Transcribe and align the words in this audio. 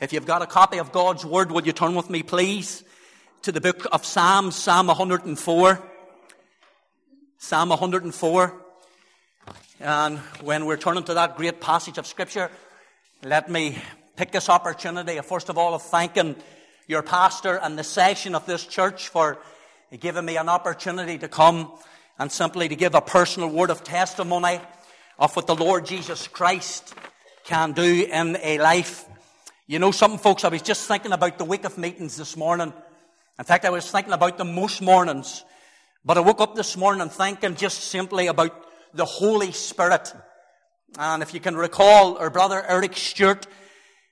If 0.00 0.12
you've 0.12 0.26
got 0.26 0.42
a 0.42 0.46
copy 0.46 0.78
of 0.78 0.92
God's 0.92 1.26
Word, 1.26 1.50
will 1.50 1.66
you 1.66 1.72
turn 1.72 1.96
with 1.96 2.08
me, 2.08 2.22
please, 2.22 2.84
to 3.42 3.50
the 3.50 3.60
book 3.60 3.84
of 3.90 4.04
Psalms, 4.04 4.54
Psalm 4.54 4.86
104. 4.86 5.82
Psalm 7.38 7.68
104. 7.68 8.54
And 9.80 10.18
when 10.40 10.66
we're 10.66 10.76
turning 10.76 11.02
to 11.02 11.14
that 11.14 11.36
great 11.36 11.60
passage 11.60 11.98
of 11.98 12.06
Scripture, 12.06 12.48
let 13.24 13.50
me 13.50 13.76
pick 14.14 14.30
this 14.30 14.48
opportunity, 14.48 15.18
first 15.18 15.48
of 15.48 15.58
all, 15.58 15.74
of 15.74 15.82
thanking 15.82 16.36
your 16.86 17.02
pastor 17.02 17.56
and 17.56 17.76
the 17.76 17.82
session 17.82 18.36
of 18.36 18.46
this 18.46 18.64
church 18.64 19.08
for 19.08 19.38
giving 19.98 20.24
me 20.24 20.36
an 20.36 20.48
opportunity 20.48 21.18
to 21.18 21.26
come 21.26 21.72
and 22.20 22.30
simply 22.30 22.68
to 22.68 22.76
give 22.76 22.94
a 22.94 23.00
personal 23.00 23.48
word 23.48 23.70
of 23.70 23.82
testimony 23.82 24.60
of 25.18 25.34
what 25.34 25.48
the 25.48 25.56
Lord 25.56 25.86
Jesus 25.86 26.28
Christ 26.28 26.94
can 27.42 27.72
do 27.72 28.06
in 28.08 28.38
a 28.40 28.58
life. 28.58 29.04
You 29.70 29.78
know 29.78 29.90
something, 29.90 30.18
folks? 30.18 30.44
I 30.44 30.48
was 30.48 30.62
just 30.62 30.88
thinking 30.88 31.12
about 31.12 31.36
the 31.36 31.44
week 31.44 31.66
of 31.66 31.76
meetings 31.76 32.16
this 32.16 32.38
morning. 32.38 32.72
In 33.38 33.44
fact, 33.44 33.66
I 33.66 33.68
was 33.68 33.90
thinking 33.90 34.14
about 34.14 34.38
them 34.38 34.54
most 34.54 34.80
mornings. 34.80 35.44
But 36.02 36.16
I 36.16 36.20
woke 36.20 36.40
up 36.40 36.54
this 36.54 36.74
morning 36.74 37.06
thinking 37.10 37.54
just 37.54 37.82
simply 37.82 38.28
about 38.28 38.64
the 38.94 39.04
Holy 39.04 39.52
Spirit. 39.52 40.10
And 40.98 41.22
if 41.22 41.34
you 41.34 41.40
can 41.40 41.54
recall, 41.54 42.16
our 42.16 42.30
brother 42.30 42.64
Eric 42.66 42.96
Stewart 42.96 43.46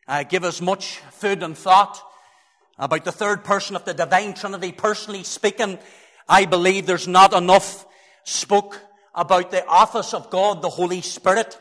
uh, 0.07 0.25
gave 0.25 0.45
us 0.45 0.61
much 0.61 0.99
food 1.13 1.43
and 1.43 1.57
thought 1.57 2.03
about 2.79 3.07
the 3.07 3.13
third 3.13 3.43
person 3.43 3.77
of 3.77 3.87
the 3.87 3.95
divine 3.95 4.35
Trinity. 4.35 4.73
Personally 4.73 5.23
speaking, 5.23 5.79
I 6.29 6.45
believe 6.45 6.85
there's 6.85 7.09
not 7.09 7.33
enough 7.33 7.87
spoke 8.25 8.79
about 9.15 9.51
the 9.51 9.67
office 9.67 10.13
of 10.13 10.29
God, 10.29 10.61
the 10.61 10.69
Holy 10.69 11.01
Spirit. 11.01 11.59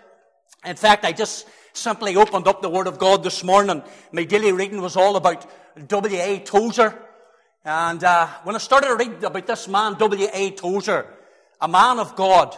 In 0.66 0.76
fact, 0.76 1.05
I 1.05 1.14
just 1.14 1.48
simply 1.76 2.16
opened 2.16 2.48
up 2.48 2.62
the 2.62 2.70
Word 2.70 2.88
of 2.88 2.98
God 2.98 3.24
this 3.24 3.44
morning. 3.44 3.84
My 4.12 4.24
daily 4.24 4.52
reading 4.52 4.82
was 4.82 4.96
all 4.96 5.16
about 5.16 5.46
W.A. 5.88 6.40
Tozer. 6.40 6.98
And 7.64 8.04
uh, 8.04 8.27
when 8.44 8.55
I 8.55 8.60
started 8.60 8.88
to 8.88 8.96
read 8.96 9.24
about 9.24 9.48
this 9.48 9.68
man, 9.68 9.96
W.A. 9.96 10.52
Tozer, 10.52 11.08
a 11.62 11.68
man 11.68 11.99
of 11.99 12.16
God, 12.16 12.55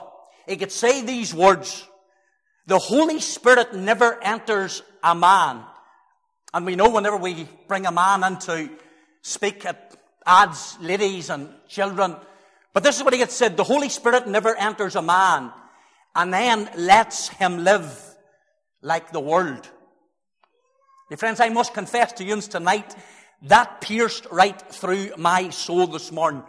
he 0.47 0.57
could 0.57 0.71
say 0.71 1.01
these 1.01 1.33
words, 1.33 1.87
the 2.67 2.77
Holy 2.77 3.19
Spirit 3.19 3.73
never 3.73 4.21
enters 4.21 4.83
a 5.03 5.15
man. 5.15 5.63
And 6.53 6.65
we 6.65 6.75
know 6.75 6.89
whenever 6.89 7.17
we 7.17 7.47
bring 7.67 7.85
a 7.85 7.91
man 7.91 8.23
in 8.23 8.39
to 8.39 8.69
speak, 9.21 9.65
it 9.65 9.77
adds 10.25 10.77
ladies 10.81 11.29
and 11.29 11.49
children. 11.67 12.15
But 12.73 12.83
this 12.83 12.97
is 12.97 13.03
what 13.03 13.13
he 13.13 13.19
had 13.19 13.31
said, 13.31 13.57
the 13.57 13.63
Holy 13.63 13.89
Spirit 13.89 14.27
never 14.27 14.55
enters 14.55 14.95
a 14.95 15.01
man 15.01 15.51
and 16.15 16.33
then 16.33 16.69
lets 16.75 17.29
him 17.29 17.63
live 17.63 18.06
like 18.81 19.11
the 19.11 19.19
world. 19.19 19.69
Dear 21.09 21.17
friends, 21.17 21.39
I 21.39 21.49
must 21.49 21.73
confess 21.73 22.13
to 22.13 22.23
you 22.23 22.39
tonight, 22.41 22.95
that 23.43 23.81
pierced 23.81 24.25
right 24.31 24.59
through 24.71 25.11
my 25.17 25.49
soul 25.49 25.87
this 25.87 26.11
morning. 26.11 26.43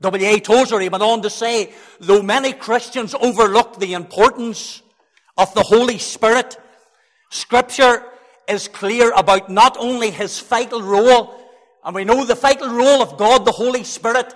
W.A. 0.00 0.40
Tozer, 0.40 0.80
he 0.80 0.88
went 0.88 1.02
on 1.02 1.22
to 1.22 1.30
say, 1.30 1.72
though 1.98 2.22
many 2.22 2.52
Christians 2.52 3.14
overlook 3.14 3.78
the 3.78 3.94
importance 3.94 4.82
of 5.36 5.52
the 5.54 5.62
Holy 5.62 5.98
Spirit, 5.98 6.56
Scripture 7.30 8.04
is 8.48 8.68
clear 8.68 9.12
about 9.12 9.50
not 9.50 9.76
only 9.78 10.10
his 10.10 10.40
vital 10.40 10.82
role, 10.82 11.38
and 11.84 11.94
we 11.94 12.04
know 12.04 12.24
the 12.24 12.34
vital 12.34 12.68
role 12.68 13.02
of 13.02 13.16
God, 13.18 13.44
the 13.44 13.52
Holy 13.52 13.84
Spirit, 13.84 14.34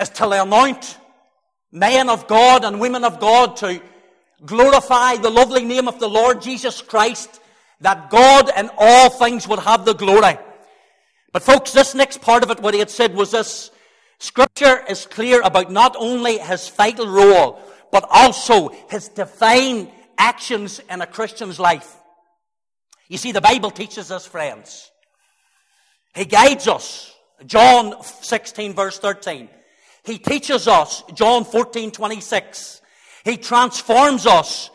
is 0.00 0.08
to 0.10 0.30
anoint 0.30 0.98
men 1.72 2.08
of 2.08 2.26
God 2.26 2.64
and 2.64 2.80
women 2.80 3.04
of 3.04 3.20
God 3.20 3.56
to 3.58 3.80
glorify 4.44 5.16
the 5.16 5.30
lovely 5.30 5.64
name 5.64 5.88
of 5.88 5.98
the 5.98 6.08
Lord 6.08 6.42
Jesus 6.42 6.82
Christ, 6.82 7.40
that 7.80 8.10
God 8.10 8.50
in 8.56 8.70
all 8.76 9.10
things 9.10 9.46
would 9.48 9.60
have 9.60 9.84
the 9.84 9.94
glory. 9.94 10.38
But 11.32 11.42
folks, 11.42 11.72
this 11.72 11.94
next 11.94 12.20
part 12.20 12.42
of 12.42 12.50
it, 12.50 12.60
what 12.60 12.74
he 12.74 12.80
had 12.80 12.90
said 12.90 13.14
was 13.14 13.32
this. 13.32 13.70
Scripture 14.18 14.84
is 14.88 15.06
clear 15.06 15.40
about 15.42 15.70
not 15.70 15.94
only 15.98 16.38
his 16.38 16.68
vital 16.68 17.06
role, 17.06 17.60
but 17.92 18.04
also 18.10 18.70
his 18.90 19.08
divine 19.08 19.90
actions 20.16 20.80
in 20.90 21.00
a 21.00 21.06
Christian's 21.06 21.60
life. 21.60 21.96
You 23.08 23.16
see, 23.16 23.32
the 23.32 23.40
Bible 23.40 23.70
teaches 23.70 24.10
us, 24.10 24.26
friends. 24.26 24.90
He 26.14 26.24
guides 26.24 26.66
us. 26.66 27.14
John 27.46 28.02
16 28.02 28.74
verse 28.74 28.98
13. 28.98 29.48
He 30.04 30.18
teaches 30.18 30.66
us, 30.66 31.04
John 31.14 31.44
14, 31.44 31.90
26. 31.92 32.80
He 33.24 33.36
transforms 33.36 34.26
us. 34.26 34.70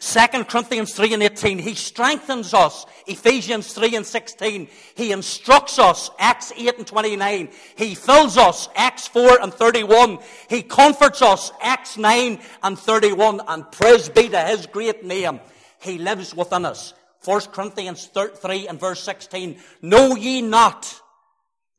2 0.00 0.44
Corinthians 0.44 0.94
3 0.94 1.14
and 1.14 1.22
18. 1.24 1.58
He 1.58 1.74
strengthens 1.74 2.54
us. 2.54 2.86
Ephesians 3.08 3.72
3 3.72 3.96
and 3.96 4.06
16. 4.06 4.68
He 4.94 5.10
instructs 5.10 5.78
us. 5.80 6.10
Acts 6.20 6.52
8 6.56 6.78
and 6.78 6.86
29. 6.86 7.48
He 7.76 7.94
fills 7.96 8.36
us. 8.36 8.68
Acts 8.76 9.08
4 9.08 9.40
and 9.40 9.52
31. 9.52 10.18
He 10.48 10.62
comforts 10.62 11.20
us. 11.20 11.50
Acts 11.60 11.96
9 11.96 12.38
and 12.62 12.78
31. 12.78 13.40
And 13.48 13.70
praise 13.72 14.08
be 14.08 14.28
to 14.28 14.40
His 14.40 14.66
great 14.66 15.04
name. 15.04 15.40
He 15.80 15.98
lives 15.98 16.32
within 16.32 16.64
us. 16.64 16.94
1 17.24 17.40
Corinthians 17.52 18.08
3 18.14 18.68
and 18.68 18.78
verse 18.78 19.02
16. 19.02 19.58
Know 19.82 20.14
ye 20.14 20.42
not 20.42 21.00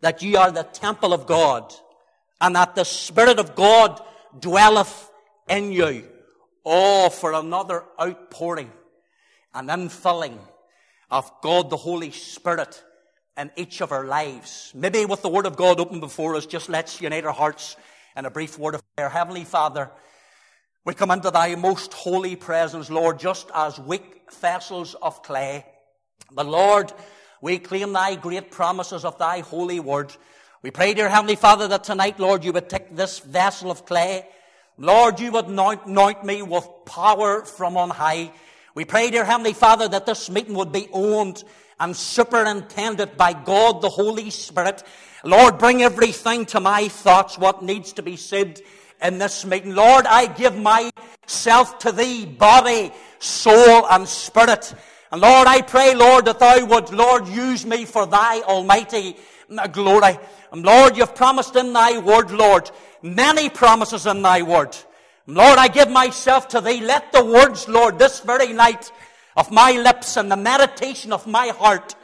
that 0.01 0.21
ye 0.21 0.35
are 0.35 0.51
the 0.51 0.63
temple 0.63 1.13
of 1.13 1.25
God 1.25 1.73
and 2.41 2.55
that 2.55 2.75
the 2.75 2.83
Spirit 2.83 3.39
of 3.39 3.55
God 3.55 4.01
dwelleth 4.37 5.08
in 5.49 5.71
you. 5.71 6.03
Oh, 6.65 7.09
for 7.09 7.33
another 7.33 7.83
outpouring 7.99 8.71
and 9.53 9.69
infilling 9.69 10.37
of 11.09 11.31
God 11.41 11.69
the 11.69 11.77
Holy 11.77 12.11
Spirit 12.11 12.83
in 13.37 13.51
each 13.55 13.81
of 13.81 13.91
our 13.91 14.05
lives. 14.05 14.71
Maybe 14.75 15.05
with 15.05 15.21
the 15.21 15.29
Word 15.29 15.45
of 15.45 15.55
God 15.55 15.79
open 15.79 15.99
before 15.99 16.35
us, 16.35 16.45
just 16.45 16.69
let's 16.69 17.01
unite 17.01 17.25
our 17.25 17.33
hearts 17.33 17.75
in 18.15 18.25
a 18.25 18.31
brief 18.31 18.59
word 18.59 18.75
of 18.75 18.83
prayer. 18.95 19.09
Heavenly 19.09 19.45
Father, 19.45 19.89
we 20.85 20.93
come 20.93 21.11
into 21.11 21.31
thy 21.31 21.55
most 21.55 21.93
holy 21.93 22.35
presence, 22.35 22.89
Lord, 22.89 23.19
just 23.19 23.49
as 23.55 23.79
weak 23.79 24.29
vessels 24.39 24.95
of 24.95 25.23
clay. 25.23 25.65
But 26.31 26.45
Lord, 26.45 26.91
we 27.41 27.59
claim 27.59 27.93
thy 27.93 28.15
great 28.15 28.51
promises 28.51 29.05
of 29.05 29.17
thy 29.17 29.39
holy 29.39 29.79
word. 29.79 30.13
We 30.61 30.71
pray, 30.71 30.93
dear 30.93 31.07
Heavenly 31.07 31.37
Father, 31.37 31.67
that 31.69 31.85
tonight, 31.85 32.19
Lord, 32.19 32.43
you 32.43 32.51
would 32.51 32.69
take 32.69 32.95
this 32.95 33.19
vessel 33.19 33.71
of 33.71 33.85
clay. 33.85 34.27
Lord, 34.81 35.19
you 35.19 35.33
would 35.33 35.47
anoint, 35.47 36.23
me 36.23 36.41
with 36.41 36.65
power 36.85 37.43
from 37.43 37.75
on 37.75 37.89
high. 37.89 38.31
We 38.73 38.85
pray, 38.85 39.11
dear 39.11 39.25
Heavenly 39.25 39.51
Father, 39.51 39.89
that 39.89 40.05
this 40.05 40.29
meeting 40.29 40.55
would 40.55 40.71
be 40.71 40.87
owned 40.93 41.43
and 41.81 41.93
superintended 41.93 43.17
by 43.17 43.33
God 43.33 43.81
the 43.81 43.89
Holy 43.89 44.29
Spirit. 44.29 44.81
Lord, 45.25 45.57
bring 45.57 45.83
everything 45.83 46.45
to 46.47 46.61
my 46.61 46.87
thoughts, 46.87 47.37
what 47.37 47.61
needs 47.61 47.91
to 47.93 48.01
be 48.01 48.15
said 48.15 48.61
in 49.01 49.17
this 49.17 49.43
meeting. 49.45 49.75
Lord, 49.75 50.05
I 50.05 50.27
give 50.27 50.55
myself 50.57 51.79
to 51.79 51.91
thee, 51.91 52.25
body, 52.25 52.93
soul, 53.19 53.85
and 53.89 54.07
spirit. 54.07 54.73
And 55.11 55.19
Lord, 55.19 55.45
I 55.45 55.61
pray, 55.61 55.93
Lord, 55.93 56.23
that 56.23 56.39
thou 56.39 56.65
would, 56.65 56.93
Lord, 56.93 57.27
use 57.27 57.65
me 57.65 57.83
for 57.83 58.05
thy 58.05 58.39
almighty 58.43 59.17
glory. 59.73 60.17
And 60.53 60.63
Lord, 60.63 60.95
you've 60.95 61.15
promised 61.15 61.55
in 61.55 61.73
thy 61.73 61.97
word, 61.97 62.31
Lord, 62.31 62.71
many 63.01 63.49
promises 63.49 64.05
in 64.05 64.21
thy 64.21 64.41
word. 64.41 64.75
Lord, 65.27 65.59
I 65.59 65.67
give 65.67 65.89
myself 65.89 66.47
to 66.49 66.61
thee. 66.61 66.81
Let 66.81 67.11
the 67.11 67.23
words, 67.23 67.67
Lord, 67.67 67.99
this 67.99 68.19
very 68.21 68.51
night 68.51 68.91
of 69.37 69.51
my 69.51 69.71
lips 69.73 70.17
and 70.17 70.31
the 70.31 70.37
meditation 70.37 71.13
of 71.13 71.27
my 71.27 71.49
heart 71.49 71.95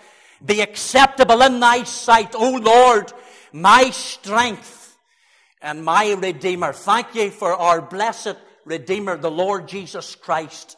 be 0.45 0.61
acceptable 0.61 1.41
in 1.41 1.59
thy 1.59 1.83
sight, 1.83 2.35
O 2.35 2.51
Lord, 2.51 3.11
my 3.51 3.89
strength 3.89 4.97
and 5.61 5.83
my 5.83 6.13
Redeemer. 6.13 6.73
Thank 6.73 7.15
you 7.15 7.31
for 7.31 7.53
our 7.53 7.81
blessed 7.81 8.35
Redeemer, 8.65 9.17
the 9.17 9.31
Lord 9.31 9.67
Jesus 9.67 10.15
Christ. 10.15 10.77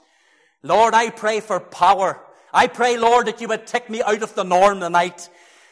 Lord, 0.63 0.93
I 0.93 1.09
pray 1.09 1.41
for 1.41 1.59
power. 1.59 2.21
I 2.53 2.67
pray, 2.67 2.97
Lord, 2.97 3.27
that 3.27 3.41
you 3.41 3.47
would 3.49 3.67
take 3.67 3.89
me 3.89 4.01
out 4.01 4.23
of 4.23 4.35
the 4.35 4.43
norm 4.43 4.79
tonight. 4.79 5.29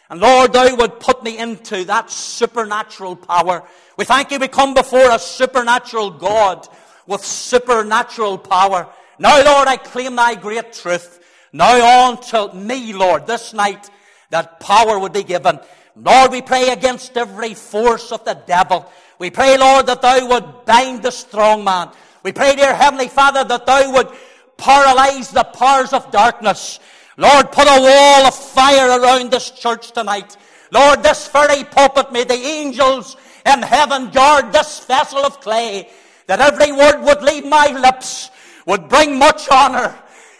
And 0.09 0.19
Lord, 0.19 0.53
thou 0.53 0.75
would 0.75 0.99
put 0.99 1.23
me 1.23 1.37
into 1.37 1.83
that 1.85 2.11
supernatural 2.11 3.15
power. 3.15 3.63
We 3.97 4.05
thank 4.05 4.31
you 4.31 4.39
we 4.39 4.47
come 4.47 4.73
before 4.73 5.09
a 5.09 5.17
supernatural 5.17 6.11
God 6.11 6.67
with 7.07 7.23
supernatural 7.23 8.37
power. 8.37 8.87
Now, 9.17 9.43
Lord, 9.43 9.67
I 9.67 9.77
claim 9.77 10.15
thy 10.15 10.35
great 10.35 10.73
truth. 10.73 11.19
Now 11.53 12.09
on 12.09 12.21
to 12.23 12.53
me, 12.53 12.93
Lord, 12.93 13.27
this 13.27 13.53
night, 13.53 13.89
that 14.29 14.59
power 14.59 14.99
would 14.99 15.13
be 15.13 15.23
given. 15.23 15.59
Lord, 15.95 16.31
we 16.31 16.41
pray 16.41 16.69
against 16.69 17.15
every 17.15 17.53
force 17.53 18.11
of 18.11 18.25
the 18.25 18.33
devil. 18.33 18.91
We 19.17 19.29
pray, 19.29 19.57
Lord, 19.57 19.87
that 19.87 20.01
thou 20.01 20.27
would 20.27 20.65
bind 20.65 21.03
the 21.03 21.11
strong 21.11 21.63
man. 21.63 21.91
We 22.23 22.33
pray, 22.33 22.55
dear 22.55 22.75
Heavenly 22.75 23.07
Father, 23.07 23.43
that 23.45 23.65
thou 23.65 23.93
would 23.93 24.09
paralyze 24.57 25.31
the 25.31 25.45
powers 25.45 25.93
of 25.93 26.11
darkness. 26.11 26.79
Lord, 27.17 27.51
put 27.51 27.67
a 27.67 27.81
wall 27.81 28.27
of 28.27 28.35
fire 28.35 28.99
around 28.99 29.31
this 29.31 29.51
church 29.51 29.91
tonight. 29.91 30.35
Lord, 30.71 31.03
this 31.03 31.27
very 31.29 31.63
pulpit, 31.63 32.11
may 32.11 32.23
the 32.23 32.33
angels 32.33 33.15
in 33.45 33.61
heaven 33.61 34.09
guard 34.11 34.51
this 34.51 34.85
vessel 34.85 35.19
of 35.19 35.39
clay, 35.39 35.89
that 36.27 36.41
every 36.41 36.71
word 36.71 37.03
would 37.03 37.21
leave 37.21 37.45
my 37.45 37.67
lips 37.67 38.31
would 38.65 38.89
bring 38.89 39.17
much 39.17 39.47
honor 39.51 39.95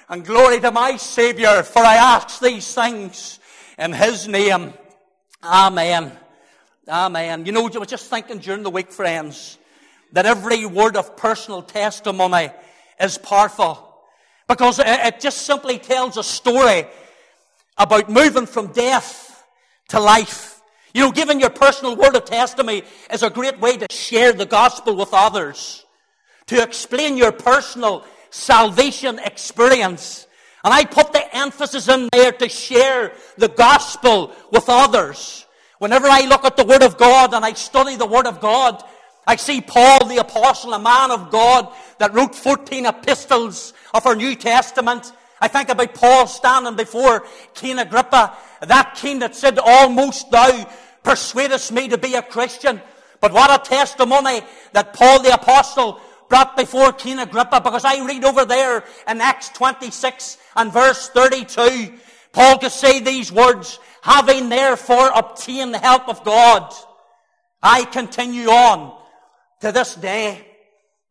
And 0.08 0.24
glory 0.24 0.60
to 0.60 0.72
my 0.72 0.98
Savior, 0.98 1.64
for 1.64 1.80
I 1.80 1.96
ask 1.96 2.40
these 2.40 2.72
things 2.76 3.40
in 3.80 3.92
His 3.92 4.28
name. 4.28 4.74
Amen. 5.44 6.12
Amen. 6.88 7.46
You 7.46 7.52
know, 7.52 7.68
I 7.68 7.78
was 7.80 7.88
just 7.88 8.08
thinking 8.08 8.38
during 8.38 8.62
the 8.62 8.70
week, 8.70 8.92
friends, 8.92 9.58
that 10.12 10.28
every 10.28 10.66
word 10.68 10.96
of 10.96 11.18
personal 11.18 11.64
testimony 11.64 12.52
is 13.00 13.18
powerful. 13.18 13.95
Because 14.48 14.80
it 14.80 15.20
just 15.20 15.44
simply 15.44 15.80
tells 15.80 16.18
a 16.18 16.24
story 16.24 16.86
about 17.78 18.10
moving 18.10 18.46
from 18.46 18.72
death 18.72 19.44
to 19.90 20.00
life. 20.00 20.62
You 20.94 21.02
know, 21.02 21.12
giving 21.12 21.40
your 21.40 21.50
personal 21.50 21.96
word 21.96 22.16
of 22.16 22.26
testimony 22.26 22.84
is 23.12 23.24
a 23.24 23.30
great 23.30 23.60
way 23.60 23.78
to 23.78 23.88
share 23.90 24.32
the 24.34 24.46
gospel 24.46 24.96
with 24.96 25.10
others. 25.14 25.86
To 26.48 26.62
explain 26.62 27.18
your 27.18 27.32
personal 27.32 28.06
salvation 28.30 29.20
experience. 29.20 30.28
And 30.64 30.74
I 30.74 30.86
put 30.86 31.12
the 31.12 31.36
emphasis 31.36 31.88
in 31.88 32.10
there 32.12 32.32
to 32.32 32.50
share 32.50 33.14
the 33.38 33.50
gospel 33.50 34.32
with 34.52 34.66
others. 34.68 35.46
Whenever 35.80 36.08
I 36.08 36.28
look 36.28 36.46
at 36.46 36.56
the 36.56 36.64
Word 36.64 36.84
of 36.84 36.98
God 36.98 37.34
and 37.34 37.44
I 37.44 37.54
study 37.54 37.96
the 37.96 38.06
Word 38.06 38.28
of 38.28 38.40
God, 38.40 38.84
I 39.28 39.36
see 39.38 39.62
Paul 39.62 40.06
the 40.08 40.18
apostle, 40.18 40.74
a 40.74 40.80
man 40.80 41.12
of 41.12 41.32
God 41.32 41.74
that 41.98 42.14
wrote 42.14 42.36
14 42.36 42.86
epistles 42.86 43.74
of 43.94 44.06
our 44.06 44.16
New 44.16 44.36
Testament. 44.36 45.12
I 45.42 45.48
think 45.48 45.70
about 45.70 45.94
Paul 45.94 46.28
standing 46.28 46.76
before 46.76 47.26
King 47.54 47.80
Agrippa, 47.80 48.38
that 48.62 48.96
king 48.96 49.20
that 49.20 49.36
said, 49.36 49.58
almost 49.60 50.30
thou 50.32 50.70
persuadest 51.04 51.72
me 51.72 51.88
to 51.90 51.98
be 51.98 52.16
a 52.16 52.22
Christian. 52.22 52.82
But 53.20 53.34
what 53.34 53.50
a 53.50 53.68
testimony 53.68 54.42
that 54.74 54.94
Paul 54.94 55.24
the 55.24 55.34
apostle 55.34 56.00
brought 56.30 56.56
before 56.58 56.92
King 56.94 57.20
Agrippa, 57.20 57.62
because 57.62 57.86
I 57.86 58.06
read 58.06 58.24
over 58.24 58.46
there 58.46 58.84
in 59.08 59.22
Acts 59.22 59.50
26 59.50 60.38
and 60.56 60.72
verse 60.72 61.10
32, 61.10 61.94
Paul 62.32 62.58
could 62.58 62.72
say 62.72 63.00
these 63.00 63.32
words, 63.32 63.80
having 64.02 64.50
therefore 64.50 65.12
obtained 65.16 65.74
the 65.74 65.80
help 65.80 66.10
of 66.10 66.24
God, 66.24 66.74
I 67.62 67.86
continue 67.86 68.50
on 68.50 69.02
to 69.62 69.72
this 69.72 69.96
day. 69.96 70.46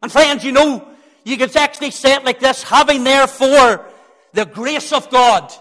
And 0.02 0.10
friends, 0.10 0.44
you 0.44 0.52
know, 0.52 0.86
you 1.24 1.36
could 1.36 1.56
actually 1.56 1.90
say 1.90 2.14
it 2.14 2.24
like 2.24 2.40
this, 2.40 2.62
having 2.62 3.04
therefore 3.04 3.86
the 4.32 4.44
grace 4.44 4.92
of 4.92 5.10
God, 5.10 5.52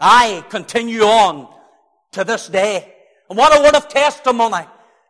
I 0.00 0.44
continue 0.50 1.02
on 1.02 1.48
to 2.12 2.24
this 2.24 2.48
day. 2.48 2.92
And 3.28 3.38
what 3.38 3.56
a 3.56 3.62
word 3.62 3.74
of 3.74 3.88
testimony. 3.88 4.66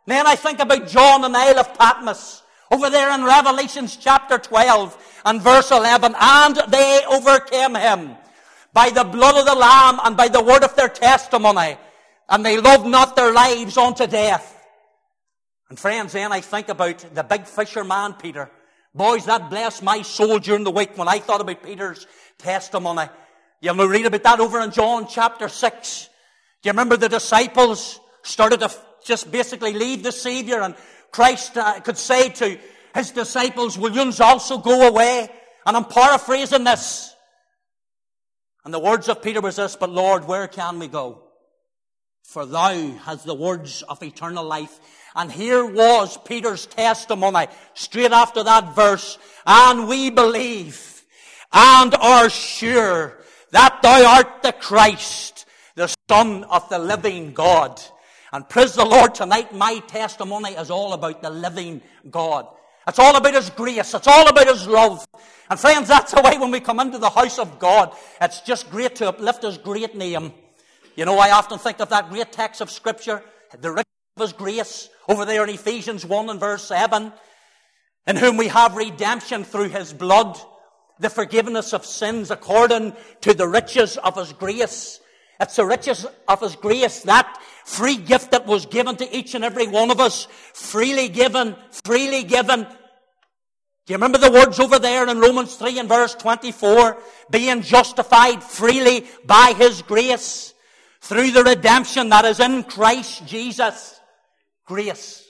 Then 0.06 0.26
I 0.26 0.36
think 0.36 0.60
about 0.60 0.86
John 0.86 1.24
and 1.24 1.36
Isle 1.36 1.60
of 1.60 1.78
Patmos. 1.78 2.42
Over 2.70 2.90
there 2.90 3.12
in 3.12 3.24
Revelations 3.24 3.96
chapter 3.96 4.38
12 4.38 5.22
and 5.24 5.40
verse 5.40 5.70
11. 5.70 6.14
And 6.18 6.56
they 6.68 7.02
overcame 7.08 7.74
him 7.74 8.16
by 8.72 8.90
the 8.90 9.04
blood 9.04 9.36
of 9.36 9.46
the 9.46 9.54
Lamb 9.54 10.00
and 10.04 10.16
by 10.16 10.28
the 10.28 10.42
word 10.42 10.64
of 10.64 10.74
their 10.76 10.88
testimony. 10.88 11.76
And 12.28 12.44
they 12.44 12.60
loved 12.60 12.86
not 12.86 13.16
their 13.16 13.32
lives 13.32 13.76
unto 13.76 14.06
death. 14.06 14.55
And 15.68 15.78
friends, 15.78 16.12
then 16.12 16.32
I 16.32 16.40
think 16.40 16.68
about 16.68 17.04
the 17.14 17.24
big 17.24 17.46
fisherman 17.46 18.14
Peter. 18.14 18.50
Boys, 18.94 19.26
that 19.26 19.50
blessed 19.50 19.82
my 19.82 20.02
soul 20.02 20.38
during 20.38 20.64
the 20.64 20.70
week 20.70 20.96
when 20.96 21.08
I 21.08 21.18
thought 21.18 21.40
about 21.40 21.62
Peter's 21.62 22.06
testimony. 22.38 23.08
You 23.60 23.74
will 23.74 23.88
read 23.88 24.06
about 24.06 24.22
that 24.22 24.40
over 24.40 24.60
in 24.60 24.70
John 24.70 25.06
chapter 25.08 25.48
6. 25.48 26.08
Do 26.62 26.68
you 26.68 26.72
remember 26.72 26.96
the 26.96 27.08
disciples 27.08 28.00
started 28.22 28.60
to 28.60 28.70
just 29.04 29.30
basically 29.30 29.72
leave 29.72 30.02
the 30.02 30.12
Savior 30.12 30.60
and 30.60 30.74
Christ 31.10 31.56
uh, 31.56 31.80
could 31.80 31.98
say 31.98 32.28
to 32.28 32.58
his 32.94 33.10
disciples, 33.10 33.78
will 33.78 33.92
you 33.92 34.12
also 34.20 34.58
go 34.58 34.88
away? 34.88 35.28
And 35.64 35.76
I'm 35.76 35.84
paraphrasing 35.84 36.64
this. 36.64 37.14
And 38.64 38.74
the 38.74 38.78
words 38.78 39.08
of 39.08 39.22
Peter 39.22 39.40
was 39.40 39.56
this, 39.56 39.76
but 39.76 39.90
Lord, 39.90 40.26
where 40.26 40.48
can 40.48 40.78
we 40.78 40.88
go? 40.88 41.22
For 42.24 42.44
thou 42.44 42.90
hast 43.04 43.24
the 43.24 43.34
words 43.34 43.82
of 43.82 44.02
eternal 44.02 44.44
life. 44.44 44.80
And 45.16 45.32
here 45.32 45.64
was 45.64 46.18
Peter's 46.18 46.66
testimony 46.66 47.46
straight 47.72 48.12
after 48.12 48.44
that 48.44 48.76
verse. 48.76 49.16
And 49.46 49.88
we 49.88 50.10
believe 50.10 51.02
and 51.52 51.94
are 51.94 52.28
sure 52.28 53.16
that 53.50 53.80
thou 53.82 54.16
art 54.16 54.42
the 54.42 54.52
Christ, 54.52 55.46
the 55.74 55.92
Son 56.08 56.44
of 56.44 56.68
the 56.68 56.78
living 56.78 57.32
God. 57.32 57.80
And 58.30 58.46
praise 58.46 58.74
the 58.74 58.84
Lord, 58.84 59.14
tonight 59.14 59.54
my 59.54 59.78
testimony 59.86 60.50
is 60.50 60.70
all 60.70 60.92
about 60.92 61.22
the 61.22 61.30
living 61.30 61.80
God. 62.10 62.46
It's 62.86 62.98
all 62.98 63.16
about 63.16 63.34
His 63.34 63.48
grace. 63.48 63.94
It's 63.94 64.06
all 64.06 64.28
about 64.28 64.46
His 64.46 64.66
love. 64.66 65.06
And 65.48 65.58
friends, 65.58 65.88
that's 65.88 66.12
the 66.12 66.20
way 66.20 66.36
when 66.36 66.50
we 66.50 66.60
come 66.60 66.78
into 66.80 66.98
the 66.98 67.08
house 67.08 67.38
of 67.38 67.58
God. 67.58 67.96
It's 68.20 68.42
just 68.42 68.70
great 68.70 68.96
to 68.96 69.08
uplift 69.08 69.44
His 69.44 69.56
great 69.56 69.96
name. 69.96 70.32
You 70.94 71.06
know, 71.06 71.18
I 71.18 71.30
often 71.30 71.58
think 71.58 71.80
of 71.80 71.88
that 71.88 72.10
great 72.10 72.32
text 72.32 72.60
of 72.60 72.70
Scripture, 72.70 73.22
the 73.60 73.85
of 74.16 74.22
His 74.22 74.32
grace, 74.32 74.88
over 75.10 75.26
there 75.26 75.44
in 75.44 75.50
Ephesians 75.50 76.06
1 76.06 76.30
and 76.30 76.40
verse 76.40 76.64
7, 76.64 77.12
in 78.06 78.16
whom 78.16 78.38
we 78.38 78.48
have 78.48 78.74
redemption 78.74 79.44
through 79.44 79.68
His 79.68 79.92
blood, 79.92 80.38
the 80.98 81.10
forgiveness 81.10 81.74
of 81.74 81.84
sins 81.84 82.30
according 82.30 82.96
to 83.20 83.34
the 83.34 83.46
riches 83.46 83.98
of 83.98 84.16
His 84.16 84.32
grace. 84.32 85.00
It's 85.38 85.56
the 85.56 85.66
riches 85.66 86.06
of 86.28 86.40
His 86.40 86.56
grace, 86.56 87.02
that 87.02 87.38
free 87.66 87.98
gift 87.98 88.30
that 88.30 88.46
was 88.46 88.64
given 88.64 88.96
to 88.96 89.16
each 89.16 89.34
and 89.34 89.44
every 89.44 89.66
one 89.66 89.90
of 89.90 90.00
us, 90.00 90.28
freely 90.54 91.10
given, 91.10 91.54
freely 91.84 92.24
given. 92.24 92.62
Do 92.62 93.92
you 93.92 93.96
remember 93.96 94.16
the 94.16 94.32
words 94.32 94.58
over 94.58 94.78
there 94.78 95.06
in 95.06 95.20
Romans 95.20 95.56
3 95.56 95.78
and 95.78 95.90
verse 95.90 96.14
24? 96.14 96.96
Being 97.30 97.60
justified 97.60 98.42
freely 98.42 99.04
by 99.26 99.52
His 99.58 99.82
grace 99.82 100.54
through 101.02 101.32
the 101.32 101.44
redemption 101.44 102.08
that 102.08 102.24
is 102.24 102.40
in 102.40 102.64
Christ 102.64 103.26
Jesus. 103.26 103.95
Grace. 104.66 105.24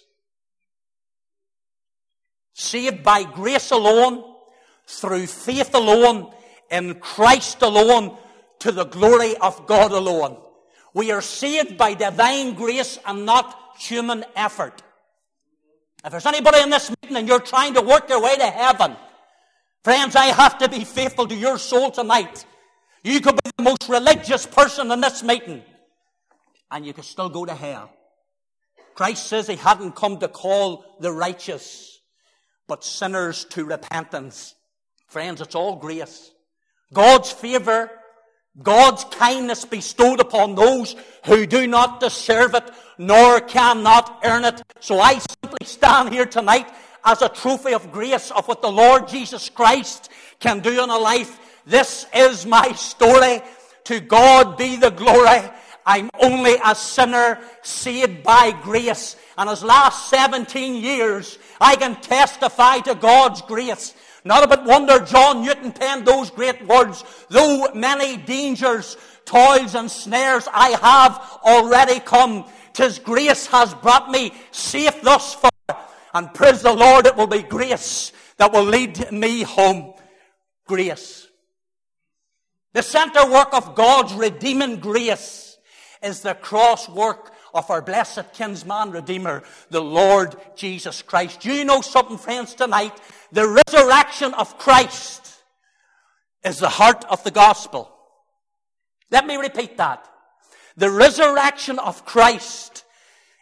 Saved 2.54 3.02
by 3.02 3.22
grace 3.22 3.70
alone, 3.70 4.24
through 4.86 5.26
faith 5.26 5.74
alone, 5.74 6.32
in 6.70 6.94
Christ 6.94 7.62
alone, 7.62 8.16
to 8.60 8.72
the 8.72 8.84
glory 8.84 9.36
of 9.36 9.66
God 9.66 9.92
alone. 9.92 10.38
We 10.94 11.12
are 11.12 11.20
saved 11.20 11.76
by 11.76 11.92
divine 11.94 12.54
grace 12.54 12.98
and 13.06 13.26
not 13.26 13.76
human 13.78 14.24
effort. 14.34 14.82
If 16.02 16.10
there's 16.10 16.24
anybody 16.24 16.62
in 16.62 16.70
this 16.70 16.90
meeting 17.02 17.16
and 17.18 17.28
you're 17.28 17.40
trying 17.40 17.74
to 17.74 17.82
work 17.82 18.08
your 18.08 18.22
way 18.22 18.36
to 18.36 18.46
heaven, 18.46 18.96
friends, 19.84 20.16
I 20.16 20.26
have 20.26 20.56
to 20.58 20.68
be 20.68 20.84
faithful 20.84 21.26
to 21.26 21.34
your 21.34 21.58
soul 21.58 21.90
tonight. 21.90 22.46
You 23.02 23.20
could 23.20 23.34
be 23.34 23.50
the 23.56 23.62
most 23.62 23.88
religious 23.88 24.46
person 24.46 24.90
in 24.90 25.00
this 25.00 25.22
meeting, 25.22 25.62
and 26.70 26.86
you 26.86 26.94
could 26.94 27.05
still 27.05 27.28
go 27.28 27.44
to 27.44 27.55
hell. 27.55 27.90
Christ 28.96 29.29
says 29.29 29.46
he 29.46 29.55
hadn't 29.56 29.94
come 29.94 30.19
to 30.19 30.29
call 30.29 30.84
the 30.98 31.12
righteous, 31.12 32.00
but 32.67 32.82
sinners 32.82 33.44
to 33.50 33.65
repentance. 33.65 34.56
Friends, 35.06 35.41
it's 35.41 35.55
all 35.55 35.76
grace. 35.76 36.32
God's 36.93 37.31
favor 37.31 37.91
God's 38.62 39.05
kindness 39.05 39.65
bestowed 39.67 40.20
upon 40.20 40.55
those 40.55 40.96
who 41.26 41.46
do 41.46 41.67
not 41.67 42.00
deserve 42.00 42.55
it, 42.55 42.65
nor 42.96 43.41
cannot 43.41 44.20
earn 44.24 44.44
it. 44.44 44.62
So 44.81 44.98
I 44.98 45.19
simply 45.19 45.67
stand 45.67 46.12
here 46.12 46.24
tonight 46.24 46.67
as 47.05 47.20
a 47.20 47.29
trophy 47.29 47.74
of 47.74 47.93
grace 47.93 48.31
of 48.31 48.48
what 48.48 48.62
the 48.62 48.72
Lord 48.72 49.08
Jesus 49.08 49.50
Christ 49.50 50.08
can 50.41 50.60
do 50.60 50.82
in 50.82 50.91
a 50.91 50.96
life. 50.96 51.38
This 51.67 52.06
is 52.15 52.46
my 52.46 52.72
story. 52.72 53.43
To 53.84 54.00
God 54.00 54.56
be 54.56 54.76
the 54.76 54.91
glory. 54.91 55.43
I'm 55.86 56.10
only 56.20 56.56
a 56.64 56.74
sinner 56.74 57.38
saved 57.62 58.24
by 58.24 58.50
grace. 58.50 59.14
And 59.38 59.48
as 59.48 59.62
last 59.62 60.10
17 60.10 60.82
years, 60.82 61.38
I 61.60 61.76
can 61.76 61.94
testify 62.00 62.81
to 62.81 62.96
God's 62.96 63.40
grace. 63.43 63.94
Not 64.24 64.43
a 64.43 64.48
bit 64.48 64.64
wonder 64.64 64.98
John 64.98 65.44
Newton 65.44 65.70
penned 65.70 66.05
those 66.05 66.31
great 66.31 66.66
words. 66.66 67.05
Though 67.31 67.69
many 67.72 68.16
dangers, 68.16 68.96
toils 69.24 69.76
and 69.76 69.88
snares 69.88 70.48
I 70.52 70.70
have 70.70 71.40
already 71.44 72.00
come, 72.00 72.46
tis 72.72 72.98
grace 72.98 73.46
has 73.46 73.72
brought 73.74 74.10
me 74.10 74.34
safe 74.50 75.00
thus 75.02 75.34
far. 75.34 75.50
And 76.12 76.34
praise 76.34 76.62
the 76.62 76.72
Lord, 76.72 77.06
it 77.06 77.14
will 77.14 77.28
be 77.28 77.43
grace 77.43 78.10
that 78.38 78.52
will 78.52 78.64
lead 78.64 79.12
me 79.12 79.43
home. 79.43 79.94
Grace. 80.66 81.28
The 82.72 82.82
center 82.82 83.31
work 83.31 83.55
of 83.55 83.76
God's 83.76 84.12
redeeming 84.14 84.81
grace 84.81 85.45
is 86.06 86.20
the 86.20 86.34
cross 86.34 86.89
work 86.89 87.32
of 87.53 87.69
our 87.70 87.82
blessed 87.82 88.32
kinsman 88.32 88.93
redeemer, 88.93 89.43
the 89.70 89.82
Lord 89.82 90.36
Jesus 90.55 91.03
Christ. 91.03 91.41
Do 91.41 91.53
you 91.53 91.65
know 91.65 91.81
something, 91.81 92.17
friends, 92.17 92.55
tonight? 92.55 92.93
The 93.32 93.48
resurrection 93.48 94.32
of 94.34 94.56
Christ 94.56 95.34
is 96.44 96.58
the 96.58 96.69
heart 96.69 97.05
of 97.10 97.25
the 97.25 97.31
gospel. 97.32 97.91
Let 99.10 99.27
me 99.27 99.36
repeat 99.36 99.77
that. 99.79 100.06
The 100.77 100.91
resurrection 100.91 101.79
of 101.79 102.05
Christ 102.05 102.84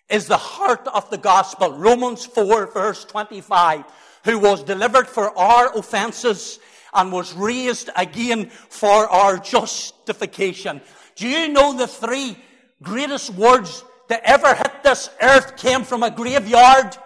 is 0.09 0.27
the 0.27 0.37
heart 0.37 0.87
of 0.89 1.11
the 1.11 1.19
gospel. 1.19 1.73
Romans 1.73 2.25
4 2.25 2.73
verse 2.73 3.05
25. 3.05 3.85
Who 4.25 4.39
was 4.39 4.63
delivered 4.63 5.07
for 5.07 5.37
our 5.37 5.77
offenses 5.77 6.59
and 6.95 7.13
was 7.13 7.35
raised 7.35 7.91
again 7.97 8.49
for 8.49 9.09
our 9.09 9.37
justification. 9.37 10.81
Do 11.17 11.29
you 11.29 11.49
know 11.49 11.77
the 11.77 11.89
three 11.89 12.39
greatest 12.85 13.31
words 13.31 13.85
that 14.09 14.21
ever 14.25 14.55
hit 14.55 14.83
this 14.83 15.11
earth 15.21 15.57
came 15.57 15.83
from 15.83 16.03
a 16.03 16.11
graveyard? 16.11 16.97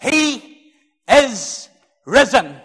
He 0.00 0.72
is 1.08 1.68
risen. 2.06 2.56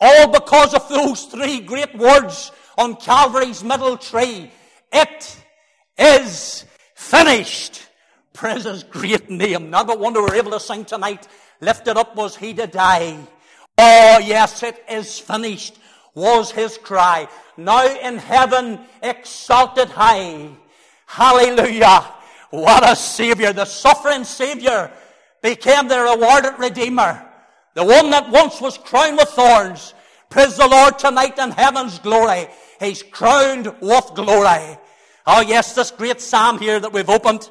All 0.00 0.28
because 0.28 0.74
of 0.74 0.88
those 0.88 1.24
three 1.24 1.60
great 1.60 1.94
words 1.96 2.52
on 2.78 2.96
Calvary's 2.96 3.64
middle 3.64 3.96
tree. 3.96 4.50
It 4.92 5.36
is 5.98 6.64
finished. 6.94 7.86
Praise 8.32 8.64
his 8.64 8.84
great 8.84 9.28
name. 9.28 9.70
Not 9.70 9.86
but 9.86 9.98
wonder 9.98 10.22
we're 10.22 10.36
able 10.36 10.52
to 10.52 10.60
sing 10.60 10.84
tonight. 10.84 11.28
Lifted 11.60 11.96
up 11.96 12.16
was 12.16 12.36
he 12.36 12.54
to 12.54 12.66
die. 12.66 13.18
Oh 13.76 14.18
yes, 14.18 14.62
it 14.62 14.82
is 14.88 15.18
finished 15.18 15.78
was 16.14 16.50
his 16.50 16.78
cry. 16.78 17.28
Now 17.56 17.86
in 17.86 18.18
heaven 18.18 18.80
exalted 19.02 19.88
high. 19.88 20.50
Hallelujah. 21.10 22.06
What 22.50 22.88
a 22.88 22.94
savior. 22.94 23.52
The 23.52 23.64
suffering 23.64 24.22
savior 24.22 24.92
became 25.42 25.88
the 25.88 25.98
rewarded 25.98 26.56
redeemer. 26.56 27.26
The 27.74 27.84
one 27.84 28.10
that 28.10 28.30
once 28.30 28.60
was 28.60 28.78
crowned 28.78 29.16
with 29.16 29.28
thorns. 29.30 29.92
Praise 30.28 30.56
the 30.56 30.68
Lord 30.68 31.00
tonight 31.00 31.36
in 31.36 31.50
heaven's 31.50 31.98
glory. 31.98 32.46
He's 32.78 33.02
crowned 33.02 33.74
with 33.80 34.10
glory. 34.14 34.78
Oh 35.26 35.40
yes, 35.40 35.74
this 35.74 35.90
great 35.90 36.20
psalm 36.20 36.60
here 36.60 36.78
that 36.78 36.92
we've 36.92 37.10
opened 37.10 37.50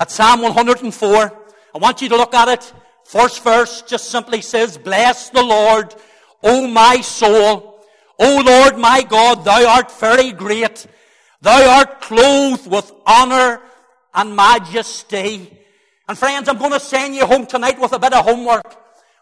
at 0.00 0.10
Psalm 0.10 0.42
104. 0.42 1.32
I 1.76 1.78
want 1.78 2.02
you 2.02 2.08
to 2.08 2.16
look 2.16 2.34
at 2.34 2.48
it. 2.48 2.72
First 3.04 3.44
verse 3.44 3.82
just 3.82 4.10
simply 4.10 4.40
says, 4.40 4.78
Bless 4.78 5.30
the 5.30 5.44
Lord, 5.44 5.94
O 6.42 6.66
my 6.66 7.02
soul. 7.02 7.84
O 8.18 8.42
Lord 8.44 8.78
my 8.78 9.02
God, 9.02 9.44
thou 9.44 9.64
art 9.76 9.92
very 9.92 10.32
great. 10.32 10.88
Thou 11.46 11.78
art 11.78 12.00
clothed 12.00 12.66
with 12.66 12.92
honor 13.06 13.60
and 14.12 14.34
majesty. 14.34 15.56
And 16.08 16.18
friends, 16.18 16.48
I'm 16.48 16.58
going 16.58 16.72
to 16.72 16.80
send 16.80 17.14
you 17.14 17.24
home 17.24 17.46
tonight 17.46 17.78
with 17.78 17.92
a 17.92 18.00
bit 18.00 18.12
of 18.14 18.24
homework. 18.24 18.76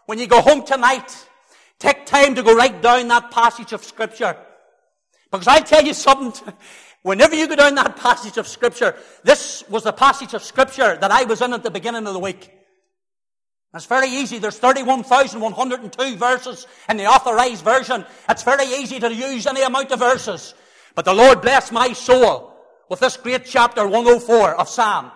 When 0.07 0.17
you 0.17 0.25
go 0.25 0.41
home 0.41 0.65
tonight, 0.65 1.15
take 1.77 2.07
time 2.07 2.33
to 2.33 2.41
go 2.41 2.55
right 2.55 2.81
down 2.81 3.09
that 3.09 3.29
passage 3.29 3.73
of 3.73 3.83
scripture. 3.83 4.35
Because 5.31 5.47
I'll 5.47 5.61
tell 5.61 5.83
you 5.83 5.93
something. 5.93 6.51
Whenever 7.03 7.35
you 7.35 7.47
go 7.47 7.57
down 7.57 7.75
that 7.75 7.95
passage 7.95 8.37
of 8.37 8.47
scripture, 8.47 8.95
this 9.23 9.63
was 9.69 9.83
the 9.83 9.93
passage 9.93 10.33
of 10.33 10.41
scripture 10.41 10.97
that 10.99 11.11
I 11.11 11.25
was 11.25 11.43
in 11.43 11.53
at 11.53 11.61
the 11.61 11.69
beginning 11.69 12.07
of 12.07 12.13
the 12.13 12.19
week. 12.19 12.51
It's 13.75 13.85
very 13.85 14.07
easy. 14.07 14.39
There's 14.39 14.57
31,102 14.57 16.15
verses 16.15 16.65
in 16.89 16.97
the 16.97 17.05
authorized 17.05 17.63
version. 17.63 18.03
It's 18.27 18.41
very 18.41 18.65
easy 18.65 18.99
to 18.99 19.13
use 19.13 19.45
any 19.45 19.61
amount 19.61 19.91
of 19.91 19.99
verses. 19.99 20.55
But 20.95 21.05
the 21.05 21.13
Lord 21.13 21.41
bless 21.41 21.71
my 21.71 21.91
soul 21.93 22.55
with 22.89 23.01
this 23.01 23.17
great 23.17 23.45
chapter 23.45 23.85
104 23.87 24.55
of 24.55 24.69
Psalm. 24.69 25.11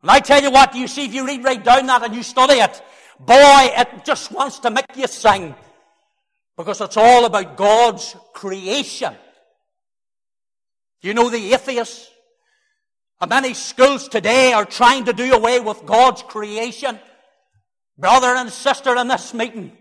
And 0.00 0.10
I 0.10 0.18
tell 0.20 0.42
you 0.42 0.50
what, 0.50 0.74
you 0.74 0.88
see, 0.88 1.04
if 1.04 1.14
you 1.14 1.26
read 1.26 1.44
right 1.44 1.62
down 1.62 1.86
that 1.86 2.02
and 2.02 2.14
you 2.14 2.22
study 2.22 2.54
it, 2.54 2.82
boy, 3.20 3.70
it 3.76 4.04
just 4.04 4.32
wants 4.32 4.58
to 4.60 4.70
make 4.70 4.96
you 4.96 5.06
sing. 5.06 5.54
Because 6.56 6.80
it's 6.80 6.96
all 6.96 7.24
about 7.24 7.56
God's 7.56 8.16
creation. 8.32 9.14
You 11.02 11.14
know 11.14 11.30
the 11.30 11.52
atheists? 11.52 12.10
And 13.20 13.28
many 13.28 13.54
schools 13.54 14.08
today 14.08 14.52
are 14.52 14.64
trying 14.64 15.04
to 15.04 15.12
do 15.12 15.32
away 15.32 15.60
with 15.60 15.86
God's 15.86 16.22
creation. 16.22 16.98
Brother 17.98 18.28
and 18.28 18.50
sister 18.50 18.96
in 18.96 19.08
this 19.08 19.32
meeting, 19.34 19.76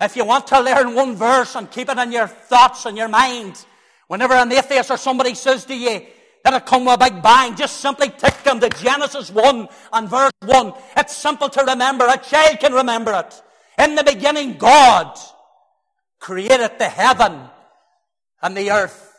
if 0.00 0.16
you 0.16 0.24
want 0.24 0.48
to 0.48 0.60
learn 0.60 0.94
one 0.94 1.14
verse 1.14 1.54
and 1.54 1.70
keep 1.70 1.88
it 1.88 1.98
in 1.98 2.12
your 2.12 2.26
thoughts 2.26 2.86
and 2.86 2.96
your 2.96 3.08
mind, 3.08 3.64
whenever 4.08 4.34
an 4.34 4.52
atheist 4.52 4.90
or 4.90 4.96
somebody 4.96 5.34
says 5.34 5.64
to 5.66 5.76
you 5.76 6.02
that 6.44 6.54
it 6.54 6.66
come 6.66 6.84
with 6.84 6.94
a 6.94 7.10
big 7.10 7.22
bang, 7.22 7.56
just 7.56 7.78
simply 7.80 8.08
take 8.10 8.42
them 8.44 8.60
to 8.60 8.68
Genesis 8.68 9.30
1 9.30 9.68
and 9.92 10.08
verse 10.08 10.32
1. 10.44 10.72
It's 10.96 11.16
simple 11.16 11.48
to 11.48 11.64
remember. 11.64 12.06
A 12.06 12.16
child 12.18 12.60
can 12.60 12.72
remember 12.72 13.12
it. 13.14 13.42
In 13.78 13.94
the 13.94 14.04
beginning, 14.04 14.54
God 14.54 15.18
created 16.18 16.78
the 16.78 16.88
heaven 16.88 17.40
and 18.42 18.56
the 18.56 18.70
earth. 18.70 19.14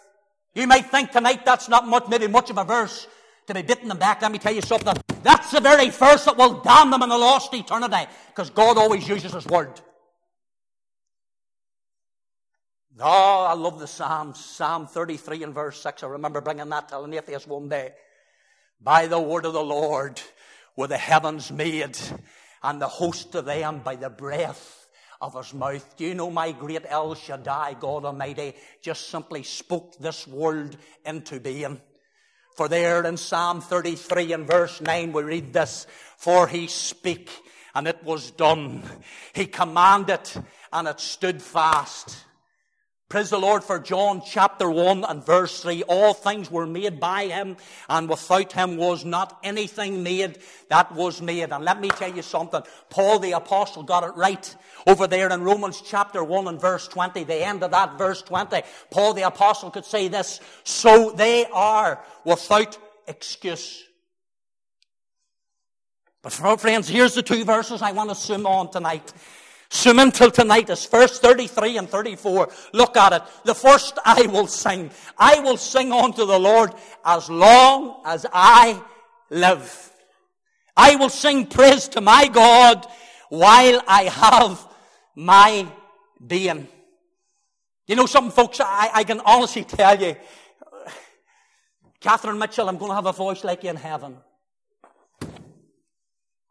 You 0.56 0.68
might 0.68 0.90
think 0.90 1.12
tonight 1.12 1.46
that's 1.46 1.70
not 1.70 1.88
much, 1.88 2.08
maybe 2.10 2.28
much 2.28 2.50
of 2.50 2.58
a 2.58 2.64
verse 2.64 3.08
to 3.48 3.54
be 3.54 3.62
bitten 3.62 3.88
them 3.88 3.98
back. 3.98 4.22
Let 4.22 4.32
me 4.32 4.40
tell 4.40 4.54
you 4.54 4.62
something. 4.62 4.96
That's 5.24 5.52
the 5.52 5.60
very 5.60 5.90
verse 5.90 6.26
that 6.26 6.38
will 6.38 6.62
damn 6.62 6.92
them 6.92 7.02
in 7.04 7.10
the 7.10 7.18
lost 7.18 7.54
eternity 7.54 8.10
because 8.28 8.50
God 8.50 8.78
always 8.78 9.08
uses 9.08 9.34
His 9.34 9.46
word. 9.46 9.80
Oh, 13.00 13.46
I 13.48 13.54
love 13.54 13.80
the 13.80 13.86
Psalms. 13.86 14.44
Psalm 14.44 14.88
33 14.88 15.44
and 15.44 15.54
verse 15.54 15.80
6. 15.82 16.02
I 16.02 16.08
remember 16.08 16.42
bringing 16.42 16.70
that 16.70 16.90
to 16.90 17.02
an 17.02 17.14
atheist 17.14 17.48
one 17.48 17.70
day. 17.70 17.94
By 18.82 19.06
the 19.06 19.20
word 19.20 19.46
of 19.46 19.54
the 19.54 19.64
Lord 19.64 20.20
were 20.76 20.88
the 20.88 20.98
heavens 20.98 21.52
made, 21.52 21.96
and 22.64 22.82
the 22.82 22.88
host 22.88 23.36
of 23.36 23.46
them 23.46 23.82
by 23.84 23.98
the 23.98 24.10
breath 24.10 24.88
of 25.22 25.36
his 25.36 25.54
mouth. 25.54 25.96
Do 25.96 26.06
you 26.06 26.16
know 26.16 26.32
my 26.32 26.52
great 26.52 26.86
El 26.88 27.14
Shaddai, 27.14 27.76
God 27.80 28.06
Almighty, 28.06 28.56
just 28.82 29.10
simply 29.10 29.44
spoke 29.44 29.98
this 30.00 30.28
world 30.28 30.76
into 31.06 31.40
being? 31.40 31.80
For 32.56 32.68
there 32.68 33.04
in 33.04 33.18
Psalm 33.18 33.62
33 33.62 34.34
and 34.34 34.48
verse 34.48 34.82
9 34.82 35.14
we 35.14 35.22
read 35.22 35.54
this, 35.54 35.86
For 36.18 36.48
he 36.48 36.66
spake 36.66 37.30
and 37.76 37.88
it 37.88 38.04
was 38.04 38.32
done. 38.32 38.82
He 39.34 39.46
commanded 39.46 40.28
and 40.74 40.88
it 40.88 41.00
stood 41.00 41.44
fast. 41.44 42.24
Praise 43.10 43.30
the 43.30 43.40
Lord 43.40 43.64
for 43.64 43.80
John 43.80 44.22
chapter 44.26 44.70
1 44.70 45.06
and 45.06 45.26
verse 45.26 45.62
3. 45.62 45.84
All 45.84 46.14
things 46.14 46.52
were 46.52 46.68
made 46.68 47.00
by 47.00 47.28
him, 47.28 47.56
and 47.88 48.10
without 48.10 48.52
him 48.52 48.76
was 48.76 49.06
not 49.06 49.40
anything 49.44 50.04
made 50.04 50.40
that 50.68 50.92
was 50.94 51.22
made. 51.22 51.54
And 51.54 51.64
let 51.64 51.80
me 51.80 51.88
tell 51.88 52.14
you 52.14 52.22
something. 52.22 52.64
Paul 52.90 53.20
the 53.20 53.32
apostle 53.32 53.84
got 53.84 54.04
it 54.04 54.14
right 54.18 54.54
over 54.86 55.08
there 55.08 55.30
in 55.30 55.42
Romans 55.42 55.82
chapter 55.86 56.22
1 56.22 56.50
and 56.50 56.60
verse 56.60 56.90
20. 56.90 57.24
The 57.24 57.48
end 57.48 57.64
of 57.64 57.72
that 57.72 57.98
verse 57.98 58.22
20. 58.24 58.64
Paul 58.92 59.14
the 59.14 59.22
apostle 59.22 59.72
could 59.72 59.86
say 59.86 60.10
this. 60.10 60.42
So 60.66 61.12
they 61.12 61.46
are 61.46 62.04
without 62.26 62.78
excuse. 63.08 63.86
But 66.22 66.34
friends, 66.60 66.90
here's 66.90 67.14
the 67.14 67.24
two 67.24 67.46
verses 67.46 67.82
I 67.82 67.94
want 67.94 68.10
to 68.10 68.16
zoom 68.18 68.46
on 68.46 68.70
tonight. 68.70 69.14
Zoom 69.72 70.00
until 70.00 70.32
tonight 70.32 70.70
is 70.70 70.86
verse 70.86 71.20
33 71.20 71.78
and 71.78 71.90
34. 71.90 72.50
Look 72.74 72.96
at 72.96 73.14
it. 73.14 73.22
The 73.44 73.56
first 73.56 74.00
I 74.06 74.26
will 74.28 74.48
sing. 74.48 74.92
I 75.18 75.40
will 75.40 75.58
sing 75.58 75.92
unto 75.92 76.26
the 76.26 76.40
Lord 76.40 76.74
as 77.04 77.30
long 77.30 78.02
as 78.06 78.26
I 78.32 78.82
live. 79.30 79.92
I 80.76 80.96
will 80.96 81.10
sing 81.10 81.48
praise 81.48 81.88
to 81.90 82.02
my 82.02 82.28
God 82.28 82.88
while 83.30 83.82
I 83.88 84.04
have 84.04 84.66
my 85.16 85.68
being. 86.26 86.68
You 87.88 87.96
know 87.96 88.06
something, 88.06 88.32
folks? 88.32 88.60
I, 88.60 88.90
I 88.94 89.04
can 89.04 89.22
honestly 89.22 89.64
tell 89.64 90.00
you, 90.02 90.16
Catherine 92.00 92.38
Mitchell, 92.38 92.70
I'm 92.70 92.78
going 92.78 92.92
to 92.92 92.96
have 92.96 93.06
a 93.06 93.14
voice 93.14 93.44
like 93.44 93.64
you 93.64 93.70
in 93.70 93.76
heaven. 93.76 94.18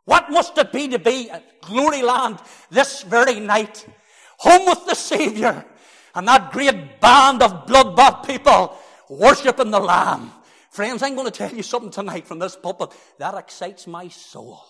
What 0.06 0.30
must 0.30 0.56
it 0.56 0.72
be 0.72 0.88
to 0.88 0.98
be 0.98 1.30
at 1.30 1.60
Glory 1.60 2.00
Land 2.02 2.38
this 2.70 3.02
very 3.02 3.40
night? 3.40 3.86
Home 4.38 4.66
with 4.66 4.86
the 4.86 4.94
Savior 4.94 5.64
and 6.14 6.28
that 6.28 6.52
great 6.52 7.00
band 7.00 7.42
of 7.42 7.66
blood-bought 7.66 8.26
people 8.26 8.78
worshiping 9.10 9.70
the 9.70 9.80
Lamb. 9.80 10.30
Friends, 10.70 11.02
I'm 11.02 11.16
going 11.16 11.26
to 11.26 11.32
tell 11.32 11.52
you 11.52 11.62
something 11.62 11.90
tonight 11.90 12.26
from 12.26 12.38
this 12.38 12.54
pulpit 12.54 12.90
that 13.18 13.34
excites 13.34 13.86
my 13.88 14.06
soul. 14.08 14.60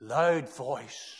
Loud 0.00 0.48
voice. 0.48 1.14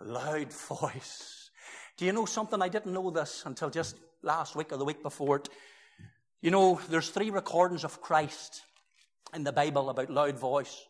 Loud 0.00 0.52
voice. 0.52 1.50
Do 1.96 2.06
you 2.06 2.12
know 2.12 2.26
something? 2.26 2.60
I 2.60 2.68
didn't 2.68 2.92
know 2.92 3.10
this 3.10 3.44
until 3.46 3.70
just 3.70 3.96
last 4.22 4.56
week 4.56 4.72
or 4.72 4.78
the 4.78 4.84
week 4.84 5.02
before 5.02 5.36
it. 5.36 5.48
You 6.42 6.50
know, 6.50 6.80
there's 6.90 7.10
three 7.10 7.30
recordings 7.30 7.84
of 7.84 8.00
Christ 8.02 8.62
in 9.32 9.44
the 9.44 9.52
Bible 9.52 9.90
about 9.90 10.10
loud 10.10 10.38
voice. 10.38 10.86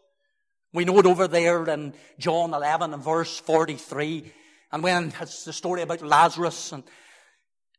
We 0.73 0.85
know 0.85 0.99
it 0.99 1.07
over 1.07 1.29
there 1.29 1.65
in 1.69 1.95
John 2.19 2.53
11 2.53 2.95
and 2.95 3.03
verse 3.03 3.39
43. 3.39 4.33
And 4.73 4.83
when 4.83 5.13
it's 5.21 5.45
the 5.45 5.53
story 5.53 5.83
about 5.83 6.03
Lazarus 6.03 6.73
and, 6.73 6.85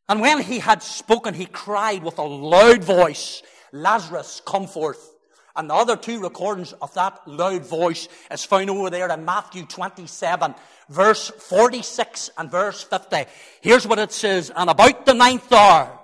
and 0.10 0.22
when 0.22 0.42
he 0.42 0.60
had 0.60 0.82
spoken, 0.82 1.34
he 1.34 1.46
cried 1.46 2.04
with 2.04 2.18
a 2.18 2.24
loud 2.24 2.84
voice, 2.84 3.44
Lazarus, 3.74 4.42
come 4.46 4.68
forth. 4.68 5.14
And 5.56 5.70
the 5.70 5.74
other 5.74 5.98
two 5.98 6.22
recordings 6.22 6.74
of 6.74 6.94
that 6.94 7.28
loud 7.28 7.66
voice 7.66 8.08
is 8.32 8.46
found 8.46 8.70
over 8.70 8.90
there 8.90 9.10
in 9.10 9.26
Matthew 9.26 9.66
27, 9.66 10.54
verse 10.88 11.30
46 11.30 12.30
and 12.38 12.52
verse 12.52 12.84
50. 12.84 13.26
Here's 13.62 13.88
what 13.88 14.00
it 14.00 14.12
says. 14.12 14.52
And 14.56 14.70
about 14.70 15.06
the 15.06 15.16
ninth 15.16 15.52
hour, 15.52 16.00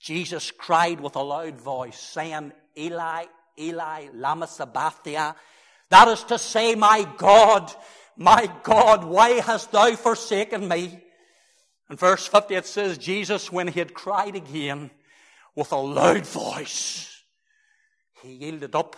Jesus 0.00 0.52
cried 0.52 1.00
with 1.00 1.16
a 1.16 1.22
loud 1.22 1.60
voice, 1.60 1.98
saying, 1.98 2.52
Eli, 2.78 3.24
Eli, 3.58 4.08
lama 4.14 4.46
sabachthani, 4.46 5.34
that 5.90 6.08
is 6.08 6.22
to 6.24 6.38
say, 6.38 6.74
my 6.74 7.06
God, 7.16 7.72
my 8.16 8.50
God, 8.62 9.04
why 9.04 9.40
hast 9.40 9.72
thou 9.72 9.94
forsaken 9.96 10.68
me? 10.68 11.02
In 11.90 11.96
verse 11.96 12.26
50 12.26 12.54
it 12.54 12.66
says, 12.66 12.98
Jesus, 12.98 13.50
when 13.50 13.66
he 13.66 13.80
had 13.80 13.94
cried 13.94 14.36
again 14.36 14.90
with 15.56 15.72
a 15.72 15.76
loud 15.76 16.24
voice, 16.26 17.22
he 18.22 18.34
yielded 18.34 18.74
up 18.76 18.96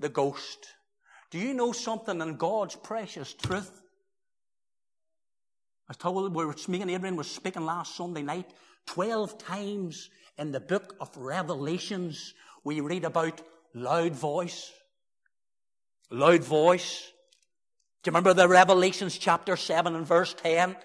the 0.00 0.08
ghost. 0.08 0.66
Do 1.30 1.38
you 1.38 1.54
know 1.54 1.72
something 1.72 2.20
in 2.20 2.36
God's 2.36 2.76
precious 2.76 3.32
truth? 3.34 3.82
I 5.88 5.94
told 5.94 6.34
we 6.34 6.44
were 6.44 6.56
speaking, 6.56 6.90
Adrian 6.90 7.16
was 7.16 7.30
speaking 7.30 7.64
last 7.64 7.94
Sunday 7.94 8.22
night. 8.22 8.50
Twelve 8.86 9.38
times 9.38 10.10
in 10.36 10.50
the 10.50 10.60
book 10.60 10.96
of 11.00 11.16
Revelations, 11.16 12.34
we 12.66 12.80
read 12.80 13.04
about 13.04 13.40
loud 13.74 14.12
voice. 14.12 14.72
Loud 16.10 16.42
voice. 16.42 17.12
Do 18.02 18.08
you 18.08 18.10
remember 18.10 18.34
the 18.34 18.48
Revelations 18.48 19.16
chapter 19.16 19.56
7 19.56 19.94
and 19.94 20.04
verse 20.04 20.34
10? 20.34 20.76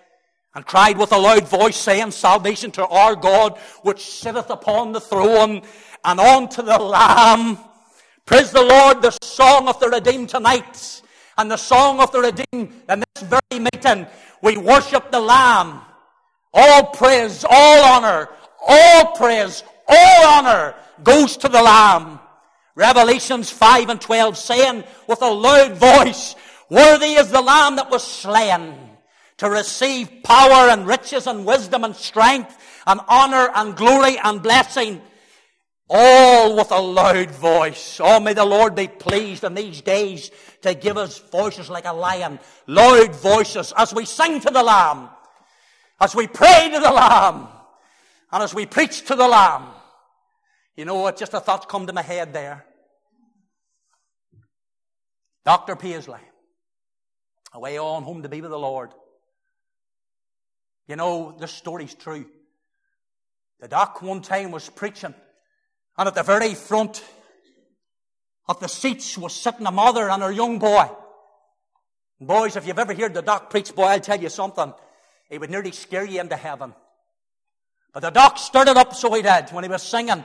and 0.53 0.65
cried 0.65 0.97
with 0.97 1.13
a 1.13 1.17
loud 1.17 1.47
voice, 1.47 1.77
saying, 1.77 2.11
Salvation 2.11 2.71
to 2.71 2.85
our 2.85 3.15
God, 3.15 3.57
which 3.83 4.05
sitteth 4.05 4.49
upon 4.49 4.91
the 4.91 4.99
throne, 4.99 5.61
and 6.03 6.19
unto 6.19 6.61
the 6.61 6.77
Lamb. 6.77 7.57
Praise 8.25 8.51
the 8.51 8.61
Lord, 8.61 9.01
the 9.01 9.17
song 9.23 9.69
of 9.69 9.79
the 9.79 9.87
redeemed 9.87 10.27
tonight, 10.27 11.01
and 11.37 11.49
the 11.49 11.55
song 11.55 12.01
of 12.01 12.11
the 12.11 12.19
redeemed 12.19 12.73
in 12.89 12.99
this 13.15 13.23
very 13.23 13.61
meeting. 13.61 14.05
We 14.41 14.57
worship 14.57 15.09
the 15.09 15.21
Lamb. 15.21 15.79
All 16.53 16.87
praise, 16.87 17.45
all 17.49 17.83
honor, 17.85 18.27
all 18.67 19.15
praise, 19.15 19.63
all 19.91 20.25
honor 20.25 20.75
goes 21.03 21.37
to 21.37 21.49
the 21.49 21.61
Lamb. 21.61 22.19
Revelations 22.75 23.49
5 23.51 23.89
and 23.89 24.01
12 24.01 24.37
saying 24.37 24.83
with 25.07 25.21
a 25.21 25.29
loud 25.29 25.73
voice, 25.73 26.35
Worthy 26.69 27.13
is 27.13 27.29
the 27.29 27.41
Lamb 27.41 27.75
that 27.75 27.91
was 27.91 28.03
slain 28.03 28.73
to 29.37 29.49
receive 29.49 30.23
power 30.23 30.69
and 30.69 30.87
riches 30.87 31.27
and 31.27 31.45
wisdom 31.45 31.83
and 31.83 31.95
strength 31.95 32.57
and 32.87 33.01
honor 33.09 33.49
and 33.55 33.75
glory 33.75 34.17
and 34.23 34.41
blessing. 34.41 35.01
All 35.89 36.55
with 36.55 36.71
a 36.71 36.79
loud 36.79 37.31
voice. 37.31 37.99
Oh, 38.01 38.21
may 38.21 38.33
the 38.33 38.45
Lord 38.45 38.75
be 38.75 38.87
pleased 38.87 39.43
in 39.43 39.53
these 39.53 39.81
days 39.81 40.31
to 40.61 40.73
give 40.73 40.95
us 40.95 41.19
voices 41.19 41.69
like 41.69 41.85
a 41.85 41.91
lion. 41.91 42.39
Loud 42.67 43.13
voices 43.15 43.73
as 43.75 43.93
we 43.93 44.05
sing 44.05 44.39
to 44.39 44.49
the 44.49 44.63
Lamb. 44.63 45.09
As 45.99 46.15
we 46.15 46.27
pray 46.27 46.69
to 46.71 46.79
the 46.79 46.91
Lamb. 46.91 47.49
And 48.31 48.43
as 48.43 48.53
we 48.53 48.65
preach 48.65 49.05
to 49.07 49.15
the 49.15 49.27
Lamb. 49.27 49.65
You 50.75 50.85
know 50.85 50.95
what? 50.95 51.17
Just 51.17 51.33
a 51.33 51.39
thought 51.39 51.67
come 51.67 51.87
to 51.87 51.93
my 51.93 52.01
head 52.01 52.33
there. 52.33 52.65
Dr. 55.45 55.75
Paisley. 55.75 56.19
Away 57.53 57.77
on 57.77 58.03
home 58.03 58.23
to 58.23 58.29
be 58.29 58.41
with 58.41 58.51
the 58.51 58.59
Lord. 58.59 58.91
You 60.87 60.95
know, 60.95 61.35
this 61.37 61.51
story's 61.51 61.93
true. 61.93 62.25
The 63.59 63.67
doc 63.67 64.01
one 64.01 64.21
time 64.21 64.51
was 64.51 64.69
preaching, 64.69 65.13
and 65.97 66.07
at 66.07 66.15
the 66.15 66.23
very 66.23 66.55
front 66.55 67.03
of 68.47 68.59
the 68.59 68.67
seats 68.67 69.17
was 69.17 69.33
sitting 69.33 69.67
a 69.67 69.71
mother 69.71 70.09
and 70.09 70.23
her 70.23 70.31
young 70.31 70.57
boy. 70.57 70.89
boys, 72.19 72.55
if 72.55 72.65
you've 72.65 72.79
ever 72.79 72.93
heard 72.93 73.13
the 73.13 73.21
doc 73.21 73.49
preach, 73.49 73.73
boy, 73.75 73.83
I'll 73.83 73.99
tell 73.99 74.19
you 74.19 74.29
something. 74.29 74.73
He 75.29 75.37
would 75.37 75.49
nearly 75.49 75.71
scare 75.71 76.05
you 76.05 76.19
into 76.19 76.35
heaven. 76.35 76.73
But 77.93 78.01
the 78.01 78.09
doc 78.09 78.37
stirred 78.37 78.67
it 78.67 78.77
up 78.77 78.93
so 78.95 79.13
he 79.13 79.21
did 79.21 79.49
when 79.51 79.63
he 79.63 79.69
was 79.69 79.83
singing. 79.83 80.23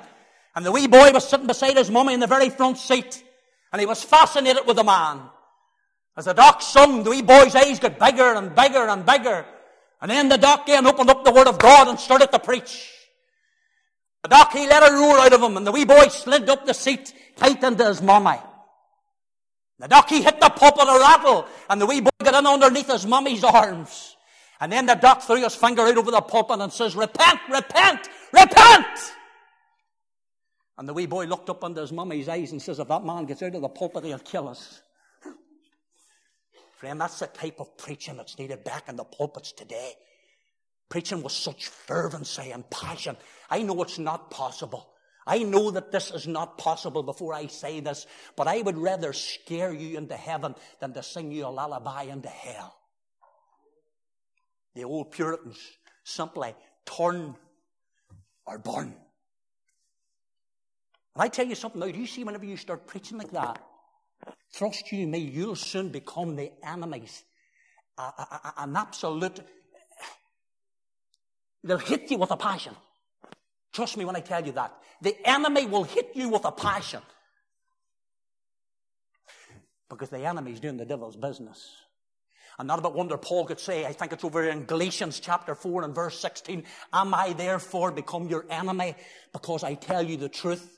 And 0.57 0.65
the 0.65 0.73
wee 0.73 0.87
boy 0.87 1.13
was 1.13 1.29
sitting 1.29 1.47
beside 1.47 1.77
his 1.77 1.91
mummy 1.91 2.15
in 2.15 2.21
the 2.21 2.27
very 2.27 2.49
front 2.49 2.79
seat. 2.79 3.23
And 3.73 3.79
he 3.79 3.87
was 3.87 4.03
fascinated 4.03 4.67
with 4.67 4.77
the 4.77 4.85
man. 4.85 5.21
As 6.17 6.25
the 6.25 6.33
doc 6.33 6.63
sung, 6.63 7.05
the 7.05 7.11
wee 7.11 7.21
boy's 7.21 7.55
eyes 7.55 7.79
got 7.79 7.99
bigger 7.99 8.35
and 8.35 8.55
bigger 8.55 8.89
and 8.89 9.05
bigger. 9.05 9.45
And 10.01 10.11
then 10.11 10.31
the 10.31 10.39
doc 10.39 10.65
then 10.67 10.87
opened 10.87 11.11
up 11.11 11.25
the 11.25 11.31
Word 11.31 11.47
of 11.47 11.59
God 11.59 11.89
and 11.89 12.01
started 12.01 12.33
to 12.33 12.39
preach. 12.39 12.91
The 14.23 14.31
doc, 14.31 14.53
he 14.53 14.67
let 14.67 14.91
a 14.91 14.95
roar 14.95 15.19
out 15.19 15.33
of 15.35 15.43
him, 15.43 15.59
and 15.59 15.67
the 15.67 15.73
wee 15.73 15.85
boy 15.85 16.09
slid 16.09 16.49
up 16.49 16.65
the 16.65 16.73
seat 16.73 17.13
tight 17.37 17.63
into 17.63 17.85
his 17.85 18.01
mummy. 18.01 18.39
The 19.79 19.89
doc, 19.89 20.09
he 20.09 20.23
hit 20.23 20.41
the 20.41 20.49
pulpit 20.49 20.89
a 20.89 20.99
rattle, 20.99 21.47
and 21.69 21.81
the 21.81 21.87
wee 21.87 22.01
boy 22.01 22.11
got 22.25 22.35
in 22.35 22.47
underneath 22.47 22.91
his 22.91 23.07
mummy's 23.07 23.45
arms. 23.45 24.17
And 24.59 24.73
then 24.73 24.87
the 24.87 24.95
doc 24.95 25.23
threw 25.23 25.43
his 25.43 25.55
finger 25.55 25.83
out 25.83 25.99
over 25.99 26.11
the 26.11 26.23
pulpit 26.23 26.61
and 26.61 26.73
says, 26.73 26.97
Repent, 26.97 27.41
repent, 27.51 28.09
repent! 28.33 28.87
And 30.79 30.89
the 30.89 30.93
wee 30.93 31.07
boy 31.07 31.25
looked 31.25 31.49
up 31.49 31.65
into 31.65 31.81
his 31.81 31.93
mummy's 31.93 32.29
eyes 32.29 32.53
and 32.53 32.61
says, 32.61 32.79
If 32.79 32.89
that 32.89 33.05
man 33.05 33.25
gets 33.25 33.43
out 33.43 33.55
of 33.55 33.63
the 33.63 33.69
pulpit, 33.69 34.05
he'll 34.05 34.19
kill 34.19 34.49
us. 34.49 34.83
Friend, 36.77 37.01
that's 37.01 37.19
the 37.19 37.27
type 37.29 37.61
of 37.61 37.79
preaching 37.79 38.19
that's 38.19 38.39
needed 38.39 38.63
back 38.63 38.89
in 38.89 38.97
the 38.97 39.05
pulpits 39.05 39.53
today. 39.53 39.95
Preaching 40.89 41.23
with 41.23 41.33
such 41.33 41.67
fervency 41.67 42.51
and 42.51 42.69
passion. 42.69 43.17
I 43.51 43.63
know 43.63 43.83
it's 43.83 43.99
not 43.99 44.31
possible. 44.31 44.91
I 45.27 45.39
know 45.39 45.73
that 45.73 45.91
this 45.91 46.13
is 46.13 46.29
not 46.29 46.57
possible 46.59 47.03
before 47.03 47.35
I 47.35 47.49
say 47.49 47.81
this, 47.81 48.07
but 48.37 48.47
I 48.47 48.61
would 48.61 48.79
rather 48.79 49.13
scare 49.13 49.73
you 49.73 49.99
into 49.99 50.15
heaven 50.15 50.55
than 50.79 50.93
to 50.93 51.03
sing 51.03 51.33
you 51.33 51.47
a 51.47 51.49
lullaby 51.49 52.05
into 52.05 52.29
hell. 52.29 52.77
The 54.77 54.85
old 54.85 55.11
Puritans 55.11 55.59
simply 56.05 56.55
turn 56.85 57.35
or 58.47 58.59
burn. 58.59 58.95
And 61.17 61.23
I 61.25 61.29
tell 61.29 61.47
you 61.47 61.57
something 61.57 61.81
now, 61.81 61.91
do 61.91 61.99
you 61.99 62.07
see 62.07 62.23
whenever 62.23 62.45
you 62.45 62.57
start 62.57 62.87
preaching 62.87 63.19
like 63.19 63.33
that, 63.33 63.61
Trust 64.53 64.91
you 64.93 65.07
me, 65.07 65.19
you'll 65.19 65.57
soon 65.57 65.91
become 65.91 66.37
the 66.37 66.51
enemies. 66.65 67.25
A, 67.99 68.03
a, 68.03 68.41
a, 68.45 68.55
an 68.63 68.77
absolute. 68.77 69.41
They'll 71.63 71.79
hit 71.79 72.11
you 72.11 72.19
with 72.19 72.31
a 72.31 72.37
passion. 72.37 72.75
Trust 73.73 73.97
me 73.97 74.05
when 74.05 74.17
I 74.17 74.21
tell 74.21 74.45
you 74.45 74.53
that. 74.53 74.75
The 75.03 75.15
enemy 75.29 75.67
will 75.67 75.85
hit 75.85 76.13
you 76.15 76.29
with 76.31 76.45
a 76.45 76.53
passion. 76.53 77.03
Because 79.91 80.09
the 80.09 80.25
enemy's 80.25 80.61
doing 80.61 80.79
the 80.79 80.87
devil's 80.87 81.17
business. 81.17 81.71
And 82.59 82.67
not 82.67 82.79
about 82.79 82.95
wonder 82.95 83.19
Paul 83.19 83.45
could 83.45 83.61
say, 83.61 83.85
I 83.85 83.93
think 83.93 84.13
it's 84.13 84.25
over 84.25 84.49
in 84.49 84.65
Galatians 84.65 85.21
chapter 85.21 85.55
4 85.55 85.85
and 85.85 85.95
verse 85.95 86.19
16, 86.19 86.65
Am 86.95 87.13
I 87.13 87.35
therefore 87.35 87.93
become 87.93 88.29
your 88.29 88.47
enemy 88.49 88.95
because 89.35 89.63
I 89.63 89.75
tell 89.75 90.03
you 90.03 90.17
the 90.17 90.31
truth? 90.31 90.77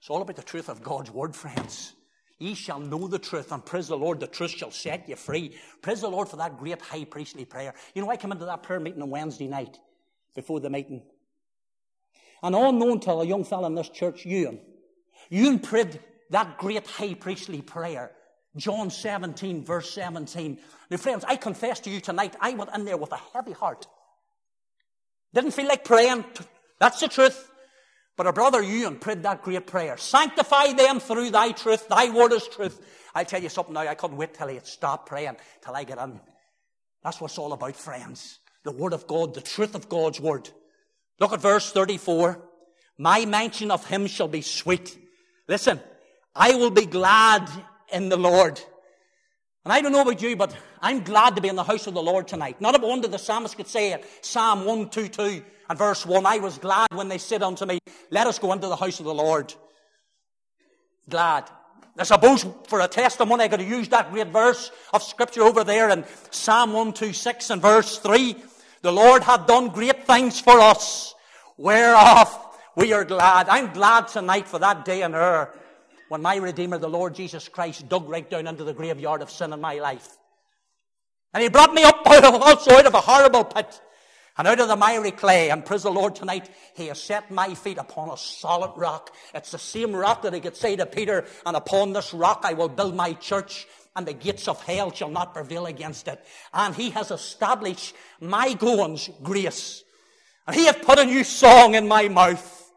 It's 0.00 0.10
all 0.10 0.22
about 0.22 0.36
the 0.36 0.42
truth 0.42 0.68
of 0.68 0.82
God's 0.82 1.10
word, 1.10 1.34
friends. 1.34 1.92
Ye 2.38 2.54
shall 2.54 2.78
know 2.78 3.08
the 3.08 3.18
truth, 3.18 3.50
and 3.50 3.64
praise 3.64 3.88
the 3.88 3.96
Lord, 3.96 4.20
the 4.20 4.28
truth 4.28 4.52
shall 4.52 4.70
set 4.70 5.08
you 5.08 5.16
free. 5.16 5.56
Praise 5.82 6.00
the 6.00 6.08
Lord 6.08 6.28
for 6.28 6.36
that 6.36 6.56
great 6.56 6.80
high 6.80 7.04
priestly 7.04 7.44
prayer. 7.44 7.74
You 7.94 8.02
know, 8.02 8.10
I 8.10 8.16
came 8.16 8.30
into 8.30 8.44
that 8.44 8.62
prayer 8.62 8.78
meeting 8.78 9.02
on 9.02 9.10
Wednesday 9.10 9.48
night 9.48 9.76
before 10.34 10.60
the 10.60 10.70
meeting. 10.70 11.02
And 12.42 12.54
unknown 12.54 13.00
to 13.00 13.12
a 13.12 13.26
young 13.26 13.42
fellow 13.42 13.66
in 13.66 13.74
this 13.74 13.88
church, 13.88 14.24
Ewan, 14.24 14.60
Ewan 15.30 15.58
prayed 15.58 15.98
that 16.30 16.58
great 16.58 16.86
high 16.86 17.14
priestly 17.14 17.60
prayer. 17.60 18.12
John 18.56 18.90
17, 18.90 19.64
verse 19.64 19.90
17. 19.90 20.58
Now, 20.90 20.96
friends, 20.96 21.24
I 21.26 21.36
confess 21.36 21.80
to 21.80 21.90
you 21.90 22.00
tonight, 22.00 22.36
I 22.40 22.52
went 22.54 22.70
in 22.74 22.84
there 22.84 22.96
with 22.96 23.12
a 23.12 23.20
heavy 23.34 23.52
heart. 23.52 23.86
Didn't 25.34 25.50
feel 25.52 25.66
like 25.66 25.84
praying. 25.84 26.24
That's 26.78 27.00
the 27.00 27.08
truth. 27.08 27.50
But 28.18 28.26
our 28.26 28.32
brother 28.32 28.60
Ewan 28.60 28.96
prayed 28.96 29.22
that 29.22 29.42
great 29.42 29.68
prayer. 29.68 29.96
Sanctify 29.96 30.72
them 30.72 30.98
through 30.98 31.30
thy 31.30 31.52
truth. 31.52 31.86
Thy 31.86 32.10
word 32.10 32.32
is 32.32 32.48
truth. 32.48 32.84
I'll 33.14 33.24
tell 33.24 33.40
you 33.40 33.48
something 33.48 33.72
now. 33.72 33.82
I 33.82 33.94
couldn't 33.94 34.16
wait 34.16 34.34
till 34.34 34.48
he 34.48 34.56
had 34.56 34.66
stopped 34.66 35.08
praying 35.08 35.36
till 35.64 35.76
I 35.76 35.84
get 35.84 35.98
in. 35.98 36.18
That's 37.04 37.20
what 37.20 37.30
it's 37.30 37.38
all 37.38 37.52
about, 37.52 37.76
friends. 37.76 38.40
The 38.64 38.72
word 38.72 38.92
of 38.92 39.06
God, 39.06 39.34
the 39.34 39.40
truth 39.40 39.76
of 39.76 39.88
God's 39.88 40.20
word. 40.20 40.50
Look 41.20 41.32
at 41.32 41.40
verse 41.40 41.70
34. 41.70 42.42
My 42.98 43.24
mention 43.24 43.70
of 43.70 43.86
him 43.86 44.08
shall 44.08 44.26
be 44.26 44.42
sweet. 44.42 44.98
Listen, 45.46 45.80
I 46.34 46.56
will 46.56 46.72
be 46.72 46.86
glad 46.86 47.48
in 47.92 48.08
the 48.08 48.16
Lord. 48.16 48.60
And 49.64 49.72
I 49.72 49.80
don't 49.80 49.92
know 49.92 50.02
about 50.02 50.20
you, 50.20 50.34
but 50.34 50.56
I'm 50.80 51.04
glad 51.04 51.36
to 51.36 51.40
be 51.40 51.48
in 51.48 51.54
the 51.56 51.62
house 51.62 51.86
of 51.86 51.94
the 51.94 52.02
Lord 52.02 52.26
tonight. 52.26 52.60
Not 52.60 52.76
a 52.76 52.84
wonder 52.84 53.06
the 53.06 53.16
psalmist 53.16 53.56
could 53.56 53.68
say 53.68 53.92
it. 53.92 54.04
Psalm 54.22 54.64
122 54.64 55.44
and 55.68 55.78
verse 55.78 56.06
1. 56.06 56.26
I 56.26 56.38
was 56.38 56.58
glad 56.58 56.88
when 56.92 57.08
they 57.08 57.18
said 57.18 57.42
unto 57.42 57.66
me, 57.66 57.78
let 58.10 58.26
us 58.26 58.38
go 58.38 58.52
into 58.52 58.68
the 58.68 58.76
house 58.76 58.98
of 58.98 59.06
the 59.06 59.14
Lord. 59.14 59.52
Glad. 61.08 61.50
I 61.98 62.04
suppose 62.04 62.46
for 62.68 62.80
a 62.80 62.88
testimony, 62.88 63.44
I 63.44 63.48
could 63.48 63.60
have 63.60 63.68
used 63.68 63.90
that 63.90 64.12
great 64.12 64.28
verse 64.28 64.70
of 64.92 65.02
scripture 65.02 65.42
over 65.42 65.64
there 65.64 65.90
in 65.90 66.04
Psalm 66.30 66.70
126 66.72 67.50
and 67.50 67.60
verse 67.60 67.98
3. 67.98 68.36
The 68.82 68.92
Lord 68.92 69.24
hath 69.24 69.46
done 69.46 69.68
great 69.68 70.06
things 70.06 70.38
for 70.38 70.60
us, 70.60 71.14
whereof 71.56 72.46
we 72.76 72.92
are 72.92 73.04
glad. 73.04 73.48
I'm 73.48 73.72
glad 73.72 74.06
tonight 74.06 74.46
for 74.46 74.60
that 74.60 74.84
day 74.84 75.02
and 75.02 75.16
hour 75.16 75.52
when 76.08 76.22
my 76.22 76.36
Redeemer, 76.36 76.78
the 76.78 76.88
Lord 76.88 77.14
Jesus 77.14 77.48
Christ, 77.48 77.88
dug 77.88 78.08
right 78.08 78.28
down 78.28 78.46
into 78.46 78.62
the 78.62 78.72
graveyard 78.72 79.20
of 79.20 79.30
sin 79.30 79.52
in 79.52 79.60
my 79.60 79.80
life. 79.80 80.08
And 81.34 81.42
He 81.42 81.48
brought 81.48 81.74
me 81.74 81.82
up 81.82 82.02
also 82.06 82.70
out 82.76 82.86
of 82.86 82.94
a 82.94 83.00
horrible 83.00 83.44
pit 83.44 83.80
and 84.38 84.46
out 84.46 84.60
of 84.60 84.68
the 84.68 84.76
miry 84.76 85.10
clay. 85.10 85.50
And 85.50 85.64
praise 85.64 85.82
the 85.82 85.90
Lord 85.90 86.14
tonight, 86.14 86.48
He 86.74 86.86
has 86.86 87.02
set 87.02 87.30
my 87.30 87.54
feet 87.54 87.76
upon 87.76 88.08
a 88.08 88.16
solid 88.16 88.72
rock. 88.76 89.14
It's 89.34 89.50
the 89.50 89.58
same 89.58 89.94
rock 89.94 90.22
that 90.22 90.32
He 90.32 90.40
could 90.40 90.56
say 90.56 90.76
to 90.76 90.86
Peter, 90.86 91.26
and 91.44 91.56
upon 91.56 91.92
this 91.92 92.14
rock 92.14 92.42
I 92.44 92.54
will 92.54 92.68
build 92.68 92.94
my 92.94 93.12
church, 93.14 93.66
and 93.96 94.06
the 94.06 94.12
gates 94.12 94.46
of 94.46 94.62
hell 94.62 94.92
shall 94.92 95.10
not 95.10 95.34
prevail 95.34 95.66
against 95.66 96.06
it. 96.06 96.24
And 96.54 96.72
he 96.72 96.90
has 96.90 97.10
established 97.10 97.96
my 98.20 98.52
goings 98.54 99.10
grace. 99.24 99.82
And 100.46 100.54
he 100.54 100.66
hath 100.66 100.82
put 100.82 101.00
a 101.00 101.04
new 101.04 101.24
song 101.24 101.74
in 101.74 101.88
my 101.88 102.08
mouth. 102.08 102.72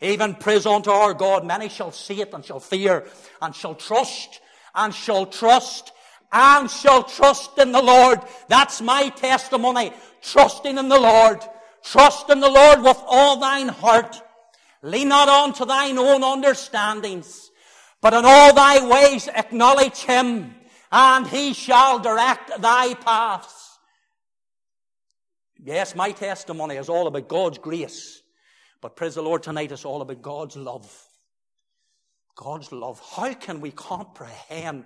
Even 0.00 0.34
praise 0.34 0.66
unto 0.66 0.90
our 0.90 1.14
God. 1.14 1.46
Many 1.46 1.68
shall 1.68 1.92
see 1.92 2.20
it 2.20 2.34
and 2.34 2.44
shall 2.44 2.58
fear 2.58 3.06
and 3.40 3.54
shall 3.54 3.76
trust 3.76 4.40
and 4.74 4.92
shall 4.92 5.26
trust 5.26 5.92
and 6.32 6.68
shall 6.68 7.04
trust 7.04 7.56
in 7.58 7.70
the 7.70 7.80
Lord. 7.80 8.20
That's 8.48 8.82
my 8.82 9.08
testimony. 9.10 9.92
Trusting 10.24 10.78
in 10.78 10.88
the 10.88 10.98
Lord. 10.98 11.40
Trust 11.82 12.30
in 12.30 12.40
the 12.40 12.48
Lord 12.48 12.82
with 12.82 13.00
all 13.06 13.36
thine 13.36 13.68
heart. 13.68 14.22
Lean 14.82 15.08
not 15.08 15.28
on 15.28 15.52
to 15.54 15.66
thine 15.66 15.98
own 15.98 16.24
understandings, 16.24 17.50
but 18.00 18.14
in 18.14 18.24
all 18.24 18.54
thy 18.54 18.86
ways 18.86 19.28
acknowledge 19.28 19.98
him, 19.98 20.54
and 20.90 21.26
he 21.26 21.52
shall 21.52 21.98
direct 21.98 22.60
thy 22.60 22.94
paths. 22.94 23.78
Yes, 25.62 25.94
my 25.94 26.12
testimony 26.12 26.76
is 26.76 26.88
all 26.88 27.06
about 27.06 27.28
God's 27.28 27.58
grace. 27.58 28.22
But 28.80 28.96
praise 28.96 29.14
the 29.14 29.22
Lord, 29.22 29.42
tonight 29.42 29.72
it's 29.72 29.84
all 29.84 30.02
about 30.02 30.22
God's 30.22 30.56
love. 30.56 30.90
God's 32.34 32.72
love. 32.72 33.00
How 33.14 33.32
can 33.34 33.60
we 33.60 33.70
comprehend 33.70 34.84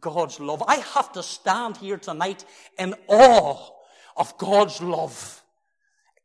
God's 0.00 0.40
love? 0.40 0.62
I 0.66 0.76
have 0.76 1.12
to 1.12 1.22
stand 1.22 1.76
here 1.76 1.98
tonight 1.98 2.44
in 2.78 2.94
awe 3.08 3.75
of 4.16 4.36
God's 4.38 4.80
love. 4.82 5.42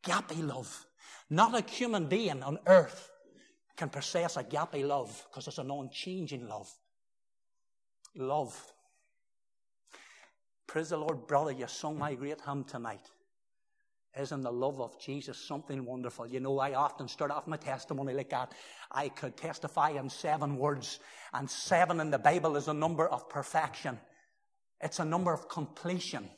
Agape 0.03 0.43
love. 0.43 0.85
Not 1.29 1.57
a 1.57 1.69
human 1.69 2.07
being 2.07 2.43
on 2.43 2.59
earth 2.65 3.09
can 3.77 3.89
possess 3.89 4.37
agape 4.37 4.85
love 4.85 5.25
because 5.29 5.47
it's 5.47 5.57
an 5.57 5.71
unchanging 5.71 6.47
love. 6.47 6.69
Love. 8.15 8.73
Praise 10.67 10.89
the 10.89 10.97
Lord, 10.97 11.27
brother, 11.27 11.51
you 11.51 11.67
sung 11.67 11.97
my 11.97 12.13
great 12.13 12.41
hymn 12.45 12.63
tonight. 12.63 13.09
Isn't 14.19 14.41
the 14.41 14.51
love 14.51 14.81
of 14.81 14.99
Jesus 14.99 15.37
something 15.37 15.85
wonderful? 15.85 16.27
You 16.27 16.41
know, 16.41 16.59
I 16.59 16.73
often 16.73 17.07
start 17.07 17.31
off 17.31 17.47
my 17.47 17.55
testimony 17.55 18.13
like 18.13 18.29
that. 18.31 18.53
I 18.91 19.07
could 19.07 19.37
testify 19.37 19.91
in 19.91 20.09
seven 20.09 20.57
words, 20.57 20.99
and 21.33 21.49
seven 21.49 22.01
in 22.01 22.11
the 22.11 22.19
Bible 22.19 22.57
is 22.57 22.67
a 22.67 22.73
number 22.73 23.07
of 23.07 23.29
perfection. 23.29 23.97
It's 24.81 24.99
a 24.99 25.05
number 25.05 25.33
of 25.33 25.47
completion. 25.47 26.29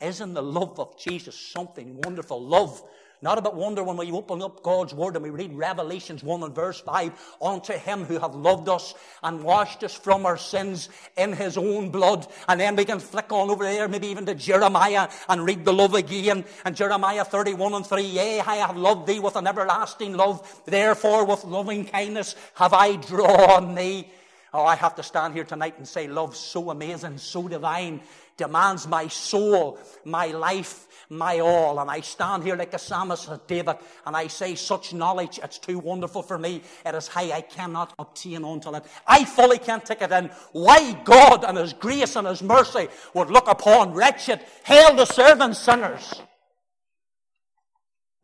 Isn't 0.00 0.34
the 0.34 0.42
love 0.42 0.80
of 0.80 0.98
Jesus 0.98 1.36
something 1.38 2.00
wonderful? 2.00 2.42
Love 2.42 2.82
not 3.22 3.36
about 3.36 3.54
wonder 3.54 3.82
when 3.84 3.98
we 3.98 4.10
open 4.12 4.40
up 4.40 4.62
God's 4.62 4.94
Word 4.94 5.14
and 5.14 5.22
we 5.22 5.28
read 5.28 5.52
Revelations 5.52 6.24
1 6.24 6.42
and 6.42 6.54
verse 6.54 6.80
5, 6.80 7.36
unto 7.42 7.74
Him 7.74 8.04
who 8.04 8.18
have 8.18 8.34
loved 8.34 8.68
us 8.70 8.94
and 9.22 9.44
washed 9.44 9.84
us 9.84 9.92
from 9.94 10.24
our 10.24 10.38
sins 10.38 10.88
in 11.18 11.34
His 11.34 11.58
own 11.58 11.90
blood. 11.90 12.26
And 12.48 12.58
then 12.58 12.76
we 12.76 12.86
can 12.86 12.98
flick 12.98 13.30
on 13.30 13.50
over 13.50 13.64
there, 13.64 13.88
maybe 13.88 14.06
even 14.06 14.24
to 14.24 14.34
Jeremiah 14.34 15.10
and 15.28 15.44
read 15.44 15.66
the 15.66 15.72
love 15.72 15.94
again. 15.94 16.46
And 16.64 16.74
Jeremiah 16.74 17.24
31 17.24 17.74
and 17.74 17.86
3, 17.86 18.02
Yea, 18.02 18.40
I 18.40 18.56
have 18.56 18.76
loved 18.78 19.06
thee 19.06 19.20
with 19.20 19.36
an 19.36 19.46
everlasting 19.46 20.14
love. 20.14 20.62
Therefore 20.64 21.26
with 21.26 21.44
loving 21.44 21.84
kindness 21.84 22.36
have 22.54 22.72
I 22.72 22.96
drawn 22.96 23.74
thee. 23.74 24.08
Oh, 24.52 24.64
I 24.64 24.74
have 24.74 24.96
to 24.96 25.02
stand 25.02 25.34
here 25.34 25.44
tonight 25.44 25.78
and 25.78 25.86
say, 25.86 26.08
love 26.08 26.34
so 26.34 26.70
amazing, 26.70 27.18
so 27.18 27.46
divine, 27.46 28.00
demands 28.36 28.88
my 28.88 29.06
soul, 29.06 29.78
my 30.04 30.26
life, 30.26 30.88
my 31.08 31.38
all. 31.38 31.78
And 31.78 31.88
I 31.88 32.00
stand 32.00 32.42
here 32.42 32.56
like 32.56 32.74
a 32.74 32.78
psalmist 32.78 33.30
David, 33.46 33.76
and 34.04 34.16
I 34.16 34.26
say, 34.26 34.56
such 34.56 34.92
knowledge, 34.92 35.38
it's 35.40 35.58
too 35.58 35.78
wonderful 35.78 36.22
for 36.22 36.36
me. 36.36 36.62
It 36.84 36.94
is 36.96 37.06
high, 37.06 37.30
I 37.30 37.42
cannot 37.42 37.94
obtain 37.96 38.44
until 38.44 38.74
it. 38.74 38.84
I 39.06 39.24
fully 39.24 39.58
can't 39.58 39.86
take 39.86 40.02
it 40.02 40.10
in. 40.10 40.30
Why 40.50 40.94
God 41.04 41.44
and 41.44 41.56
His 41.56 41.72
grace 41.72 42.16
and 42.16 42.26
His 42.26 42.42
mercy 42.42 42.88
would 43.14 43.30
look 43.30 43.48
upon 43.48 43.94
wretched, 43.94 44.40
hell 44.64 44.96
deserving 44.96 45.54
sinners. 45.54 46.20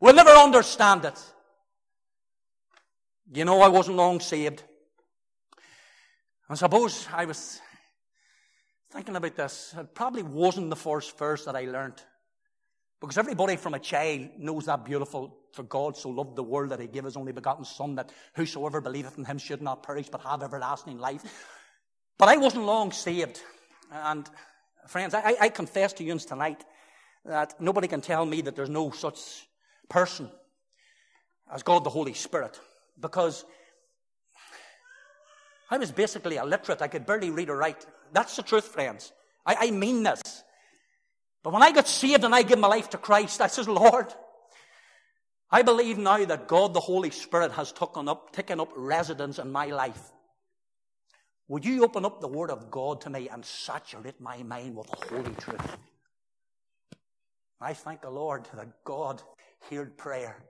We'll 0.01 0.13
never 0.13 0.31
understand 0.31 1.05
it. 1.05 1.19
You 3.33 3.45
know, 3.45 3.61
I 3.61 3.69
wasn't 3.69 3.95
long 3.97 4.19
saved. 4.19 4.63
I 6.49 6.55
suppose 6.55 7.07
I 7.13 7.25
was 7.25 7.59
thinking 8.91 9.15
about 9.17 9.35
this. 9.35 9.75
It 9.77 9.93
probably 9.93 10.23
wasn't 10.23 10.69
the 10.69 10.77
first 10.77 11.17
verse 11.17 11.43
that 11.43 11.57
I 11.57 11.65
learned. 11.65 12.01
Because 13.01 13.17
everybody 13.17 13.57
from 13.57 13.73
a 13.73 13.79
child 13.79 14.29
knows 14.39 14.65
that 14.65 14.85
beautiful, 14.85 15.37
for 15.51 15.63
God 15.63 15.97
so 15.97 16.09
loved 16.09 16.35
the 16.35 16.43
world 16.43 16.71
that 16.71 16.79
he 16.79 16.87
gave 16.87 17.03
his 17.03 17.17
only 17.17 17.33
begotten 17.33 17.65
Son, 17.65 17.95
that 17.95 18.11
whosoever 18.35 18.79
believeth 18.79 19.17
in 19.17 19.25
him 19.25 19.37
should 19.37 19.61
not 19.61 19.83
perish, 19.83 20.07
but 20.09 20.21
have 20.21 20.41
everlasting 20.41 20.97
life. 20.97 21.21
But 22.17 22.29
I 22.29 22.37
wasn't 22.37 22.65
long 22.65 22.91
saved. 22.91 23.41
And 23.91 24.27
friends, 24.87 25.13
I, 25.13 25.35
I 25.39 25.49
confess 25.49 25.93
to 25.93 26.03
you 26.03 26.17
tonight 26.17 26.63
that 27.25 27.59
nobody 27.59 27.87
can 27.87 28.01
tell 28.01 28.25
me 28.25 28.41
that 28.41 28.55
there's 28.55 28.69
no 28.69 28.91
such 28.91 29.47
person 29.89 30.31
as 31.51 31.61
God 31.61 31.83
the 31.83 31.89
Holy 31.89 32.13
Spirit. 32.13 32.59
Because 32.99 33.45
I 35.69 35.77
was 35.77 35.91
basically 35.91 36.37
illiterate. 36.37 36.81
I 36.81 36.87
could 36.87 37.05
barely 37.05 37.29
read 37.29 37.49
or 37.49 37.57
write. 37.57 37.85
That's 38.13 38.35
the 38.35 38.43
truth, 38.43 38.65
friends. 38.65 39.11
I, 39.45 39.67
I 39.67 39.71
mean 39.71 40.03
this. 40.03 40.21
But 41.43 41.53
when 41.53 41.63
I 41.63 41.71
got 41.71 41.87
saved 41.87 42.23
and 42.23 42.33
I 42.33 42.43
gave 42.43 42.57
my 42.57 42.67
life 42.67 42.89
to 42.91 42.97
Christ, 42.97 43.41
I 43.41 43.47
says, 43.47 43.67
Lord, 43.67 44.07
I 45.49 45.61
believe 45.61 45.97
now 45.97 46.23
that 46.25 46.47
God 46.47 46.73
the 46.73 46.79
Holy 46.79 47.09
Spirit 47.09 47.51
has 47.53 47.71
taken 47.71 48.09
up, 48.09 48.33
taken 48.33 48.59
up 48.59 48.71
residence 48.75 49.39
in 49.39 49.51
my 49.51 49.67
life. 49.67 50.11
Would 51.47 51.63
you 51.63 51.83
open 51.85 52.03
up 52.03 52.19
the 52.19 52.27
Word 52.27 52.49
of 52.49 52.69
God 52.69 52.99
to 53.01 53.09
me 53.09 53.29
and 53.29 53.45
saturate 53.45 54.19
my 54.19 54.43
mind 54.43 54.75
with 54.75 54.87
holy 54.89 55.33
truth? 55.35 55.77
I 57.61 57.73
thank 57.73 58.01
the 58.01 58.09
Lord 58.09 58.47
that 58.53 58.83
God 58.83 59.21
heard 59.69 59.97
prayer 59.97 60.43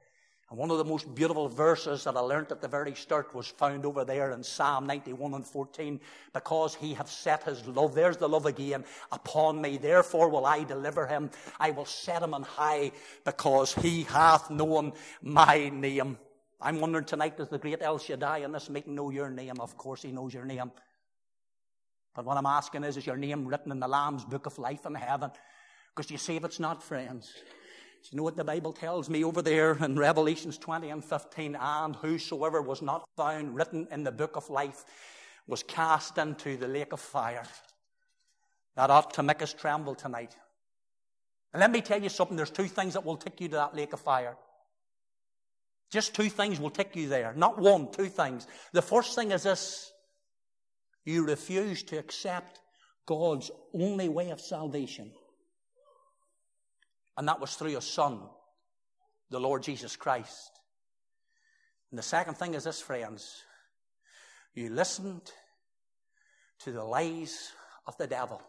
and 0.49 0.57
one 0.57 0.71
of 0.71 0.77
the 0.77 0.85
most 0.85 1.13
beautiful 1.13 1.49
verses 1.49 2.05
that 2.05 2.15
I 2.15 2.21
learnt 2.21 2.53
at 2.53 2.61
the 2.61 2.69
very 2.69 2.95
start 2.95 3.35
was 3.35 3.47
found 3.47 3.85
over 3.85 4.05
there 4.05 4.31
in 4.31 4.43
Psalm 4.43 4.87
91 4.87 5.33
and 5.33 5.45
14. 5.45 5.99
Because 6.33 6.73
he 6.73 6.93
hath 6.93 7.09
set 7.09 7.43
his 7.43 7.67
love, 7.67 7.93
there's 7.93 8.15
the 8.15 8.29
love 8.29 8.45
again, 8.45 8.85
upon 9.11 9.61
me. 9.61 9.77
Therefore 9.77 10.29
will 10.29 10.45
I 10.45 10.63
deliver 10.63 11.05
him. 11.05 11.31
I 11.59 11.71
will 11.71 11.85
set 11.85 12.23
him 12.23 12.33
on 12.33 12.43
high 12.43 12.93
because 13.25 13.73
he 13.73 14.03
hath 14.03 14.49
known 14.49 14.93
my 15.21 15.67
name. 15.67 16.17
I'm 16.61 16.79
wondering 16.79 17.05
tonight, 17.05 17.35
does 17.35 17.49
the 17.49 17.59
great 17.59 17.81
El 17.81 17.99
Shaddai 17.99 18.37
in 18.39 18.53
this 18.53 18.69
meeting 18.69 18.95
know 18.95 19.09
your 19.09 19.29
name? 19.29 19.59
Of 19.59 19.77
course 19.77 20.01
he 20.01 20.13
knows 20.13 20.33
your 20.33 20.45
name. 20.45 20.71
But 22.15 22.23
what 22.23 22.37
I'm 22.37 22.45
asking 22.45 22.85
is, 22.85 22.95
is 22.95 23.05
your 23.05 23.17
name 23.17 23.45
written 23.45 23.73
in 23.73 23.81
the 23.81 23.87
Lamb's 23.87 24.23
book 24.23 24.45
of 24.45 24.57
life 24.57 24.85
in 24.85 24.95
heaven? 24.95 25.29
Because 25.93 26.09
you 26.09 26.17
see 26.17 26.37
if 26.37 26.45
it's 26.45 26.59
not, 26.59 26.81
friends. 26.81 27.33
Do 28.03 28.09
you 28.11 28.17
know 28.17 28.23
what 28.23 28.37
the 28.37 28.43
Bible 28.43 28.71
tells 28.71 29.09
me 29.09 29.23
over 29.23 29.41
there 29.41 29.73
in 29.83 29.97
Revelations 29.97 30.57
20 30.57 30.89
and 30.89 31.03
15? 31.03 31.57
And 31.59 31.95
whosoever 31.95 32.61
was 32.61 32.81
not 32.81 33.07
found 33.17 33.55
written 33.55 33.87
in 33.91 34.03
the 34.03 34.11
book 34.11 34.35
of 34.35 34.49
life 34.49 34.85
was 35.47 35.63
cast 35.63 36.17
into 36.17 36.57
the 36.57 36.67
lake 36.67 36.93
of 36.93 36.99
fire. 36.99 37.43
That 38.75 38.89
ought 38.89 39.13
to 39.15 39.23
make 39.23 39.41
us 39.41 39.53
tremble 39.53 39.95
tonight. 39.95 40.35
And 41.53 41.61
let 41.61 41.71
me 41.71 41.81
tell 41.81 42.01
you 42.01 42.09
something. 42.09 42.37
There's 42.37 42.51
two 42.51 42.67
things 42.67 42.93
that 42.93 43.05
will 43.05 43.17
take 43.17 43.41
you 43.41 43.47
to 43.49 43.55
that 43.55 43.75
lake 43.75 43.93
of 43.93 43.99
fire. 43.99 44.37
Just 45.89 46.13
two 46.13 46.29
things 46.29 46.59
will 46.59 46.69
take 46.69 46.95
you 46.95 47.07
there. 47.07 47.33
Not 47.35 47.57
one, 47.57 47.91
two 47.91 48.09
things. 48.09 48.45
The 48.73 48.81
first 48.81 49.15
thing 49.15 49.31
is 49.31 49.43
this. 49.43 49.91
You 51.05 51.25
refuse 51.25 51.83
to 51.83 51.97
accept 51.97 52.59
God's 53.05 53.49
only 53.73 54.09
way 54.09 54.29
of 54.29 54.41
salvation. 54.41 55.11
And 57.17 57.27
that 57.27 57.39
was 57.39 57.55
through 57.55 57.75
a 57.75 57.81
son, 57.81 58.19
the 59.29 59.39
Lord 59.39 59.63
Jesus 59.63 59.95
Christ. 59.95 60.51
And 61.91 61.97
the 61.97 62.03
second 62.03 62.35
thing 62.35 62.53
is 62.53 62.65
this, 62.65 62.79
friends. 62.79 63.43
You 64.53 64.69
listened 64.69 65.31
to 66.59 66.71
the 66.71 66.83
lies 66.83 67.51
of 67.85 67.97
the 67.97 68.07
devil. 68.07 68.41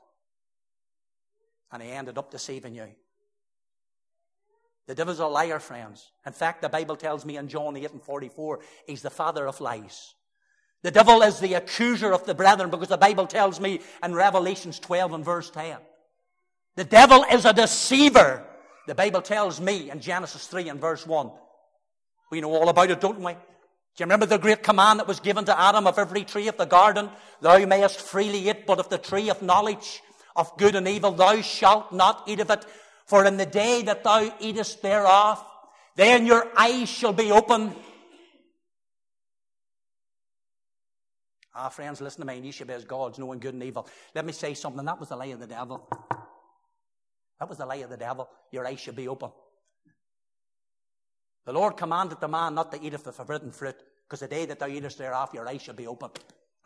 And 1.73 1.83
he 1.83 1.91
ended 1.91 2.19
up 2.19 2.31
deceiving 2.31 2.75
you. 2.75 2.89
The 4.87 4.95
devil's 4.95 5.21
a 5.21 5.27
liar, 5.27 5.59
friends. 5.59 6.11
In 6.25 6.33
fact, 6.33 6.63
the 6.63 6.69
Bible 6.71 6.97
tells 6.97 7.27
me 7.27 7.37
in 7.37 7.49
John 7.49 7.77
8 7.77 7.93
and 7.93 8.03
44, 8.03 8.61
he's 8.87 9.03
the 9.03 9.11
father 9.11 9.47
of 9.47 9.61
lies. 9.61 10.15
The 10.83 10.91
devil 10.91 11.21
is 11.23 11.41
the 11.41 11.55
accuser 11.55 12.13
of 12.13 12.25
the 12.25 12.35
brethren 12.35 12.71
because 12.71 12.89
the 12.89 12.97
Bible 12.97 13.27
tells 13.27 13.61
me 13.61 13.81
in 14.03 14.15
Revelations 14.15 14.79
12 14.79 15.13
and 15.13 15.25
verse 15.25 15.51
10. 15.51 15.77
The 16.77 16.85
devil 16.85 17.25
is 17.31 17.45
a 17.45 17.53
deceiver. 17.53 18.48
The 18.89 18.95
Bible 18.95 19.21
tells 19.21 19.61
me 19.61 19.91
in 19.91 20.01
Genesis 20.01 20.47
3 20.47 20.71
and 20.71 20.81
verse 20.81 21.07
1. 21.07 21.31
We 22.31 22.41
know 22.41 22.55
all 22.55 22.71
about 22.71 22.91
it, 22.91 23.03
don't 23.03 23.21
we? 23.21 23.33
Do 23.35 23.39
you 23.99 24.05
remember 24.05 24.25
the 24.25 24.39
great 24.39 24.63
command 24.63 24.99
that 24.99 25.07
was 25.07 25.21
given 25.21 25.45
to 25.45 25.61
Adam 25.61 25.87
of 25.87 25.99
every 25.99 26.25
tree 26.25 26.49
of 26.49 26.57
the 26.57 26.65
garden? 26.65 27.11
Thou 27.43 27.67
mayest 27.67 28.01
freely 28.01 28.49
eat, 28.49 28.67
but 28.67 28.79
of 28.79 28.89
the 28.89 28.97
tree 28.97 29.29
of 29.29 29.43
knowledge 29.43 30.01
of 30.35 30.57
good 30.57 30.75
and 30.75 30.89
evil, 30.89 31.11
thou 31.11 31.43
shalt 31.43 31.93
not 31.93 32.23
eat 32.27 32.41
of 32.41 32.49
it. 32.49 32.65
For 33.05 33.27
in 33.27 33.37
the 33.37 33.45
day 33.45 33.83
that 33.83 34.05
thou 34.05 34.35
eatest 34.41 34.81
thereof, 34.81 35.45
then 35.95 36.25
your 36.25 36.49
eyes 36.57 36.89
shall 36.89 37.13
be 37.13 37.31
open. 37.31 37.77
Ah, 41.55 41.69
friends, 41.69 42.01
listen 42.01 42.23
to 42.23 42.27
me. 42.27 42.41
You 42.41 42.53
should 42.53 42.69
be 42.69 42.73
as 42.73 42.87
gods, 42.87 43.19
knowing 43.19 43.39
good 43.39 43.53
and 43.53 43.63
evil. 43.63 43.87
Let 44.15 44.25
me 44.25 44.33
say 44.33 44.55
something. 44.55 44.87
That 44.87 44.99
was 44.99 45.11
the 45.11 45.17
lie 45.17 45.27
of 45.27 45.41
the 45.41 45.47
devil. 45.47 45.87
That 47.39 47.49
was 47.49 47.59
the 47.59 47.67
lie 47.67 47.77
of 47.77 47.91
the 47.91 47.97
devil. 47.97 48.29
Your 48.51 48.67
eyes 48.67 48.81
should 48.81 48.97
be 48.97 49.09
open. 49.09 49.31
The 51.47 51.53
Lord 51.53 51.77
commanded 51.77 52.21
the 52.21 52.29
man 52.29 52.55
not 52.55 52.73
to 52.73 52.83
eat 52.83 52.95
of 52.95 53.05
the 53.05 53.13
forbidden 53.13 53.53
fruit, 53.53 53.77
because 54.05 54.21
the 54.21 54.29
day 54.29 54.45
that 54.47 54.59
thou 54.59 54.67
eatest 54.67 54.99
thereof, 54.99 55.31
your 55.33 55.49
eyes 55.49 55.63
shall 55.63 55.75
be 55.75 55.87
open. 55.87 56.11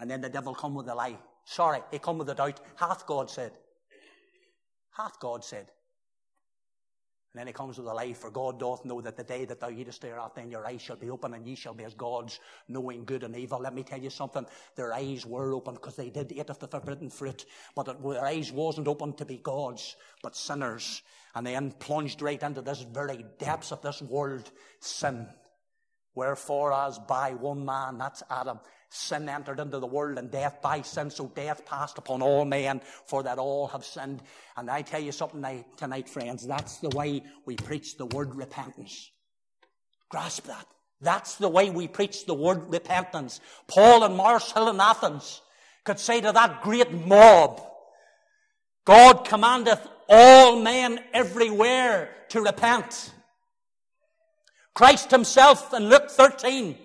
And 0.00 0.10
then 0.10 0.20
the 0.20 0.28
devil 0.28 0.54
come 0.54 0.74
with 0.74 0.88
a 0.88 0.94
lie. 0.94 1.18
Sorry, 1.44 1.80
he 1.90 1.98
come 1.98 2.18
with 2.18 2.28
a 2.30 2.34
doubt. 2.34 2.60
Hath 2.76 3.06
God 3.06 3.30
said? 3.30 3.52
Hath 4.96 5.18
God 5.20 5.44
said? 5.44 5.66
And 7.34 7.40
then 7.40 7.46
he 7.46 7.52
comes 7.54 7.78
with 7.78 7.86
a 7.86 7.94
lie, 7.94 8.12
for 8.12 8.30
God 8.30 8.60
doth 8.60 8.84
know 8.84 9.00
that 9.00 9.16
the 9.16 9.24
day 9.24 9.46
that 9.46 9.58
thou 9.58 9.70
eatest 9.70 10.02
thereof, 10.02 10.32
then 10.34 10.50
your 10.50 10.66
eyes 10.66 10.82
shall 10.82 10.96
be 10.96 11.08
open, 11.08 11.32
and 11.32 11.46
ye 11.46 11.54
shall 11.54 11.72
be 11.72 11.84
as 11.84 11.94
gods, 11.94 12.40
knowing 12.68 13.06
good 13.06 13.22
and 13.22 13.34
evil. 13.34 13.58
Let 13.58 13.74
me 13.74 13.82
tell 13.82 14.00
you 14.00 14.10
something. 14.10 14.44
Their 14.76 14.92
eyes 14.92 15.24
were 15.24 15.54
open 15.54 15.74
because 15.74 15.96
they 15.96 16.10
did 16.10 16.30
eat 16.32 16.50
of 16.50 16.58
the 16.58 16.68
forbidden 16.68 17.08
fruit, 17.08 17.46
but 17.74 17.88
it, 17.88 18.02
their 18.02 18.24
eyes 18.24 18.52
wasn't 18.52 18.86
open 18.86 19.14
to 19.14 19.24
be 19.24 19.38
gods, 19.38 19.96
but 20.22 20.36
sinners. 20.36 21.00
And 21.34 21.46
then 21.46 21.72
plunged 21.72 22.20
right 22.20 22.42
into 22.42 22.60
this 22.60 22.82
very 22.82 23.24
depths 23.38 23.72
of 23.72 23.80
this 23.80 24.02
world 24.02 24.50
sin. 24.80 25.26
Wherefore, 26.14 26.74
as 26.74 26.98
by 26.98 27.32
one 27.32 27.64
man, 27.64 27.96
that's 27.96 28.22
Adam, 28.28 28.60
sin 28.92 29.28
entered 29.28 29.58
into 29.58 29.78
the 29.78 29.86
world 29.86 30.18
and 30.18 30.30
death 30.30 30.60
by 30.62 30.82
sin, 30.82 31.10
so 31.10 31.26
death 31.34 31.64
passed 31.64 31.98
upon 31.98 32.22
all 32.22 32.44
men, 32.44 32.80
for 33.06 33.22
that 33.22 33.38
all 33.38 33.66
have 33.68 33.84
sinned. 33.84 34.22
And 34.56 34.70
I 34.70 34.82
tell 34.82 35.00
you 35.00 35.12
something 35.12 35.64
tonight, 35.76 36.08
friends, 36.08 36.46
that's 36.46 36.78
the 36.78 36.90
way 36.90 37.22
we 37.46 37.56
preach 37.56 37.96
the 37.96 38.06
word 38.06 38.34
repentance. 38.34 39.10
Grasp 40.08 40.44
that. 40.46 40.66
That's 41.00 41.36
the 41.36 41.48
way 41.48 41.70
we 41.70 41.88
preach 41.88 42.26
the 42.26 42.34
word 42.34 42.70
repentance. 42.70 43.40
Paul 43.66 44.04
and 44.04 44.16
Mars 44.16 44.52
Hill 44.52 44.68
in 44.68 44.80
Athens 44.80 45.40
could 45.84 45.98
say 45.98 46.20
to 46.20 46.30
that 46.30 46.62
great 46.62 46.92
mob, 46.92 47.60
God 48.84 49.24
commandeth 49.24 49.86
all 50.08 50.60
men 50.60 51.00
everywhere 51.12 52.10
to 52.28 52.42
repent. 52.42 53.12
Christ 54.74 55.10
himself 55.10 55.72
in 55.74 55.88
Luke 55.88 56.10
13, 56.10 56.76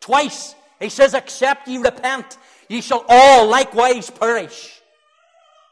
twice 0.00 0.54
he 0.80 0.88
says, 0.88 1.14
except 1.14 1.68
ye 1.68 1.78
repent, 1.78 2.38
ye 2.68 2.80
shall 2.80 3.04
all 3.08 3.46
likewise 3.46 4.10
perish. 4.10 4.80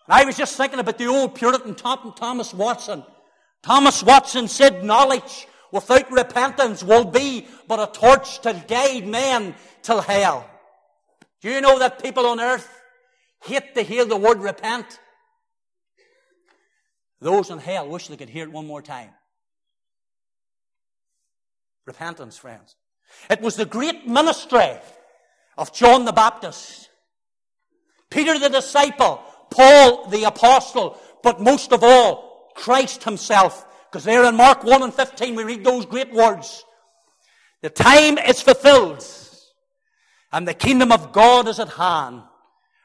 And 0.07 0.15
I 0.15 0.25
was 0.25 0.37
just 0.37 0.57
thinking 0.57 0.79
about 0.79 0.99
the 0.99 1.07
old 1.07 1.35
Puritan 1.35 1.75
Thomas 1.75 2.53
Watson. 2.55 3.05
Thomas 3.63 4.03
Watson 4.03 4.49
said, 4.49 4.85
knowledge 4.85 5.47
without 5.71 6.11
repentance 6.11 6.83
will 6.83 7.05
be 7.05 7.47
but 7.67 7.81
a 7.81 7.93
torch 7.93 8.41
to 8.41 8.53
guide 8.69 9.07
men 9.07 9.55
till 9.83 10.01
hell. 10.01 10.49
Do 11.41 11.51
you 11.51 11.61
know 11.61 11.79
that 11.79 12.03
people 12.03 12.27
on 12.27 12.41
earth 12.41 12.69
hate 13.45 13.75
to 13.75 13.83
hear 13.83 14.05
the 14.05 14.17
word 14.17 14.41
repent? 14.41 15.01
Those 17.21 17.51
in 17.51 17.59
hell 17.59 17.89
wish 17.89 18.09
they 18.09 18.17
could 18.17 18.31
hear 18.31 18.45
it 18.45 18.53
one 18.53 18.67
more 18.67 18.83
time. 18.83 19.11
Repentance, 21.87 22.37
friends. 22.37 22.77
It 23.31 23.41
was 23.41 23.57
the 23.57 23.65
great 23.65 24.07
ministry 24.07 24.73
of 25.57 25.73
John 25.73 26.05
the 26.05 26.13
Baptist, 26.13 26.91
Peter 28.11 28.39
the 28.39 28.49
disciple, 28.49 29.23
Paul 29.51 30.09
the 30.09 30.25
apostle, 30.25 30.99
but 31.23 31.41
most 31.41 31.73
of 31.73 31.83
all, 31.83 32.51
Christ 32.55 33.05
himself. 33.05 33.67
Because 33.91 34.05
there 34.05 34.25
in 34.25 34.37
Mark 34.37 34.65
1 34.65 34.83
and 34.83 34.95
15 34.95 35.35
we 35.35 35.45
read 35.45 35.65
those 35.65 35.87
great 35.87 36.13
words. 36.13 36.65
The 37.61 37.71
time 37.71 38.19
is 38.19 38.43
fulfilled 38.43 39.07
and 40.33 40.49
the 40.49 40.55
kingdom 40.55 40.91
of 40.91 41.13
God 41.13 41.47
is 41.47 41.61
at 41.61 41.69
hand. 41.69 42.23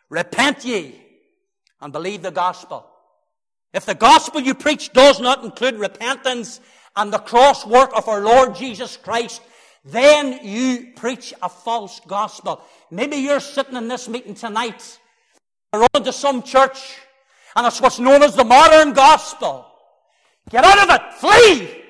Repent 0.09 0.65
ye 0.65 1.01
and 1.81 1.93
believe 1.93 2.21
the 2.21 2.31
gospel. 2.31 2.85
If 3.73 3.85
the 3.85 3.95
gospel 3.95 4.41
you 4.41 4.53
preach 4.53 4.91
does 4.93 5.19
not 5.19 5.43
include 5.43 5.75
repentance 5.75 6.59
and 6.95 7.11
the 7.11 7.19
cross 7.19 7.65
work 7.65 7.91
of 7.95 8.07
our 8.07 8.21
Lord 8.21 8.55
Jesus 8.55 8.97
Christ, 8.97 9.41
then 9.87 10.39
you 10.43 10.91
preach 10.95 11.33
a 11.41 11.47
false 11.47 12.01
gospel. 12.07 12.61
Maybe 12.91 13.17
you're 13.17 13.39
sitting 13.39 13.75
in 13.75 13.87
this 13.87 14.09
meeting 14.09 14.35
tonight, 14.35 14.99
you're 15.73 15.87
on 15.93 16.03
to 16.03 16.13
some 16.13 16.43
church, 16.43 16.97
and 17.55 17.65
it's 17.65 17.79
what's 17.79 17.99
known 17.99 18.21
as 18.23 18.35
the 18.35 18.43
modern 18.43 18.93
gospel. 18.93 19.65
Get 20.49 20.63
out 20.63 20.89
of 20.89 20.95
it! 20.95 21.13
Flee! 21.13 21.83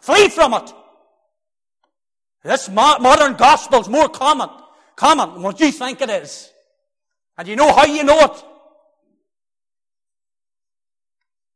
Flee 0.00 0.28
from 0.28 0.54
it! 0.54 0.72
This 2.44 2.68
mo- 2.68 2.98
modern 2.98 3.34
gospel 3.34 3.80
is 3.80 3.88
more 3.88 4.08
common, 4.08 4.48
common 4.96 5.34
than 5.34 5.42
what 5.42 5.60
you 5.60 5.70
think 5.70 6.00
it 6.00 6.10
is. 6.10 6.50
And 7.38 7.48
you 7.48 7.56
know 7.56 7.72
how 7.72 7.86
you 7.86 8.04
know 8.04 8.20
it? 8.20 8.44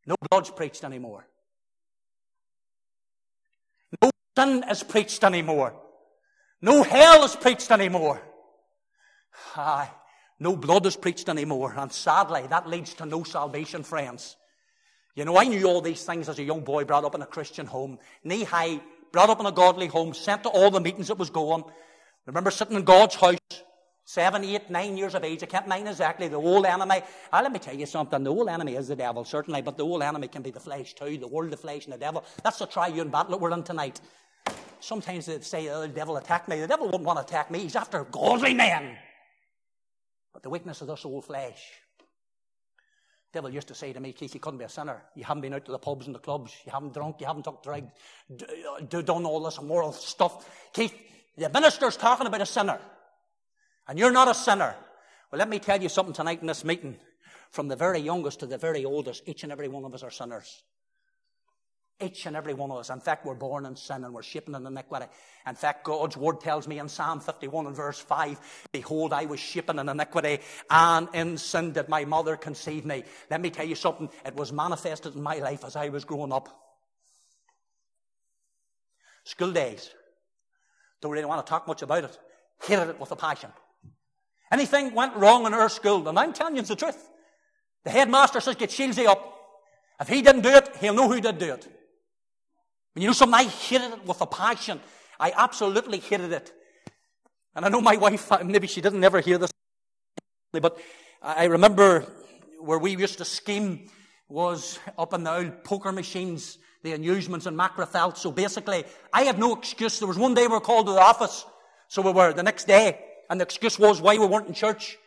No 0.07 0.15
blood's 0.31 0.51
preached 0.51 0.85
anymore. 0.85 1.27
No 4.03 4.11
sin 4.37 4.65
is 4.71 4.83
preached 4.83 5.25
anymore. 5.25 5.75
No 6.63 6.83
hell 6.83 7.25
is 7.25 7.37
preached 7.37 7.71
anymore. 7.71 8.21
Aye, 9.57 9.91
no 10.41 10.57
blood 10.57 10.87
is 10.87 10.97
preached 10.97 11.29
anymore. 11.29 11.75
And 11.77 11.93
sadly, 11.93 12.47
that 12.49 12.69
leads 12.69 12.95
to 12.95 13.07
no 13.07 13.23
salvation, 13.23 13.83
friends. 13.83 14.37
You 15.15 15.25
know, 15.25 15.37
I 15.37 15.45
knew 15.45 15.65
all 15.67 15.81
these 15.81 16.05
things 16.05 16.29
as 16.29 16.39
a 16.39 16.43
young 16.43 16.61
boy 16.61 16.85
brought 16.85 17.05
up 17.05 17.15
in 17.15 17.23
a 17.23 17.27
Christian 17.27 17.67
home, 17.67 17.99
knee 18.23 18.45
high, 18.45 18.81
brought 19.13 19.31
up 19.31 19.41
in 19.41 19.47
a 19.47 19.53
godly 19.53 19.87
home, 19.87 20.13
sent 20.13 20.43
to 20.43 20.51
all 20.51 20.71
the 20.71 20.81
meetings 20.81 21.09
that 21.09 21.19
was 21.19 21.31
going. 21.31 21.65
I 21.65 21.73
remember 22.27 22.51
sitting 22.51 22.77
in 22.77 22.85
God's 22.85 23.15
house, 23.15 23.39
Seven, 24.17 24.45
eight, 24.45 24.71
nine 24.71 24.97
years 24.97 25.15
of 25.15 25.25
age. 25.25 25.43
I 25.43 25.47
can't 25.47 25.69
mind 25.69 25.87
exactly. 25.87 26.27
The 26.29 26.39
old 26.39 26.65
enemy. 26.65 27.03
Ah, 27.31 27.43
let 27.43 27.53
me 27.53 27.59
tell 27.59 27.75
you 27.75 27.85
something. 27.85 28.25
The 28.25 28.31
old 28.31 28.49
enemy 28.49 28.75
is 28.75 28.89
the 28.89 28.97
devil, 28.97 29.27
certainly, 29.27 29.61
but 29.61 29.77
the 29.77 29.85
old 29.85 30.03
enemy 30.03 30.27
can 30.27 30.41
be 30.41 30.51
the 30.51 30.59
flesh 30.59 30.95
too. 30.95 31.19
The 31.19 31.29
world, 31.29 31.51
the 31.51 31.59
flesh, 31.59 31.85
and 31.85 31.93
the 31.93 31.99
devil. 31.99 32.25
That's 32.43 32.59
the 32.59 32.65
triune 32.65 33.11
battle 33.11 33.33
that 33.33 33.41
we're 33.43 33.53
in 33.53 33.63
tonight. 33.63 34.01
Sometimes 34.81 35.27
they 35.27 35.39
say, 35.41 35.69
oh, 35.69 35.83
the 35.83 35.89
devil 35.89 36.17
attacked 36.17 36.49
me. 36.49 36.59
The 36.59 36.67
devil 36.67 36.87
wouldn't 36.87 37.05
want 37.05 37.19
to 37.19 37.27
attack 37.27 37.51
me. 37.51 37.59
He's 37.59 37.77
after 37.77 38.05
godly 38.05 38.55
men. 38.55 38.97
But 40.33 40.43
the 40.43 40.49
weakness 40.49 40.81
of 40.81 40.87
this 40.87 41.05
old 41.05 41.27
flesh. 41.27 41.63
The 43.33 43.41
devil 43.41 43.51
used 43.51 43.69
to 43.69 43.75
say 43.75 43.93
to 43.93 44.01
me, 44.01 44.15
Keith, 44.15 44.33
you 44.33 44.41
couldn't 44.41 44.61
be 44.61 44.65
a 44.65 44.71
sinner. 44.71 45.03
You 45.15 45.25
haven't 45.25 45.43
been 45.43 45.53
out 45.53 45.67
to 45.67 45.73
the 45.73 45.79
pubs 45.79 46.07
and 46.07 46.15
the 46.15 46.21
clubs. 46.21 46.55
You 46.65 46.73
haven't 46.73 46.95
drunk. 46.95 47.17
You 47.21 47.27
haven't 47.27 47.43
took 47.43 47.63
drugs. 47.63 47.93
You've 48.31 49.05
done 49.05 49.27
all 49.27 49.45
this 49.45 49.59
immoral 49.59 49.93
stuff. 49.93 50.49
Keith, 50.73 50.95
the 51.37 51.51
minister's 51.51 51.99
talking 51.99 52.27
about 52.27 52.41
a 52.41 52.47
sinner. 52.47 52.81
And 53.89 53.99
you're 53.99 54.13
not 54.13 54.29
a 54.29 54.35
sinner. 54.35 54.75
Well, 55.31 55.39
let 55.39 55.49
me 55.49 55.59
tell 55.59 55.81
you 55.81 55.89
something 55.89 56.15
tonight 56.15 56.41
in 56.41 56.47
this 56.47 56.65
meeting. 56.65 56.97
From 57.51 57.69
the 57.69 57.77
very 57.77 58.01
youngest 58.01 58.41
to 58.41 58.47
the 58.47 58.59
very 58.59 58.85
oldest, 58.85 59.23
each 59.27 59.43
and 59.43 59.53
every 59.53 59.69
one 59.69 59.85
of 59.85 59.95
us 59.95 60.03
are 60.03 60.11
sinners. 60.11 60.63
Each 61.99 62.27
and 62.27 62.37
every 62.37 62.53
one 62.53 62.71
of 62.71 62.77
us. 62.77 62.91
In 62.91 63.01
fact, 63.01 63.25
we're 63.25 63.35
born 63.35 63.65
in 63.65 63.75
sin 63.75 64.05
and 64.05 64.13
we're 64.13 64.23
shaping 64.23 64.55
in 64.55 64.67
iniquity. 64.67 65.07
In 65.47 65.55
fact, 65.55 65.85
God's 65.85 66.17
word 66.17 66.41
tells 66.41 66.69
me 66.69 66.79
in 66.79 66.89
Psalm 66.91 67.21
51 67.21 67.69
and 67.69 67.75
verse 67.75 67.99
5, 67.99 68.69
Behold, 68.71 69.15
I 69.15 69.25
was 69.25 69.41
shaping 69.41 69.79
in 69.79 69.89
iniquity, 69.89 70.41
and 70.69 71.09
in 71.15 71.39
sin 71.39 71.73
did 71.73 71.89
my 71.89 72.05
mother 72.05 72.37
conceive 72.37 72.85
me. 72.85 73.05
Let 73.31 73.41
me 73.41 73.49
tell 73.49 73.65
you 73.65 73.77
something. 73.77 74.11
It 74.27 74.37
was 74.37 74.53
manifested 74.53 75.15
in 75.15 75.23
my 75.23 75.37
life 75.37 75.65
as 75.65 75.77
I 75.77 75.89
was 75.89 76.05
growing 76.05 76.33
up. 76.33 76.49
School 79.25 79.53
days. 79.53 79.91
Don't 81.01 81.13
really 81.13 81.25
want 81.25 81.47
to 81.47 81.49
talk 81.49 81.67
much 81.67 81.81
about 81.81 82.05
it. 82.05 82.19
Hated 82.63 82.91
it 82.91 83.01
with 83.01 83.13
a 83.13 83.17
passion. 83.17 83.51
Anything 84.53 84.95
went 84.95 85.15
wrong 85.17 85.47
in 85.47 85.55
our 85.55 85.69
school, 85.69 86.09
and 86.09 86.19
I'm 86.19 86.33
telling 86.33 86.57
you 86.57 86.63
the 86.63 86.77
truth. 86.77 87.11
The 87.85 87.91
headmaster 87.91 88.41
says, 88.41 88.57
get 88.57 88.71
Shieldsy 88.71 89.07
up. 89.07 89.33
If 90.01 90.09
he 90.09 90.23
didn't 90.23 90.43
do 90.43 90.51
it, 90.51 90.69
he'll 90.81 90.95
know 90.95 91.09
who 91.09 91.21
did 91.21 91.39
do 91.39 91.53
it. 91.53 91.65
And 92.95 93.03
you 93.03 93.09
know 93.09 93.13
something? 93.13 93.35
I 93.35 93.45
hated 93.45 93.93
it 93.93 94.07
with 94.07 94.21
a 94.21 94.27
passion. 94.27 94.81
I 95.19 95.33
absolutely 95.37 95.99
hated 95.99 96.33
it. 96.33 96.53
And 97.55 97.65
I 97.65 97.69
know 97.69 97.81
my 97.81 97.97
wife, 97.97 98.31
uh, 98.31 98.43
maybe 98.45 98.67
she 98.67 98.81
didn't 98.81 99.03
ever 99.03 99.21
hear 99.21 99.39
this, 99.39 99.51
but 100.53 100.79
I 101.23 101.45
remember 101.45 102.05
where 102.61 102.79
we 102.79 102.97
used 102.97 103.19
to 103.19 103.25
scheme 103.25 103.89
was 104.29 104.79
up 104.99 105.15
in 105.15 105.25
the 105.25 105.35
old 105.35 105.65
poker 105.65 105.93
machines, 105.93 106.59
the 106.83 106.93
amusements 106.93 107.47
in 107.47 107.57
Magherafelt. 107.57 108.17
So 108.17 108.31
basically, 108.31 108.85
I 109.13 109.23
had 109.23 109.39
no 109.39 109.55
excuse. 109.55 109.99
There 109.99 110.09
was 110.09 110.19
one 110.19 110.35
day 110.35 110.43
we 110.43 110.55
were 110.55 110.61
called 110.61 110.87
to 110.87 110.93
the 110.93 111.01
office. 111.01 111.45
So 111.89 112.03
we 112.03 112.13
were 112.13 112.33
the 112.33 112.43
next 112.43 112.67
day. 112.67 112.99
And 113.29 113.41
the 113.41 113.45
excuse 113.45 113.79
was 113.79 114.01
why 114.01 114.19
we 114.19 114.27
weren't 114.27 114.49
in 114.49 114.55
church. 114.55 114.99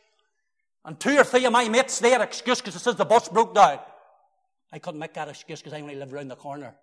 And 0.86 1.00
two 1.00 1.18
or 1.18 1.24
three 1.24 1.46
of 1.46 1.54
my 1.54 1.68
mates, 1.70 2.00
they 2.00 2.12
had 2.12 2.22
excuse 2.22 2.62
because 2.62 2.76
it 2.76 2.80
says 2.80 2.96
the 2.96 3.06
bus 3.06 3.30
broke 3.30 3.54
down. 3.54 3.80
I 4.72 4.80
couldn't 4.80 5.00
make 5.00 5.14
that 5.14 5.28
excuse 5.28 5.60
because 5.60 5.74
I 5.74 5.82
only 5.82 5.96
lived 5.96 6.14
around 6.14 6.30
the 6.30 6.36
corner. 6.36 6.76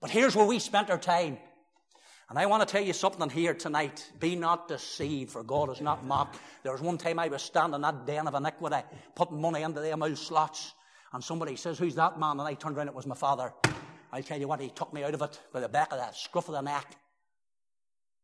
But 0.00 0.10
here's 0.10 0.36
where 0.36 0.46
we 0.46 0.58
spent 0.58 0.90
our 0.90 0.98
time. 0.98 1.38
And 2.28 2.38
I 2.38 2.46
want 2.46 2.66
to 2.66 2.70
tell 2.70 2.82
you 2.82 2.92
something 2.92 3.30
here 3.30 3.54
tonight. 3.54 4.10
Be 4.18 4.34
not 4.34 4.66
deceived, 4.66 5.30
for 5.30 5.44
God 5.44 5.70
is 5.70 5.80
not 5.80 6.04
mocked. 6.04 6.40
There 6.64 6.72
was 6.72 6.80
one 6.80 6.98
time 6.98 7.20
I 7.20 7.28
was 7.28 7.42
standing 7.42 7.76
in 7.76 7.82
that 7.82 8.04
den 8.04 8.26
of 8.26 8.34
iniquity, 8.34 8.82
putting 9.14 9.40
money 9.40 9.62
into 9.62 9.80
them 9.80 10.02
old 10.02 10.18
slots. 10.18 10.74
And 11.12 11.22
somebody 11.22 11.54
says, 11.54 11.78
Who's 11.78 11.94
that 11.94 12.18
man? 12.18 12.40
And 12.40 12.42
I 12.42 12.54
turned 12.54 12.76
around, 12.76 12.88
it 12.88 12.94
was 12.94 13.06
my 13.06 13.14
father. 13.14 13.52
I'll 14.12 14.22
tell 14.22 14.40
you 14.40 14.48
what, 14.48 14.60
he 14.60 14.70
took 14.70 14.92
me 14.92 15.04
out 15.04 15.14
of 15.14 15.22
it 15.22 15.40
by 15.52 15.60
the 15.60 15.68
back 15.68 15.92
of 15.92 15.98
that 15.98 16.16
scruff 16.16 16.48
of 16.48 16.54
the 16.54 16.62
neck. 16.62 16.96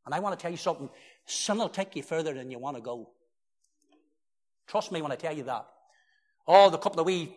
And 0.05 0.14
I 0.14 0.18
want 0.18 0.37
to 0.37 0.42
tell 0.42 0.50
you 0.50 0.57
something. 0.57 0.90
Sin 1.26 1.58
will 1.58 1.68
take 1.68 1.96
you 1.96 2.02
further 2.02 2.35
than 2.35 2.50
you 2.50 2.58
want 2.58 2.76
to 2.76 2.82
go. 2.82 3.11
Trust 4.66 4.92
me 4.92 5.02
when 5.02 5.12
I 5.12 5.16
tell 5.16 5.37
you 5.37 5.44
that. 5.44 5.66
Oh, 6.46 6.70
the 6.70 6.78
couple 6.78 7.00
of 7.00 7.06
wee 7.06 7.37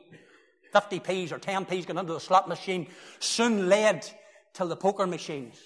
50p's 0.73 1.31
or 1.31 1.39
10p's 1.39 1.85
going 1.85 1.97
into 1.97 2.13
the 2.13 2.19
slot 2.19 2.47
machine 2.47 2.87
soon 3.19 3.69
led 3.69 4.09
to 4.53 4.65
the 4.65 4.75
poker 4.75 5.07
machines. 5.07 5.59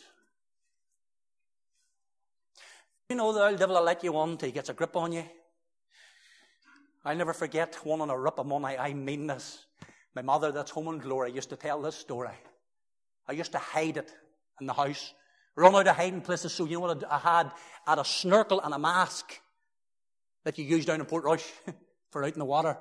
You 3.10 3.16
know, 3.16 3.34
the 3.34 3.44
old 3.44 3.58
devil 3.58 3.76
will 3.76 3.84
let 3.84 4.04
you 4.04 4.16
on 4.18 4.38
till 4.38 4.48
he 4.48 4.54
gets 4.54 4.70
a 4.70 4.74
grip 4.74 4.96
on 4.96 5.12
you. 5.12 5.24
I'll 7.04 7.16
never 7.16 7.34
forget 7.34 7.76
one 7.84 8.02
on 8.02 8.10
a 8.10 8.18
rip 8.18 8.38
of 8.38 8.46
money. 8.46 8.78
I 8.78 8.94
mean 8.94 9.26
this. 9.26 9.66
My 10.16 10.22
mother, 10.22 10.52
that's 10.52 10.72
home 10.72 10.90
in 10.90 11.00
glory, 11.00 11.32
used 11.32 11.50
to 11.50 11.56
tell 11.56 11.82
this 11.82 11.96
story. 11.96 12.36
I 13.28 13.34
used 13.34 13.52
to 13.54 13.58
hide 13.58 13.98
it 13.98 14.14
in 14.60 14.68
the 14.68 14.74
house, 14.74 15.14
run 15.60 15.76
out 15.76 15.88
of 15.88 15.96
hiding 15.96 16.22
places. 16.22 16.54
So 16.54 16.66
you 16.66 16.76
know 16.76 16.80
what 16.82 17.04
I 17.12 17.18
had? 17.18 17.52
I 17.86 17.92
had 17.92 18.00
a 18.00 18.06
snorkel 18.06 18.62
and 18.62 18.74
a 18.74 18.80
mask 18.80 19.40
that 20.44 20.58
you 20.58 20.66
use 20.66 20.86
down 20.86 21.00
in 21.00 21.06
Portrush 21.06 21.44
for 22.12 22.24
out 22.24 22.34
in 22.34 22.40
the 22.40 22.46
water. 22.46 22.78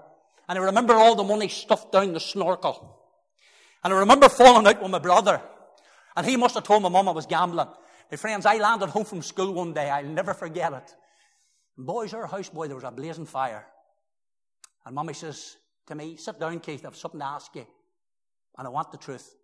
And 0.49 0.59
I 0.59 0.63
remember 0.63 0.95
all 0.95 1.15
the 1.15 1.25
money 1.25 1.49
stuffed 1.49 1.93
down 1.93 2.13
the 2.13 2.21
snorkel. 2.21 2.97
And 3.85 3.93
I 3.93 3.99
remember 3.99 4.29
falling 4.29 4.67
out 4.67 4.81
with 4.81 4.91
my 4.91 4.99
brother. 4.99 5.43
And 6.17 6.27
he 6.27 6.37
must 6.37 6.55
have 6.55 6.65
told 6.65 6.83
my 6.83 6.89
mum 6.89 7.09
I 7.09 7.13
was 7.13 7.27
gambling. 7.27 7.69
My 8.11 8.17
friends, 8.17 8.47
I 8.47 8.57
landed 8.57 8.89
home 8.89 9.05
from 9.05 9.23
school 9.23 9.53
one 9.53 9.75
day. 9.75 9.91
I'll 9.91 10.05
never 10.05 10.33
forget 10.33 10.73
it. 10.73 10.95
Boys, 11.77 12.15
our 12.15 12.27
house 12.27 12.49
boy, 12.49 12.67
there 12.67 12.75
was 12.75 12.85
a 12.85 12.91
blazing 12.91 13.27
fire. 13.27 13.67
And 14.87 14.95
mummy 14.95 15.13
says 15.13 15.57
to 15.87 15.95
me, 15.95 16.17
sit 16.17 16.41
down, 16.41 16.61
Keith, 16.61 16.85
I 16.85 16.89
have 16.89 16.97
something 16.97 17.21
to 17.21 17.27
ask 17.27 17.55
you. 17.55 17.67
And 18.57 18.67
I 18.67 18.71
want 18.71 18.91
the 18.91 18.99
truth. 18.99 19.35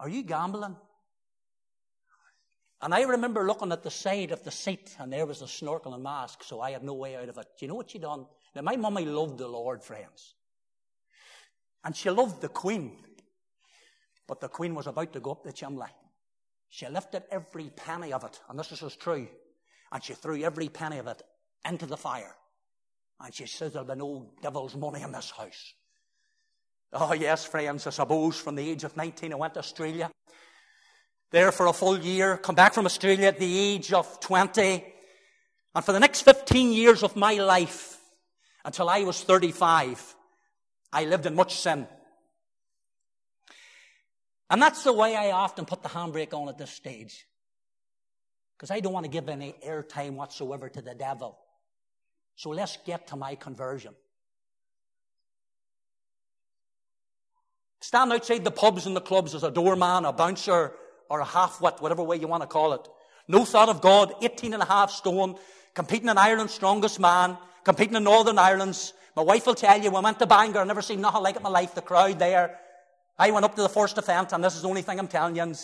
Are 0.00 0.08
you 0.08 0.22
gambling? 0.22 0.76
And 2.80 2.94
I 2.94 3.02
remember 3.02 3.44
looking 3.44 3.72
at 3.72 3.82
the 3.82 3.90
side 3.90 4.30
of 4.30 4.44
the 4.44 4.52
seat, 4.52 4.94
and 5.00 5.12
there 5.12 5.26
was 5.26 5.42
a 5.42 5.48
snorkel 5.48 5.94
and 5.94 6.02
mask, 6.02 6.44
so 6.44 6.60
I 6.60 6.70
had 6.70 6.84
no 6.84 6.94
way 6.94 7.16
out 7.16 7.28
of 7.28 7.36
it. 7.38 7.46
Do 7.58 7.64
you 7.64 7.68
know 7.68 7.74
what 7.74 7.90
she 7.90 7.98
done? 7.98 8.26
Now, 8.54 8.62
my 8.62 8.76
mummy 8.76 9.04
loved 9.04 9.38
the 9.38 9.48
Lord, 9.48 9.82
friends. 9.82 10.34
And 11.84 11.96
she 11.96 12.10
loved 12.10 12.40
the 12.40 12.48
Queen. 12.48 12.92
But 14.28 14.40
the 14.40 14.48
Queen 14.48 14.74
was 14.74 14.86
about 14.86 15.12
to 15.12 15.20
go 15.20 15.32
up 15.32 15.42
the 15.42 15.52
chimney. 15.52 15.86
She 16.68 16.86
lifted 16.86 17.24
every 17.30 17.70
penny 17.70 18.12
of 18.12 18.24
it, 18.24 18.38
and 18.48 18.58
this 18.58 18.70
is 18.70 18.94
true, 18.96 19.26
and 19.90 20.04
she 20.04 20.12
threw 20.12 20.42
every 20.42 20.68
penny 20.68 20.98
of 20.98 21.06
it 21.06 21.22
into 21.66 21.86
the 21.86 21.96
fire. 21.96 22.34
And 23.20 23.34
she 23.34 23.46
says 23.46 23.72
there'll 23.72 23.88
be 23.88 23.94
no 23.96 24.30
devil's 24.42 24.76
money 24.76 25.02
in 25.02 25.10
this 25.10 25.30
house. 25.30 25.74
Oh 26.92 27.12
yes, 27.12 27.44
friends, 27.44 27.86
I 27.86 27.90
suppose 27.90 28.38
from 28.38 28.54
the 28.54 28.70
age 28.70 28.84
of 28.84 28.96
19 28.96 29.32
I 29.32 29.36
went 29.36 29.54
to 29.54 29.60
Australia. 29.60 30.10
There 31.30 31.52
for 31.52 31.66
a 31.66 31.72
full 31.72 31.98
year, 31.98 32.38
come 32.38 32.54
back 32.54 32.72
from 32.72 32.86
Australia 32.86 33.26
at 33.26 33.38
the 33.38 33.58
age 33.58 33.92
of 33.92 34.20
20. 34.20 34.84
And 35.74 35.84
for 35.84 35.92
the 35.92 36.00
next 36.00 36.22
15 36.22 36.72
years 36.72 37.02
of 37.02 37.16
my 37.16 37.34
life, 37.34 37.98
until 38.64 38.88
I 38.88 39.02
was 39.02 39.22
35, 39.22 40.14
I 40.92 41.04
lived 41.04 41.26
in 41.26 41.34
much 41.34 41.56
sin. 41.56 41.86
And 44.50 44.62
that's 44.62 44.84
the 44.84 44.92
way 44.92 45.14
I 45.14 45.32
often 45.32 45.66
put 45.66 45.82
the 45.82 45.90
handbrake 45.90 46.32
on 46.32 46.48
at 46.48 46.56
this 46.56 46.70
stage. 46.70 47.26
Because 48.56 48.70
I 48.70 48.80
don't 48.80 48.94
want 48.94 49.04
to 49.04 49.10
give 49.10 49.28
any 49.28 49.54
airtime 49.64 50.12
whatsoever 50.12 50.70
to 50.70 50.80
the 50.80 50.94
devil. 50.94 51.38
So 52.36 52.50
let's 52.50 52.78
get 52.86 53.08
to 53.08 53.16
my 53.16 53.34
conversion. 53.34 53.94
Stand 57.80 58.12
outside 58.12 58.44
the 58.44 58.50
pubs 58.50 58.86
and 58.86 58.96
the 58.96 59.00
clubs 59.00 59.34
as 59.34 59.44
a 59.44 59.50
doorman, 59.50 60.04
a 60.04 60.12
bouncer, 60.12 60.72
or 61.08 61.20
a 61.20 61.24
half-wit, 61.24 61.74
whatever 61.80 62.02
way 62.02 62.16
you 62.16 62.28
want 62.28 62.42
to 62.42 62.46
call 62.46 62.72
it. 62.72 62.88
No 63.26 63.44
thought 63.44 63.68
of 63.68 63.80
God, 63.80 64.14
18 64.22 64.54
and 64.54 64.62
a 64.62 64.66
half 64.66 64.90
stone, 64.90 65.36
competing 65.74 66.08
in 66.08 66.18
Ireland's 66.18 66.54
strongest 66.54 66.98
man, 66.98 67.36
competing 67.64 67.96
in 67.96 68.04
Northern 68.04 68.38
Ireland's. 68.38 68.94
My 69.16 69.22
wife 69.22 69.46
will 69.46 69.54
tell 69.54 69.80
you, 69.80 69.90
we 69.90 70.00
went 70.00 70.18
to 70.18 70.26
Bangor, 70.26 70.60
I 70.60 70.64
never 70.64 70.82
seen 70.82 71.00
nothing 71.00 71.22
like 71.22 71.34
it 71.34 71.38
in 71.38 71.42
my 71.42 71.50
life, 71.50 71.74
the 71.74 71.82
crowd 71.82 72.18
there. 72.18 72.58
I 73.18 73.30
went 73.30 73.44
up 73.44 73.56
to 73.56 73.62
the 73.62 73.68
first 73.68 73.98
event, 73.98 74.32
and 74.32 74.42
this 74.42 74.54
is 74.54 74.62
the 74.62 74.68
only 74.68 74.82
thing 74.82 74.98
I'm 74.98 75.08
telling 75.08 75.36
you. 75.36 75.42
And 75.42 75.56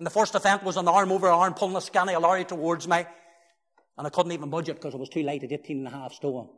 the 0.00 0.10
first 0.10 0.34
event 0.34 0.62
was 0.62 0.76
an 0.76 0.88
arm 0.88 1.12
over 1.12 1.28
arm 1.28 1.54
pulling 1.54 1.76
a 1.76 1.80
Scania 1.80 2.20
lorry 2.20 2.44
towards 2.44 2.88
me. 2.88 3.04
And 3.98 4.06
I 4.06 4.10
couldn't 4.10 4.32
even 4.32 4.48
budget 4.48 4.76
because 4.76 4.94
it 4.94 5.00
was 5.00 5.08
too 5.08 5.22
late 5.22 5.42
at 5.42 5.52
18 5.52 5.78
and 5.78 5.88
a 5.88 5.90
half 5.90 6.14
stone. 6.14 6.48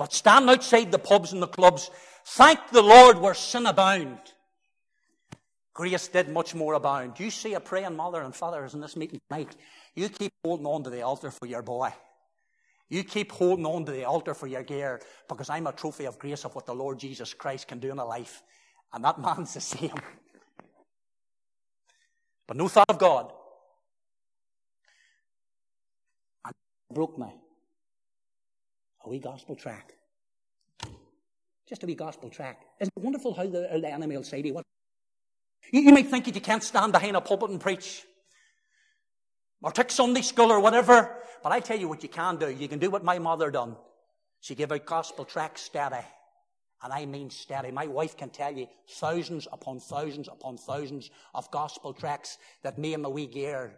But 0.00 0.14
stand 0.14 0.48
outside 0.48 0.90
the 0.90 0.98
pubs 0.98 1.34
and 1.34 1.42
the 1.42 1.46
clubs. 1.46 1.90
Thank 2.24 2.70
the 2.70 2.80
Lord 2.80 3.18
where 3.18 3.34
sin 3.34 3.66
abound. 3.66 4.18
Grace 5.74 6.08
did 6.08 6.30
much 6.30 6.54
more 6.54 6.72
abound. 6.72 7.20
You 7.20 7.30
see 7.30 7.52
a 7.52 7.60
praying 7.60 7.96
mother 7.96 8.22
and 8.22 8.34
father 8.34 8.64
is 8.64 8.72
in 8.72 8.80
this 8.80 8.96
meeting 8.96 9.20
tonight. 9.28 9.54
You 9.94 10.08
keep 10.08 10.32
holding 10.42 10.64
on 10.64 10.84
to 10.84 10.90
the 10.90 11.02
altar 11.02 11.30
for 11.30 11.44
your 11.44 11.60
boy. 11.60 11.92
You 12.88 13.04
keep 13.04 13.30
holding 13.30 13.66
on 13.66 13.84
to 13.84 13.92
the 13.92 14.04
altar 14.04 14.32
for 14.32 14.46
your 14.46 14.62
gear 14.62 15.02
because 15.28 15.50
I'm 15.50 15.66
a 15.66 15.72
trophy 15.72 16.06
of 16.06 16.18
grace 16.18 16.46
of 16.46 16.54
what 16.54 16.64
the 16.64 16.74
Lord 16.74 16.98
Jesus 16.98 17.34
Christ 17.34 17.68
can 17.68 17.78
do 17.78 17.90
in 17.90 17.98
a 17.98 18.04
life. 18.06 18.42
And 18.94 19.04
that 19.04 19.20
man's 19.20 19.52
the 19.52 19.60
same. 19.60 20.00
But 22.46 22.56
no 22.56 22.68
thought 22.68 22.88
of 22.88 22.98
God. 22.98 23.34
And 26.46 26.54
broke 26.90 27.18
me. 27.18 27.34
Wee 29.10 29.18
gospel 29.18 29.56
track. 29.56 29.92
Just 31.68 31.82
a 31.82 31.86
wee 31.86 31.96
gospel 31.96 32.30
track. 32.30 32.62
Isn't 32.80 32.92
it 32.96 33.02
wonderful 33.02 33.34
how 33.34 33.42
the, 33.42 33.68
the 33.82 33.88
enemy 33.88 34.16
will 34.16 34.22
say 34.22 34.40
to 34.40 34.46
you, 34.46 34.54
what? 34.54 34.64
You, 35.72 35.80
you 35.80 35.92
might 35.92 36.06
think 36.06 36.26
that 36.26 36.34
you 36.36 36.40
can't 36.40 36.62
stand 36.62 36.92
behind 36.92 37.16
a 37.16 37.20
pulpit 37.20 37.50
and 37.50 37.60
preach 37.60 38.04
or 39.62 39.72
take 39.72 39.90
Sunday 39.90 40.22
school 40.22 40.52
or 40.52 40.60
whatever. 40.60 41.16
But 41.42 41.50
I 41.50 41.58
tell 41.58 41.76
you 41.76 41.88
what 41.88 42.04
you 42.04 42.08
can 42.08 42.36
do. 42.36 42.50
You 42.50 42.68
can 42.68 42.78
do 42.78 42.88
what 42.88 43.02
my 43.02 43.18
mother 43.18 43.50
done. 43.50 43.76
She 44.40 44.54
gave 44.54 44.70
out 44.70 44.86
gospel 44.86 45.24
tracts 45.24 45.62
steady. 45.62 46.06
And 46.80 46.92
I 46.92 47.04
mean 47.04 47.30
steady. 47.30 47.72
My 47.72 47.88
wife 47.88 48.16
can 48.16 48.30
tell 48.30 48.56
you 48.56 48.68
thousands 48.88 49.48
upon 49.52 49.80
thousands 49.80 50.28
upon 50.28 50.56
thousands 50.56 51.10
of 51.34 51.50
gospel 51.50 51.92
tracts 51.92 52.38
that 52.62 52.78
me 52.78 52.94
and 52.94 53.04
the 53.04 53.10
wee 53.10 53.26
gear. 53.26 53.72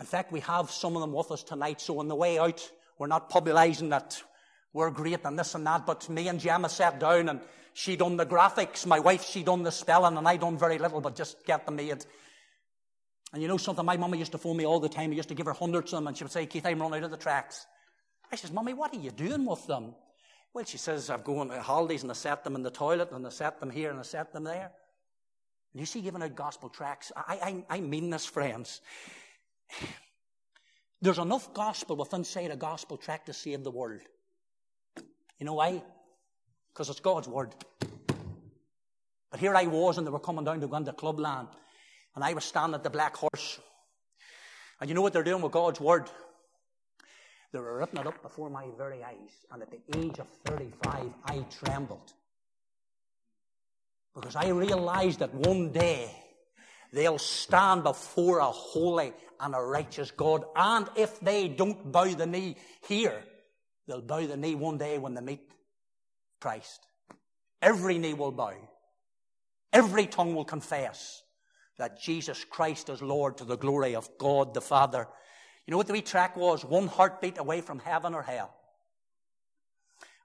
In 0.00 0.06
fact, 0.06 0.32
we 0.32 0.40
have 0.40 0.70
some 0.70 0.96
of 0.96 1.02
them 1.02 1.12
with 1.12 1.30
us 1.30 1.42
tonight. 1.42 1.80
So 1.80 1.98
on 1.98 2.08
the 2.08 2.16
way 2.16 2.38
out, 2.38 2.68
we're 2.98 3.06
not 3.06 3.30
publicising 3.30 3.90
that 3.90 4.22
we're 4.72 4.90
great 4.90 5.20
and 5.24 5.38
this 5.38 5.54
and 5.54 5.66
that. 5.66 5.86
But 5.86 6.08
me 6.08 6.28
and 6.28 6.40
Gemma 6.40 6.68
sat 6.68 6.98
down 6.98 7.28
and 7.28 7.40
she 7.74 7.96
done 7.96 8.16
the 8.16 8.26
graphics. 8.26 8.86
My 8.86 9.00
wife, 9.00 9.24
she 9.24 9.42
done 9.42 9.62
the 9.62 9.72
spelling 9.72 10.16
and 10.16 10.26
I 10.26 10.36
done 10.36 10.58
very 10.58 10.78
little, 10.78 11.00
but 11.00 11.16
just 11.16 11.44
get 11.44 11.66
them 11.66 11.76
made. 11.76 12.04
And 13.32 13.40
you 13.40 13.48
know 13.48 13.56
something? 13.56 13.84
My 13.84 13.96
mummy 13.96 14.18
used 14.18 14.32
to 14.32 14.38
phone 14.38 14.56
me 14.56 14.66
all 14.66 14.80
the 14.80 14.88
time. 14.88 15.10
I 15.10 15.14
used 15.14 15.30
to 15.30 15.34
give 15.34 15.46
her 15.46 15.52
hundreds 15.52 15.92
of 15.92 15.98
them, 15.98 16.06
and 16.06 16.16
she 16.16 16.24
would 16.24 16.32
say, 16.32 16.44
Keith, 16.44 16.66
I'm 16.66 16.80
running 16.80 16.98
out 16.98 17.04
of 17.04 17.10
the 17.10 17.16
tracks. 17.16 17.66
I 18.30 18.36
says, 18.36 18.52
Mummy, 18.52 18.74
what 18.74 18.94
are 18.94 19.00
you 19.00 19.10
doing 19.10 19.44
with 19.44 19.66
them? 19.66 19.94
Well, 20.54 20.64
she 20.64 20.78
says, 20.78 21.08
I've 21.08 21.24
gone 21.24 21.50
on 21.50 21.60
holidays 21.60 22.02
and 22.02 22.10
I 22.10 22.14
set 22.14 22.44
them 22.44 22.56
in 22.56 22.62
the 22.62 22.70
toilet 22.70 23.10
and 23.10 23.26
I 23.26 23.30
set 23.30 23.58
them 23.58 23.70
here 23.70 23.90
and 23.90 23.98
I 23.98 24.02
set 24.02 24.32
them 24.32 24.44
there. 24.44 24.70
And 25.72 25.80
you 25.80 25.86
see, 25.86 26.02
giving 26.02 26.22
out 26.22 26.34
gospel 26.34 26.68
tracts, 26.68 27.10
I, 27.16 27.64
I, 27.70 27.76
I 27.76 27.80
mean 27.80 28.10
this, 28.10 28.26
friends. 28.26 28.82
There's 31.02 31.18
enough 31.18 31.52
gospel 31.52 31.96
within 31.96 32.20
inside 32.20 32.52
a 32.52 32.56
gospel 32.56 32.96
tract 32.96 33.26
to 33.26 33.32
save 33.32 33.64
the 33.64 33.72
world. 33.72 34.00
You 35.38 35.46
know 35.46 35.54
why? 35.54 35.82
Because 36.72 36.88
it's 36.88 37.00
God's 37.00 37.26
word. 37.26 37.52
But 39.28 39.40
here 39.40 39.56
I 39.56 39.66
was, 39.66 39.98
and 39.98 40.06
they 40.06 40.12
were 40.12 40.20
coming 40.20 40.44
down 40.44 40.60
to 40.60 40.68
go 40.68 40.76
into 40.76 40.92
clubland. 40.92 41.48
And 42.14 42.22
I 42.22 42.34
was 42.34 42.44
standing 42.44 42.76
at 42.76 42.84
the 42.84 42.90
black 42.90 43.16
horse. 43.16 43.58
And 44.80 44.88
you 44.88 44.94
know 44.94 45.02
what 45.02 45.12
they're 45.12 45.24
doing 45.24 45.42
with 45.42 45.50
God's 45.50 45.80
word? 45.80 46.08
They 47.52 47.58
were 47.58 47.78
ripping 47.78 48.00
it 48.00 48.06
up 48.06 48.22
before 48.22 48.48
my 48.48 48.66
very 48.78 49.02
eyes. 49.02 49.30
And 49.50 49.60
at 49.62 49.70
the 49.70 49.98
age 49.98 50.20
of 50.20 50.28
35, 50.46 51.12
I 51.24 51.44
trembled. 51.64 52.12
Because 54.14 54.36
I 54.36 54.50
realized 54.50 55.18
that 55.18 55.34
one 55.34 55.72
day 55.72 56.14
they'll 56.92 57.18
stand 57.18 57.82
before 57.82 58.38
a 58.38 58.50
holy 58.50 59.12
and 59.40 59.54
a 59.54 59.60
righteous 59.60 60.10
God. 60.10 60.44
And 60.54 60.88
if 60.96 61.18
they 61.20 61.48
don't 61.48 61.90
bow 61.90 62.06
the 62.06 62.26
knee 62.26 62.56
here, 62.86 63.24
they'll 63.86 64.02
bow 64.02 64.26
the 64.26 64.36
knee 64.36 64.54
one 64.54 64.78
day 64.78 64.98
when 64.98 65.14
they 65.14 65.20
meet 65.20 65.50
Christ. 66.40 66.80
Every 67.60 67.98
knee 67.98 68.14
will 68.14 68.32
bow. 68.32 68.54
Every 69.72 70.06
tongue 70.06 70.34
will 70.34 70.44
confess 70.44 71.22
that 71.78 72.00
Jesus 72.00 72.44
Christ 72.44 72.88
is 72.88 73.00
Lord 73.00 73.38
to 73.38 73.44
the 73.44 73.56
glory 73.56 73.96
of 73.96 74.08
God 74.18 74.54
the 74.54 74.60
Father. 74.60 75.08
You 75.66 75.70
know 75.70 75.78
what 75.78 75.86
the 75.86 75.92
wee 75.92 76.02
track 76.02 76.36
was? 76.36 76.64
One 76.64 76.88
heartbeat 76.88 77.38
away 77.38 77.60
from 77.60 77.78
heaven 77.78 78.14
or 78.14 78.22
hell. 78.22 78.54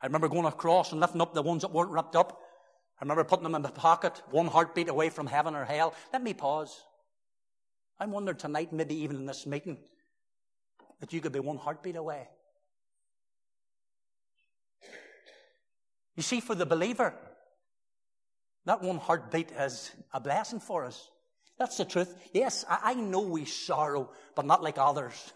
I 0.01 0.05
remember 0.05 0.27
going 0.27 0.45
across 0.45 0.91
and 0.91 1.01
lifting 1.01 1.21
up 1.21 1.33
the 1.33 1.41
ones 1.41 1.61
that 1.61 1.71
weren't 1.71 1.91
wrapped 1.91 2.15
up. 2.15 2.41
I 2.99 3.03
remember 3.03 3.23
putting 3.23 3.43
them 3.43 3.55
in 3.55 3.61
the 3.61 3.69
pocket, 3.69 4.21
one 4.31 4.47
heartbeat 4.47 4.89
away 4.89 5.09
from 5.09 5.27
heaven 5.27 5.55
or 5.55 5.65
hell. 5.65 5.93
Let 6.11 6.23
me 6.23 6.33
pause. 6.33 6.83
I'm 7.99 8.11
wondering 8.11 8.37
tonight, 8.37 8.73
maybe 8.73 8.95
even 8.95 9.17
in 9.17 9.25
this 9.25 9.45
meeting, 9.45 9.77
that 10.99 11.13
you 11.13 11.21
could 11.21 11.31
be 11.31 11.39
one 11.39 11.57
heartbeat 11.57 11.95
away. 11.95 12.27
You 16.15 16.23
see, 16.23 16.39
for 16.39 16.55
the 16.55 16.65
believer, 16.65 17.13
That 18.67 18.81
one 18.81 18.97
heartbeat 18.97 19.51
is 19.51 19.91
a 20.11 20.19
blessing 20.19 20.59
for 20.59 20.83
us. 20.83 21.09
That's 21.57 21.77
the 21.77 21.85
truth. 21.85 22.13
Yes, 22.33 22.65
I, 22.69 22.91
I 22.91 22.93
know 22.95 23.21
we 23.21 23.45
sorrow, 23.45 24.11
but 24.35 24.45
not 24.45 24.61
like 24.61 24.77
others. 24.77 25.33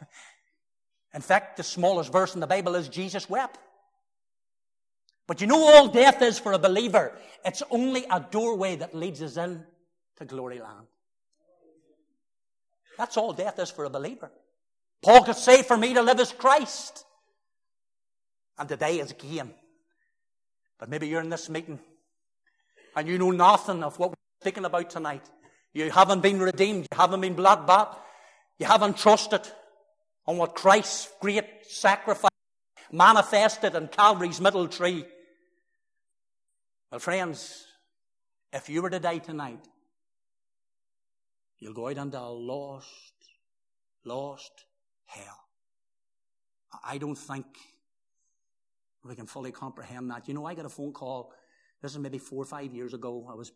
In 1.14 1.22
fact, 1.22 1.56
the 1.56 1.64
smallest 1.64 2.12
verse 2.12 2.34
in 2.36 2.42
the 2.42 2.48
Bible 2.48 2.76
is 2.76 2.90
Jesus 2.90 3.30
wept. 3.30 3.58
But 5.32 5.40
you 5.40 5.48
know 5.48 5.64
all 5.64 5.88
death 5.88 6.22
is 6.22 6.40
for 6.40 6.52
a 6.52 6.60
believer? 6.60 7.18
It's 7.46 7.64
only 7.72 8.04
a 8.12 8.20
doorway 8.20 8.76
that 8.76 8.94
leads 8.94 9.22
us 9.22 9.38
in 9.38 9.64
to 10.18 10.26
glory 10.26 10.60
land. 10.60 10.88
That's 12.98 13.16
all 13.16 13.32
death 13.32 13.58
is 13.58 13.72
for 13.72 13.86
a 13.86 13.90
believer. 13.90 14.30
Paul 15.02 15.24
could 15.24 15.38
say, 15.38 15.64
for 15.64 15.78
me 15.78 15.94
to 15.94 16.02
live 16.02 16.20
is 16.20 16.34
Christ. 16.34 17.06
And 18.60 18.68
today 18.68 19.00
is 19.00 19.14
gain. 19.14 19.52
But 20.78 20.90
maybe 20.90 21.08
you're 21.08 21.22
in 21.22 21.30
this 21.30 21.50
meeting 21.50 21.80
and 22.98 23.08
you 23.08 23.18
know 23.18 23.32
nothing 23.32 23.86
of 23.86 23.98
what 24.00 24.10
we're 24.10 24.16
speaking 24.42 24.66
about 24.66 24.90
tonight. 24.90 25.24
You 25.74 25.92
haven't 25.92 26.20
been 26.20 26.42
redeemed. 26.42 26.90
You 26.92 26.98
haven't 26.98 27.22
been 27.22 27.36
blood 27.36 27.66
bought. 27.66 28.04
You 28.60 28.66
haven't 28.66 28.98
trusted 28.98 29.48
on 30.28 30.36
what 30.36 30.56
Christ's 30.56 31.08
great 31.22 31.46
sacrifice 31.70 32.32
manifested 32.92 33.76
in 33.76 33.88
Calvary's 33.88 34.42
middle 34.42 34.68
tree. 34.68 35.06
Well, 36.92 37.00
friends, 37.00 37.68
if 38.52 38.68
you 38.68 38.82
were 38.82 38.90
to 38.90 39.00
die 39.00 39.20
tonight, 39.20 39.66
you'll 41.58 41.74
go 41.74 41.88
out 41.88 41.96
into 41.96 42.20
a 42.20 42.28
lost, 42.28 43.14
lost 44.04 44.66
hell. 45.06 45.40
I 46.84 46.98
don't 46.98 47.16
think 47.16 47.46
we 49.06 49.16
can 49.16 49.26
fully 49.26 49.54
comprehend 49.54 50.12
that. 50.12 50.28
You 50.28 50.34
know, 50.34 50.46
I 50.46 50.54
got 50.54 50.66
a 50.66 50.70
phone 50.70 50.92
call. 50.92 51.32
This 51.82 51.94
is 51.94 51.98
maybe 51.98 52.18
four 52.18 52.44
or 52.44 52.46
five 52.46 52.74
years 52.74 52.94
ago. 52.94 53.26
I 53.32 53.36
was 53.36 53.54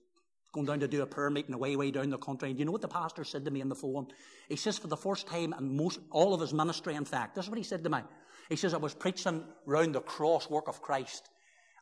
going 0.53 0.67
down 0.67 0.79
to 0.79 0.87
do 0.87 1.01
a 1.01 1.05
prayer 1.05 1.29
meeting 1.29 1.53
away, 1.53 1.75
way 1.75 1.91
down 1.91 2.11
the 2.11 2.17
country. 2.17 2.51
And 2.51 2.57
you 2.57 2.63
know 2.63 2.71
what 2.71 2.81
the 2.81 2.87
pastor 2.87 3.25
said 3.25 3.43
to 3.43 3.51
me 3.51 3.61
on 3.61 3.67
the 3.67 3.75
phone? 3.75 4.07
He 4.47 4.55
says, 4.55 4.77
for 4.77 4.87
the 4.87 4.95
first 4.95 5.27
time 5.27 5.53
in 5.59 5.75
most, 5.75 5.99
all 6.09 6.33
of 6.33 6.39
his 6.39 6.53
ministry, 6.53 6.95
in 6.95 7.03
fact, 7.03 7.35
this 7.35 7.43
is 7.43 7.49
what 7.49 7.57
he 7.57 7.65
said 7.65 7.83
to 7.83 7.89
me. 7.89 7.99
He 8.47 8.55
says, 8.55 8.73
I 8.73 8.77
was 8.77 8.93
preaching 8.93 9.43
round 9.65 9.93
the 9.93 9.99
cross 9.99 10.49
work 10.49 10.69
of 10.69 10.81
Christ. 10.81 11.29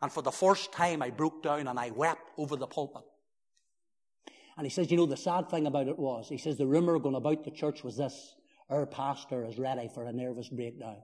And 0.04 0.12
for 0.12 0.22
the 0.22 0.34
first 0.34 0.74
time, 0.74 1.02
I 1.02 1.12
broke 1.12 1.42
down 1.44 1.66
and 1.66 1.80
I 1.80 1.92
wept 1.92 2.30
over 2.38 2.58
the 2.58 2.68
pulpit. 2.68 3.06
And 4.58 4.66
he 4.66 4.70
says, 4.70 4.92
you 4.92 4.98
know, 4.98 5.06
the 5.06 5.16
sad 5.16 5.50
thing 5.50 5.66
about 5.66 5.88
it 5.88 5.98
was, 5.98 6.28
he 6.28 6.38
says, 6.38 6.58
the 6.58 6.68
rumor 6.68 7.00
going 7.00 7.16
about 7.16 7.46
the 7.46 7.52
church 7.52 7.86
was 7.86 7.96
this, 7.96 8.36
our 8.70 8.86
pastor 8.86 9.46
is 9.46 9.58
ready 9.58 9.88
for 9.88 10.04
a 10.04 10.12
nervous 10.12 10.50
breakdown. 10.50 10.98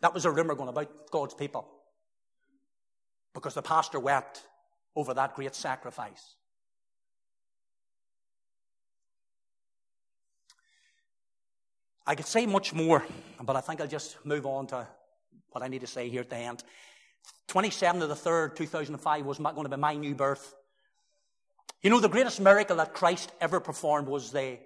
That 0.00 0.14
was 0.14 0.24
a 0.24 0.30
rumor 0.30 0.54
going 0.54 0.70
about 0.70 1.10
God's 1.10 1.34
people. 1.34 1.68
Because 3.34 3.52
the 3.52 3.60
pastor 3.60 4.00
wept 4.00 4.46
over 4.96 5.12
that 5.12 5.34
great 5.34 5.54
sacrifice. 5.54 6.36
I 12.06 12.14
could 12.14 12.24
say 12.24 12.46
much 12.46 12.72
more, 12.72 13.04
but 13.42 13.56
I 13.56 13.60
think 13.60 13.82
I'll 13.82 13.86
just 13.86 14.24
move 14.24 14.46
on 14.46 14.68
to 14.68 14.88
what 15.56 15.62
I 15.62 15.68
need 15.68 15.80
to 15.80 15.86
say 15.86 16.10
here 16.10 16.20
at 16.20 16.28
the 16.28 16.36
end. 16.36 16.62
27 17.48 18.02
of 18.02 18.10
the 18.10 18.14
3rd, 18.14 18.56
2005 18.56 19.24
was 19.24 19.38
going 19.38 19.62
to 19.62 19.68
be 19.70 19.76
my 19.76 19.94
new 19.94 20.14
birth. 20.14 20.54
You 21.82 21.88
know, 21.88 21.98
the 21.98 22.10
greatest 22.10 22.40
miracle 22.42 22.76
that 22.76 22.92
Christ 22.92 23.32
ever 23.40 23.58
performed 23.58 24.06
was 24.06 24.32
the, 24.32 24.58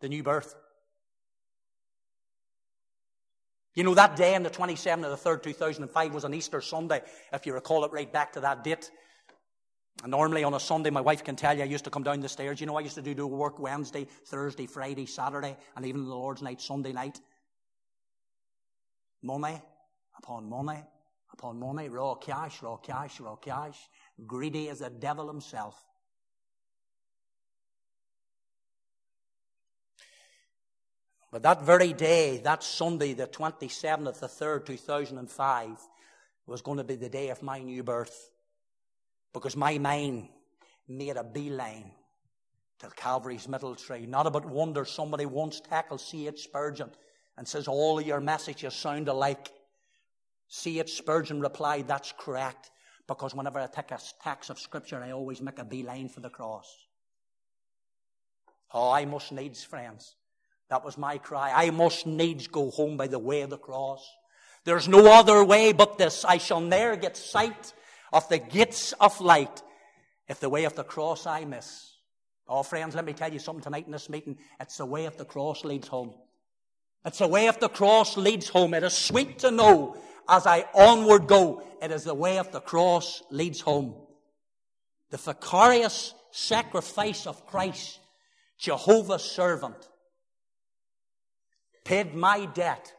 the 0.00 0.08
new 0.08 0.24
birth. 0.24 0.56
You 3.74 3.84
know, 3.84 3.94
that 3.94 4.16
day 4.16 4.34
on 4.34 4.42
the 4.42 4.50
27th 4.50 5.04
of 5.04 5.22
the 5.22 5.30
3rd, 5.30 5.44
2005 5.44 6.14
was 6.14 6.24
an 6.24 6.34
Easter 6.34 6.60
Sunday, 6.60 7.02
if 7.32 7.46
you 7.46 7.54
recall 7.54 7.84
it 7.84 7.92
right 7.92 8.12
back 8.12 8.32
to 8.32 8.40
that 8.40 8.64
date. 8.64 8.90
And 10.02 10.10
normally 10.10 10.42
on 10.42 10.54
a 10.54 10.60
Sunday, 10.60 10.90
my 10.90 11.00
wife 11.00 11.22
can 11.22 11.36
tell 11.36 11.56
you, 11.56 11.62
I 11.62 11.66
used 11.66 11.84
to 11.84 11.90
come 11.90 12.02
down 12.02 12.20
the 12.20 12.28
stairs. 12.28 12.60
You 12.60 12.66
know, 12.66 12.76
I 12.76 12.80
used 12.80 12.96
to 12.96 13.02
do, 13.02 13.14
do 13.14 13.28
work 13.28 13.60
Wednesday, 13.60 14.08
Thursday, 14.26 14.66
Friday, 14.66 15.06
Saturday, 15.06 15.56
and 15.76 15.86
even 15.86 16.04
the 16.04 16.14
Lord's 16.14 16.42
night, 16.42 16.60
Sunday 16.60 16.92
night. 16.92 17.20
Money 19.22 19.60
upon 20.16 20.48
money 20.48 20.82
upon 21.34 21.58
money, 21.58 21.88
raw 21.88 22.14
cash, 22.14 22.62
raw 22.62 22.76
cash, 22.76 23.20
raw 23.20 23.36
cash. 23.36 23.76
Greedy 24.26 24.68
as 24.68 24.78
the 24.78 24.88
devil 24.88 25.26
himself. 25.26 25.76
But 31.32 31.42
that 31.42 31.62
very 31.62 31.92
day, 31.92 32.40
that 32.44 32.62
Sunday, 32.62 33.12
the 33.12 33.26
27th 33.26 34.06
of 34.06 34.20
the 34.20 34.28
3rd, 34.28 34.66
2005, 34.66 35.68
was 36.46 36.62
going 36.62 36.78
to 36.78 36.84
be 36.84 36.94
the 36.94 37.08
day 37.08 37.30
of 37.30 37.42
my 37.42 37.58
new 37.58 37.82
birth. 37.82 38.30
Because 39.32 39.56
my 39.56 39.78
mind 39.78 40.28
made 40.86 41.16
a 41.16 41.24
beeline 41.24 41.90
to 42.78 42.88
Calvary's 42.90 43.48
middle 43.48 43.74
tree. 43.74 44.06
Not 44.06 44.28
about 44.28 44.44
wonder 44.44 44.84
somebody 44.84 45.26
once 45.26 45.60
tackled 45.60 46.00
C.H. 46.00 46.44
Spurgeon 46.44 46.90
and 47.36 47.48
says 47.48 47.66
all 47.66 48.00
your 48.00 48.20
messages 48.20 48.74
sound 48.74 49.08
alike. 49.08 49.50
C.H. 50.56 50.94
Spurgeon 50.94 51.40
replied, 51.40 51.88
that's 51.88 52.14
correct. 52.16 52.70
Because 53.08 53.34
whenever 53.34 53.58
I 53.58 53.66
take 53.66 53.90
a 53.90 53.98
text 54.22 54.50
of 54.50 54.58
scripture, 54.60 55.02
I 55.02 55.10
always 55.10 55.42
make 55.42 55.58
a 55.58 55.64
beeline 55.64 56.08
for 56.08 56.20
the 56.20 56.30
cross. 56.30 56.72
Oh, 58.72 58.90
I 58.90 59.04
must 59.04 59.32
needs, 59.32 59.64
friends, 59.64 60.14
that 60.70 60.84
was 60.84 60.96
my 60.96 61.18
cry. 61.18 61.52
I 61.52 61.70
must 61.70 62.06
needs 62.06 62.46
go 62.46 62.70
home 62.70 62.96
by 62.96 63.08
the 63.08 63.18
way 63.18 63.42
of 63.42 63.50
the 63.50 63.58
cross. 63.58 64.08
There's 64.64 64.86
no 64.86 65.12
other 65.12 65.44
way 65.44 65.72
but 65.72 65.98
this. 65.98 66.24
I 66.24 66.38
shall 66.38 66.60
ne'er 66.60 66.94
get 66.94 67.16
sight 67.16 67.74
of 68.12 68.28
the 68.28 68.38
gates 68.38 68.92
of 69.00 69.20
light 69.20 69.60
if 70.28 70.38
the 70.38 70.48
way 70.48 70.64
of 70.64 70.76
the 70.76 70.84
cross 70.84 71.26
I 71.26 71.44
miss. 71.44 71.90
Oh, 72.46 72.62
friends, 72.62 72.94
let 72.94 73.04
me 73.04 73.12
tell 73.12 73.32
you 73.32 73.40
something 73.40 73.64
tonight 73.64 73.86
in 73.86 73.92
this 73.92 74.08
meeting. 74.08 74.38
It's 74.60 74.76
the 74.76 74.86
way 74.86 75.06
of 75.06 75.16
the 75.16 75.24
cross 75.24 75.64
leads 75.64 75.88
home. 75.88 76.14
It's 77.04 77.18
the 77.18 77.26
way 77.26 77.48
of 77.48 77.58
the 77.58 77.68
cross 77.68 78.16
leads 78.16 78.48
home. 78.48 78.72
It 78.72 78.84
is 78.84 78.94
sweet 78.94 79.40
to 79.40 79.50
know 79.50 79.96
as 80.28 80.46
I 80.46 80.64
onward 80.74 81.26
go, 81.26 81.62
it 81.82 81.90
is 81.90 82.04
the 82.04 82.14
way 82.14 82.38
of 82.38 82.50
the 82.52 82.60
cross 82.60 83.22
leads 83.30 83.60
home. 83.60 83.94
The 85.10 85.16
vicarious 85.18 86.14
sacrifice 86.30 87.26
of 87.26 87.46
Christ, 87.46 88.00
Jehovah's 88.58 89.22
servant, 89.22 89.76
paid 91.84 92.14
my 92.14 92.46
debt. 92.46 92.92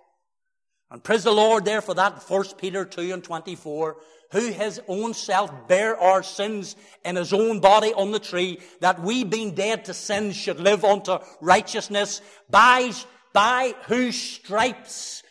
And 0.92 1.04
praise 1.04 1.24
the 1.24 1.32
Lord 1.32 1.66
there 1.66 1.82
for 1.82 1.96
that, 1.96 2.24
1 2.30 2.46
Peter 2.58 2.86
2 2.86 3.12
and 3.14 3.24
24, 3.24 3.98
who 4.32 4.52
his 4.52 4.80
own 4.88 5.14
self 5.14 5.52
bare 5.68 6.00
our 6.00 6.24
sins 6.24 6.76
in 7.04 7.16
his 7.16 7.34
own 7.34 7.60
body 7.60 7.94
on 7.94 8.12
the 8.12 8.20
tree, 8.20 8.60
that 8.82 9.02
we 9.02 9.24
being 9.24 9.56
dead 9.56 9.86
to 9.86 9.94
sins 9.94 10.36
should 10.36 10.60
live 10.60 10.86
unto 10.86 11.18
righteousness, 11.42 12.22
by, 12.50 12.92
by 13.34 13.74
whose 13.88 14.22
stripes 14.22 15.24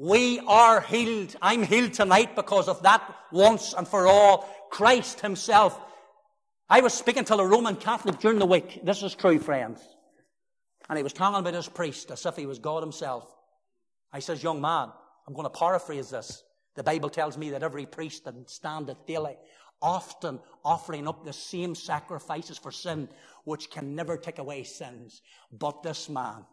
we 0.00 0.40
are 0.46 0.80
healed. 0.80 1.36
I'm 1.42 1.62
healed 1.62 1.92
tonight 1.92 2.34
because 2.34 2.68
of 2.68 2.82
that 2.84 3.02
once 3.30 3.74
and 3.74 3.86
for 3.86 4.06
all. 4.06 4.48
Christ 4.70 5.20
himself. 5.20 5.78
I 6.70 6.80
was 6.80 6.94
speaking 6.94 7.24
to 7.26 7.34
a 7.34 7.46
Roman 7.46 7.76
Catholic 7.76 8.18
during 8.18 8.38
the 8.38 8.46
week. 8.46 8.80
This 8.82 9.02
is 9.02 9.14
true, 9.14 9.38
friends. 9.38 9.86
And 10.88 10.96
he 10.96 11.02
was 11.02 11.12
talking 11.12 11.38
about 11.38 11.52
his 11.52 11.68
priest 11.68 12.10
as 12.10 12.24
if 12.24 12.34
he 12.36 12.46
was 12.46 12.58
God 12.58 12.82
himself. 12.82 13.30
I 14.10 14.20
says, 14.20 14.42
young 14.42 14.62
man, 14.62 14.88
I'm 15.28 15.34
going 15.34 15.44
to 15.44 15.50
paraphrase 15.50 16.08
this. 16.08 16.44
The 16.76 16.82
Bible 16.82 17.10
tells 17.10 17.36
me 17.36 17.50
that 17.50 17.62
every 17.62 17.84
priest 17.84 18.24
that 18.24 18.48
standeth 18.48 19.04
daily, 19.06 19.36
often 19.82 20.40
offering 20.64 21.08
up 21.08 21.26
the 21.26 21.32
same 21.34 21.74
sacrifices 21.74 22.56
for 22.56 22.72
sin, 22.72 23.10
which 23.44 23.70
can 23.70 23.94
never 23.94 24.16
take 24.16 24.38
away 24.38 24.62
sins. 24.62 25.20
But 25.52 25.82
this 25.82 26.08
man, 26.08 26.46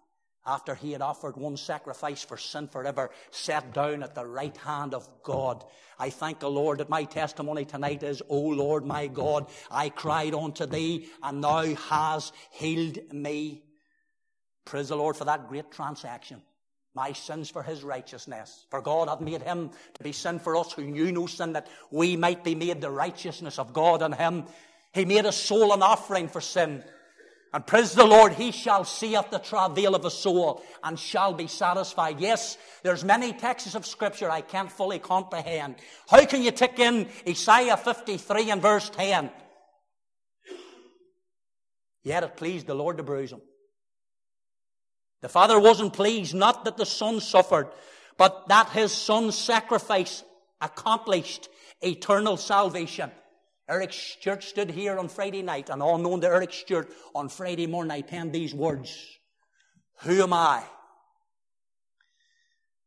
after 0.48 0.74
he 0.74 0.93
had 0.93 1.02
offered 1.02 1.36
one 1.36 1.58
sacrifice 1.58 2.24
for 2.24 2.38
sin 2.38 2.70
forever, 2.70 3.12
sat 3.32 3.74
down 3.74 4.02
at 4.02 4.16
the 4.16 4.26
right 4.26 4.56
hand 4.58 4.93
of 4.93 5.08
God. 5.22 5.66
I 6.00 6.10
thank 6.10 6.39
the 6.39 6.50
Lord 6.50 6.78
that 6.80 6.89
my 6.89 7.04
testimony 7.04 7.66
tonight 7.66 8.02
is, 8.02 8.24
O 8.30 8.39
Lord 8.39 8.86
my 8.86 9.08
God, 9.08 9.48
I 9.70 9.89
cried 9.89 10.34
unto 10.34 10.66
thee 10.66 11.10
and 11.22 11.43
thou 11.43 11.76
hast 11.76 12.34
healed 12.52 13.14
me. 13.14 13.64
Praise 14.64 14.89
the 14.89 14.95
Lord 14.95 15.18
for 15.18 15.26
that 15.26 15.50
great 15.50 15.72
transaction. 15.72 16.41
My 16.93 17.14
sins 17.14 17.50
for 17.50 17.62
his 17.62 17.84
righteousness. 17.84 18.66
For 18.72 18.82
God 18.82 19.08
hath 19.08 19.22
made 19.22 19.43
him 19.43 19.70
to 19.93 20.04
be 20.04 20.12
sin 20.12 20.39
for 20.39 20.56
us 20.56 20.72
who 20.72 20.84
knew 20.84 21.12
no 21.12 21.28
sin, 21.28 21.54
that 21.54 21.68
we 21.91 22.18
might 22.18 22.43
be 22.43 22.56
made 22.56 22.82
the 22.82 22.89
righteousness 22.89 23.60
of 23.60 23.72
God 23.72 24.02
in 24.02 24.14
him. 24.14 24.45
He 24.93 25.06
made 25.06 25.26
a 25.26 25.32
soul 25.32 25.74
an 25.74 25.84
offering 25.84 26.28
for 26.28 26.41
sin. 26.41 26.84
And 27.58 27.66
praise 27.66 27.93
the 27.95 28.05
Lord, 28.05 28.34
he 28.34 28.51
shall 28.51 28.86
see 28.86 29.16
of 29.16 29.32
the 29.32 29.39
travail 29.39 29.95
of 29.95 30.05
a 30.05 30.12
soul 30.12 30.64
and 30.84 30.99
shall 30.99 31.34
be 31.34 31.47
satisfied. 31.47 32.20
Yes, 32.20 32.55
there's 32.84 33.03
many 33.03 33.34
texts 33.34 33.74
of 33.74 33.84
scripture 33.84 34.30
I 34.30 34.41
can't 34.41 34.72
fully 34.72 34.99
comprehend. 34.99 35.78
How 36.08 36.24
can 36.26 36.43
you 36.43 36.51
take 36.51 36.78
in 36.78 37.10
Isaiah 37.28 37.76
53 37.76 38.51
and 38.51 38.62
verse 38.62 38.91
10? 38.91 39.32
Yet 42.03 42.22
it 42.22 42.38
pleased 42.38 42.68
the 42.68 42.76
Lord 42.76 42.97
to 42.97 43.03
bruise 43.03 43.32
him. 43.32 43.41
The 45.24 45.30
Father 45.30 45.60
wasn't 45.60 45.93
pleased, 45.93 46.36
not 46.36 46.64
that 46.66 46.78
the 46.78 46.86
Son 46.86 47.20
suffered, 47.20 47.70
but 48.18 48.49
that 48.49 48.70
His 48.70 48.91
Son's 48.91 49.36
sacrifice 49.36 50.24
accomplished 50.62 51.49
eternal 51.82 52.38
salvation. 52.38 53.10
Eric 53.70 53.91
Stewart 53.91 54.43
stood 54.43 54.72
here 54.72 54.97
on 54.97 55.09
Friday 55.09 55.41
night, 55.41 55.70
and 55.70 55.84
all 55.84 55.97
known 55.97 56.22
to 56.22 56.28
Eric 56.28 56.53
Stewart 56.53 56.89
on 57.13 57.28
Friday 57.28 57.68
morning, 57.68 57.91
I 57.91 58.01
penned 58.01 58.32
these 58.32 58.53
words 58.53 59.18
Who 60.03 60.24
am 60.24 60.34
I 60.34 60.63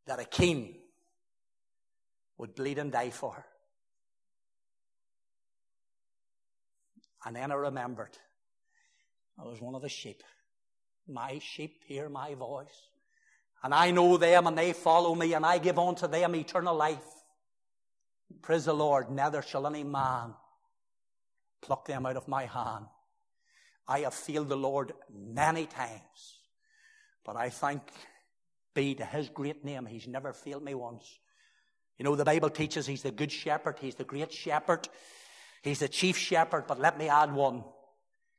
that 0.07 0.21
a 0.21 0.25
king 0.25 0.77
would 2.39 2.55
bleed 2.55 2.79
and 2.79 2.91
die 2.91 3.11
for? 3.11 3.45
And 7.27 7.37
then 7.37 7.53
I 7.53 7.57
remembered 7.57 8.17
I 9.39 9.45
was 9.45 9.61
one 9.61 9.75
of 9.75 9.83
the 9.83 9.89
sheep. 9.91 10.23
My 11.07 11.39
sheep 11.41 11.83
hear 11.87 12.09
my 12.09 12.35
voice. 12.35 12.89
And 13.63 13.75
I 13.75 13.91
know 13.91 14.17
them 14.17 14.47
and 14.47 14.57
they 14.57 14.73
follow 14.73 15.15
me 15.15 15.35
and 15.35 15.45
I 15.45 15.59
give 15.59 15.79
unto 15.79 16.07
them 16.07 16.35
eternal 16.35 16.75
life. 16.75 17.05
Praise 18.41 18.65
the 18.65 18.73
Lord. 18.73 19.11
Neither 19.11 19.43
shall 19.43 19.67
any 19.67 19.85
man 19.85 20.35
pluck 21.63 21.87
them 21.87 22.07
out 22.07 22.17
of 22.17 22.29
my 22.29 22.47
hand. 22.47 22.87
I 23.87 24.01
have 24.01 24.15
failed 24.15 24.49
the 24.49 24.57
Lord 24.57 24.93
many 25.13 25.67
times, 25.67 26.39
but 27.25 27.37
I 27.37 27.51
thank 27.51 27.83
be 28.75 28.95
to 28.95 29.05
his 29.05 29.29
great 29.29 29.65
name. 29.65 29.87
He's 29.87 30.07
never 30.07 30.33
failed 30.33 30.63
me 30.63 30.75
once. 30.75 31.19
You 31.99 32.05
know, 32.05 32.17
the 32.17 32.25
Bible 32.25 32.51
teaches 32.51 32.87
he's 32.87 33.03
the 33.03 33.11
good 33.11 33.33
shepherd. 33.33 33.77
He's 33.81 33.97
the 33.97 34.05
great 34.05 34.33
shepherd. 34.33 34.89
He's 35.63 35.81
the 35.81 35.89
chief 35.89 36.17
shepherd, 36.17 36.67
but 36.67 36.81
let 36.81 36.99
me 36.99 37.09
add 37.09 37.33
one. 37.33 37.65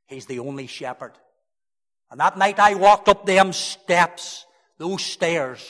He's 0.08 0.26
the 0.26 0.40
only 0.40 0.68
shepherd. 0.68 1.14
And 2.10 2.20
that 2.20 2.38
night 2.38 2.60
I 2.60 2.76
walked 2.76 3.08
up 3.08 3.26
them 3.26 3.54
steps, 3.54 4.46
those 4.78 5.04
stairs, 5.04 5.68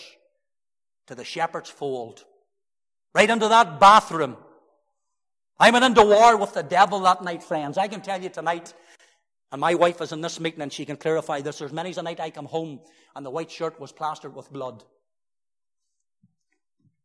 to 1.08 1.16
the 1.16 1.26
shepherd's 1.26 1.70
fold. 1.70 2.24
Right 3.14 3.30
into 3.30 3.50
that 3.50 3.80
bathroom. 3.80 4.38
I 5.62 5.70
went 5.70 5.86
into 5.86 6.04
war 6.04 6.38
with 6.38 6.56
the 6.56 6.64
devil 6.64 7.02
that 7.02 7.24
night, 7.24 7.44
friends. 7.44 7.78
I 7.78 7.88
can 7.88 8.02
tell 8.02 8.20
you 8.20 8.30
tonight, 8.30 8.74
and 9.52 9.62
my 9.62 9.76
wife 9.76 10.02
is 10.02 10.12
in 10.12 10.20
this 10.20 10.40
meeting 10.40 10.62
and 10.62 10.74
she 10.74 10.86
can 10.86 10.98
clarify 10.98 11.42
this. 11.42 11.60
There's 11.60 11.72
many 11.72 11.94
a 11.96 12.02
night 12.02 12.20
I 12.20 12.32
come 12.32 12.48
home 12.48 12.80
and 13.16 13.24
the 13.24 13.30
white 13.30 13.52
shirt 13.52 13.80
was 13.80 13.92
plastered 13.92 14.36
with 14.36 14.52
blood. 14.52 14.84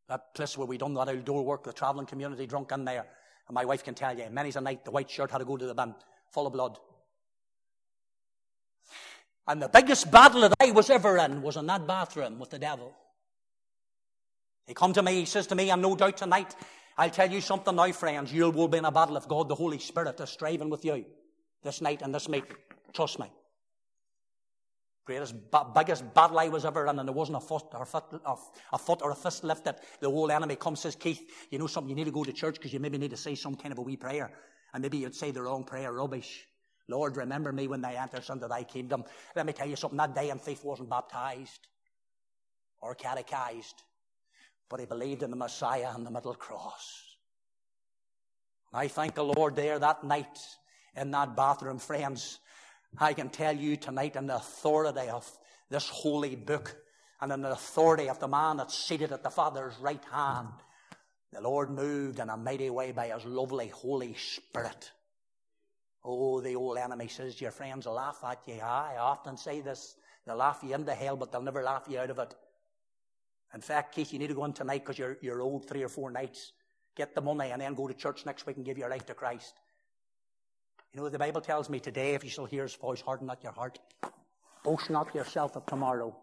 That 0.08 0.32
place 0.32 0.56
where 0.56 0.66
we 0.66 0.78
done 0.78 0.94
that 0.94 1.10
outdoor 1.10 1.44
work, 1.44 1.64
the 1.64 1.72
travelling 1.74 2.06
community 2.06 2.46
drunk 2.46 2.72
in 2.72 2.86
there. 2.86 3.06
And 3.46 3.54
my 3.54 3.66
wife 3.66 3.84
can 3.84 3.94
tell 3.94 4.16
you, 4.16 4.24
many's 4.30 4.56
a 4.56 4.62
night 4.62 4.86
the 4.86 4.90
white 4.90 5.10
shirt 5.10 5.30
had 5.30 5.38
to 5.38 5.44
go 5.44 5.58
to 5.58 5.66
the 5.66 5.74
bin, 5.74 5.94
full 6.30 6.46
of 6.46 6.54
blood. 6.54 6.78
And 9.46 9.60
the 9.60 9.68
biggest 9.68 10.10
battle 10.10 10.40
that 10.40 10.54
I 10.58 10.70
was 10.70 10.88
ever 10.88 11.18
in 11.18 11.42
was 11.42 11.58
in 11.58 11.66
that 11.66 11.86
bathroom 11.86 12.38
with 12.38 12.48
the 12.48 12.58
devil. 12.58 12.94
He 14.66 14.72
come 14.72 14.94
to 14.94 15.02
me, 15.02 15.16
he 15.16 15.24
says 15.26 15.46
to 15.48 15.54
me, 15.54 15.70
I'm 15.70 15.82
no 15.82 15.94
doubt 15.94 16.16
tonight, 16.16 16.56
I'll 16.98 17.10
tell 17.10 17.30
you 17.30 17.40
something 17.40 17.76
now, 17.76 17.92
friends, 17.92 18.32
you 18.32 18.50
will 18.50 18.68
be 18.68 18.78
in 18.78 18.84
a 18.84 18.90
battle 18.90 19.16
if 19.16 19.28
God, 19.28 19.48
the 19.48 19.54
Holy 19.54 19.78
Spirit, 19.78 20.18
is 20.20 20.30
striving 20.30 20.70
with 20.70 20.84
you 20.84 21.04
this 21.62 21.80
night 21.80 22.00
and 22.02 22.14
this 22.14 22.28
meeting. 22.28 22.56
Trust 22.94 23.18
me. 23.18 23.30
Greatest, 25.04 25.34
biggest 25.74 26.14
battle 26.14 26.38
I 26.38 26.48
was 26.48 26.64
ever 26.64 26.86
in, 26.86 26.98
and 26.98 27.06
there 27.06 27.14
wasn't 27.14 27.36
a 27.36 27.40
foot 27.40 27.66
or 27.74 27.82
a 27.82 27.86
foot, 27.86 28.04
a 28.72 28.78
foot 28.78 29.02
or 29.02 29.12
a 29.12 29.14
fist 29.14 29.44
lifted. 29.44 29.76
The 30.00 30.10
whole 30.10 30.30
enemy 30.32 30.56
comes, 30.56 30.80
says, 30.80 30.96
Keith, 30.96 31.20
you 31.50 31.58
know 31.58 31.68
something, 31.68 31.90
you 31.90 31.94
need 31.94 32.06
to 32.06 32.10
go 32.10 32.24
to 32.24 32.32
church 32.32 32.56
because 32.56 32.72
you 32.72 32.80
maybe 32.80 32.98
need 32.98 33.10
to 33.10 33.16
say 33.16 33.34
some 33.36 33.54
kind 33.54 33.72
of 33.72 33.78
a 33.78 33.82
wee 33.82 33.96
prayer. 33.96 34.32
And 34.74 34.82
maybe 34.82 34.98
you'd 34.98 35.14
say 35.14 35.30
the 35.30 35.42
wrong 35.42 35.64
prayer, 35.64 35.92
rubbish. 35.92 36.46
Lord, 36.88 37.16
remember 37.16 37.52
me 37.52 37.68
when 37.68 37.82
they 37.82 37.96
enter 37.96 38.20
into 38.32 38.48
thy 38.48 38.64
kingdom. 38.64 39.04
Let 39.36 39.46
me 39.46 39.52
tell 39.52 39.68
you 39.68 39.76
something, 39.76 39.98
that 39.98 40.14
day 40.14 40.30
in 40.30 40.38
faith 40.38 40.64
wasn't 40.64 40.90
baptized 40.90 41.68
or 42.80 42.94
catechized, 42.94 43.82
but 44.68 44.80
he 44.80 44.86
believed 44.86 45.22
in 45.22 45.30
the 45.30 45.36
Messiah 45.36 45.90
and 45.94 46.04
the 46.04 46.10
middle 46.10 46.34
cross. 46.34 47.02
I 48.72 48.88
thank 48.88 49.14
the 49.14 49.24
Lord 49.24 49.56
there 49.56 49.78
that 49.78 50.04
night 50.04 50.38
in 50.96 51.10
that 51.12 51.36
bathroom, 51.36 51.78
friends. 51.78 52.40
I 52.98 53.12
can 53.12 53.28
tell 53.28 53.54
you 53.54 53.76
tonight 53.76 54.16
in 54.16 54.26
the 54.26 54.36
authority 54.36 55.08
of 55.08 55.30
this 55.70 55.88
holy 55.88 56.36
book 56.36 56.76
and 57.20 57.32
in 57.32 57.42
the 57.42 57.52
authority 57.52 58.08
of 58.08 58.18
the 58.20 58.28
man 58.28 58.58
that's 58.58 58.76
seated 58.76 59.12
at 59.12 59.22
the 59.22 59.30
Father's 59.30 59.76
right 59.78 60.04
hand, 60.10 60.48
the 61.32 61.40
Lord 61.40 61.70
moved 61.70 62.18
in 62.18 62.28
a 62.28 62.36
mighty 62.36 62.70
way 62.70 62.92
by 62.92 63.08
his 63.08 63.24
lovely 63.24 63.68
Holy 63.68 64.14
Spirit. 64.14 64.90
Oh, 66.04 66.40
the 66.40 66.54
old 66.54 66.78
enemy 66.78 67.08
says 67.08 67.40
your 67.40 67.50
friends 67.50 67.86
laugh 67.86 68.22
at 68.24 68.40
you. 68.46 68.60
I 68.60 68.96
often 68.98 69.36
say 69.36 69.60
this. 69.60 69.96
They'll 70.24 70.36
laugh 70.36 70.60
you 70.62 70.74
into 70.74 70.94
hell, 70.94 71.16
but 71.16 71.32
they'll 71.32 71.42
never 71.42 71.62
laugh 71.62 71.84
you 71.88 71.98
out 71.98 72.10
of 72.10 72.18
it. 72.18 72.34
In 73.54 73.60
fact, 73.60 73.94
Keith, 73.94 74.12
you 74.12 74.18
need 74.18 74.28
to 74.28 74.34
go 74.34 74.44
in 74.44 74.52
tonight 74.52 74.84
because 74.84 74.98
you're, 74.98 75.16
you're 75.20 75.42
owed 75.42 75.68
three 75.68 75.82
or 75.82 75.88
four 75.88 76.10
nights. 76.10 76.52
Get 76.96 77.14
the 77.14 77.20
money 77.20 77.50
and 77.50 77.60
then 77.60 77.74
go 77.74 77.86
to 77.86 77.94
church 77.94 78.26
next 78.26 78.46
week 78.46 78.56
and 78.56 78.64
give 78.64 78.78
your 78.78 78.90
life 78.90 79.06
to 79.06 79.14
Christ. 79.14 79.54
You 80.92 81.00
know, 81.00 81.08
the 81.08 81.18
Bible 81.18 81.40
tells 81.40 81.68
me 81.68 81.78
today, 81.78 82.14
if 82.14 82.24
you 82.24 82.30
shall 82.30 82.46
hear 82.46 82.62
his 82.62 82.74
voice, 82.74 83.00
harden 83.00 83.26
not 83.26 83.42
your 83.42 83.52
heart. 83.52 83.78
Boast 84.64 84.90
not 84.90 85.14
yourself 85.14 85.54
of 85.56 85.66
tomorrow, 85.66 86.16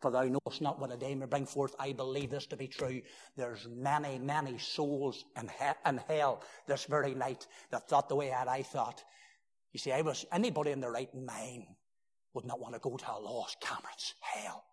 for 0.00 0.10
thou 0.10 0.24
knowest 0.24 0.60
not 0.60 0.80
what 0.80 0.92
a 0.92 0.96
day 0.96 1.14
may 1.14 1.26
bring 1.26 1.46
forth. 1.46 1.74
I 1.78 1.92
believe 1.92 2.30
this 2.30 2.46
to 2.46 2.56
be 2.56 2.66
true. 2.66 3.00
There's 3.36 3.66
many, 3.68 4.18
many 4.18 4.58
souls 4.58 5.24
in, 5.40 5.48
in 5.86 6.00
hell 6.08 6.42
this 6.66 6.84
very 6.84 7.14
night 7.14 7.46
that 7.70 7.88
thought 7.88 8.08
the 8.08 8.16
way 8.16 8.28
that 8.30 8.48
I 8.48 8.62
thought. 8.62 9.02
You 9.72 9.78
see, 9.78 9.92
I 9.92 10.02
was, 10.02 10.26
anybody 10.32 10.72
in 10.72 10.80
their 10.80 10.92
right 10.92 11.14
mind 11.14 11.66
would 12.34 12.44
not 12.44 12.60
want 12.60 12.74
to 12.74 12.80
go 12.80 12.96
to 12.96 13.12
a 13.12 13.18
lost 13.18 13.60
Cameron's 13.60 14.14
hell. 14.20 14.64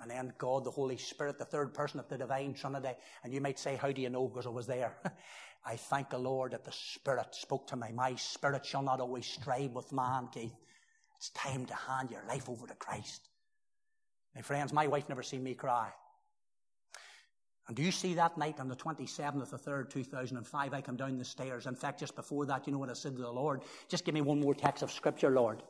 And 0.00 0.10
then 0.10 0.32
God, 0.38 0.64
the 0.64 0.70
Holy 0.70 0.96
Spirit, 0.96 1.38
the 1.38 1.44
third 1.44 1.74
person 1.74 1.98
of 1.98 2.08
the 2.08 2.18
divine 2.18 2.54
Trinity. 2.54 2.94
And 3.24 3.32
you 3.32 3.40
might 3.40 3.58
say, 3.58 3.76
how 3.76 3.90
do 3.90 4.00
you 4.00 4.10
know? 4.10 4.28
Because 4.28 4.46
I 4.46 4.50
was 4.50 4.66
there. 4.66 4.96
I 5.66 5.76
thank 5.76 6.10
the 6.10 6.18
Lord 6.18 6.52
that 6.52 6.64
the 6.64 6.72
Spirit 6.72 7.34
spoke 7.34 7.66
to 7.68 7.76
me. 7.76 7.88
My 7.92 8.14
spirit 8.14 8.64
shall 8.64 8.82
not 8.82 9.00
always 9.00 9.26
strive 9.26 9.72
with 9.72 9.92
man, 9.92 10.28
Keith. 10.32 10.54
It's 11.16 11.30
time 11.30 11.66
to 11.66 11.74
hand 11.74 12.10
your 12.10 12.22
life 12.28 12.48
over 12.48 12.66
to 12.66 12.74
Christ. 12.74 13.28
My 14.36 14.40
friends, 14.40 14.72
my 14.72 14.86
wife 14.86 15.08
never 15.08 15.22
seen 15.22 15.42
me 15.42 15.54
cry. 15.54 15.90
And 17.66 17.76
do 17.76 17.82
you 17.82 17.90
see 17.90 18.14
that 18.14 18.38
night 18.38 18.60
on 18.60 18.68
the 18.68 18.76
27th 18.76 19.42
of 19.42 19.50
the 19.50 19.58
3rd, 19.58 19.90
2005, 19.90 20.72
I 20.72 20.80
come 20.80 20.96
down 20.96 21.18
the 21.18 21.24
stairs. 21.24 21.66
In 21.66 21.74
fact, 21.74 22.00
just 22.00 22.16
before 22.16 22.46
that, 22.46 22.66
you 22.66 22.72
know 22.72 22.78
what 22.78 22.88
I 22.88 22.94
said 22.94 23.16
to 23.16 23.22
the 23.22 23.30
Lord? 23.30 23.62
Just 23.88 24.04
give 24.04 24.14
me 24.14 24.22
one 24.22 24.40
more 24.40 24.54
text 24.54 24.82
of 24.82 24.90
Scripture, 24.90 25.30
Lord. 25.30 25.62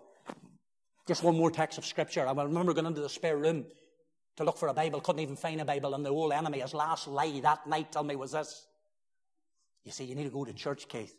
Just 1.06 1.24
one 1.24 1.36
more 1.36 1.50
text 1.50 1.78
of 1.78 1.84
Scripture. 1.86 2.28
I 2.28 2.32
remember 2.32 2.72
going 2.72 2.86
into 2.86 3.00
the 3.00 3.08
spare 3.08 3.38
room 3.38 3.64
to 4.38 4.44
look 4.44 4.56
for 4.56 4.68
a 4.68 4.74
Bible, 4.74 5.00
couldn't 5.00 5.20
even 5.20 5.36
find 5.36 5.60
a 5.60 5.64
Bible, 5.64 5.94
and 5.94 6.04
the 6.04 6.10
old 6.10 6.32
enemy, 6.32 6.60
his 6.60 6.74
last 6.74 7.06
lie 7.06 7.40
that 7.40 7.66
night, 7.66 7.92
tell 7.92 8.04
me 8.04 8.16
was 8.16 8.32
this. 8.32 8.66
You 9.84 9.92
see, 9.92 10.04
you 10.04 10.14
need 10.14 10.24
to 10.24 10.30
go 10.30 10.44
to 10.44 10.52
church, 10.52 10.88
Keith. 10.88 11.14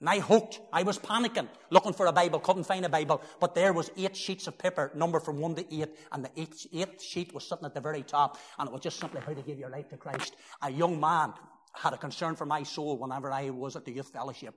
And 0.00 0.08
I 0.08 0.18
hooked. 0.18 0.60
I 0.72 0.82
was 0.82 0.98
panicking, 0.98 1.48
looking 1.70 1.92
for 1.92 2.06
a 2.06 2.12
Bible, 2.12 2.40
couldn't 2.40 2.64
find 2.64 2.84
a 2.84 2.88
Bible, 2.88 3.22
but 3.38 3.54
there 3.54 3.72
was 3.72 3.90
eight 3.96 4.16
sheets 4.16 4.46
of 4.46 4.58
paper, 4.58 4.90
numbered 4.94 5.22
from 5.22 5.38
one 5.38 5.54
to 5.56 5.74
eight, 5.74 5.90
and 6.10 6.24
the 6.24 6.30
eighth, 6.36 6.66
eighth 6.72 7.02
sheet 7.02 7.32
was 7.34 7.48
sitting 7.48 7.64
at 7.64 7.74
the 7.74 7.80
very 7.80 8.02
top, 8.02 8.38
and 8.58 8.68
it 8.68 8.72
was 8.72 8.80
just 8.80 8.98
simply 8.98 9.20
how 9.20 9.32
to 9.32 9.42
give 9.42 9.58
your 9.58 9.70
life 9.70 9.88
to 9.90 9.96
Christ. 9.96 10.34
A 10.62 10.70
young 10.70 10.98
man 10.98 11.34
had 11.74 11.92
a 11.92 11.98
concern 11.98 12.36
for 12.36 12.46
my 12.46 12.62
soul 12.62 12.98
whenever 12.98 13.30
I 13.32 13.50
was 13.50 13.76
at 13.76 13.84
the 13.84 13.92
youth 13.92 14.10
fellowship, 14.12 14.54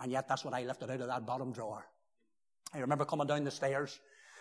and 0.00 0.10
yet 0.10 0.28
that's 0.28 0.44
what 0.44 0.54
I 0.54 0.64
lifted 0.64 0.90
out 0.90 1.00
of 1.00 1.06
that 1.08 1.26
bottom 1.26 1.52
drawer. 1.52 1.86
I 2.72 2.78
remember 2.78 3.04
coming 3.04 3.26
down 3.26 3.44
the 3.44 3.50
stairs. 3.50 3.98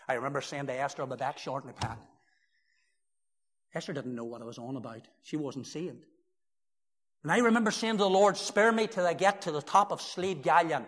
I 0.09 0.15
remember 0.15 0.41
saying 0.41 0.65
to 0.65 0.73
Esther, 0.73 1.03
I'll 1.03 1.07
be 1.07 1.15
back 1.15 1.37
shortly, 1.37 1.71
Pat. 1.71 1.99
Esther 3.75 3.93
didn't 3.93 4.15
know 4.15 4.23
what 4.23 4.41
I 4.41 4.45
was 4.45 4.57
on 4.57 4.75
about. 4.75 5.07
She 5.21 5.37
wasn't 5.37 5.67
saved. 5.67 6.03
And 7.21 7.31
I 7.31 7.37
remember 7.37 7.69
saying 7.69 7.97
to 7.97 8.03
the 8.03 8.09
Lord, 8.09 8.35
spare 8.35 8.71
me 8.71 8.87
till 8.87 9.05
I 9.05 9.13
get 9.13 9.43
to 9.43 9.51
the 9.51 9.61
top 9.61 9.91
of 9.91 10.01
Slieve 10.01 10.41
Gallion, 10.41 10.83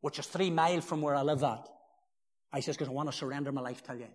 which 0.00 0.18
is 0.18 0.26
three 0.26 0.50
miles 0.50 0.84
from 0.84 1.00
where 1.02 1.14
I 1.14 1.22
live 1.22 1.44
at. 1.44 1.68
I 2.52 2.60
says, 2.60 2.76
because 2.76 2.88
I 2.88 2.92
want 2.92 3.10
to 3.12 3.16
surrender 3.16 3.52
my 3.52 3.60
life 3.60 3.82
to 3.84 3.94
you. 3.94 4.08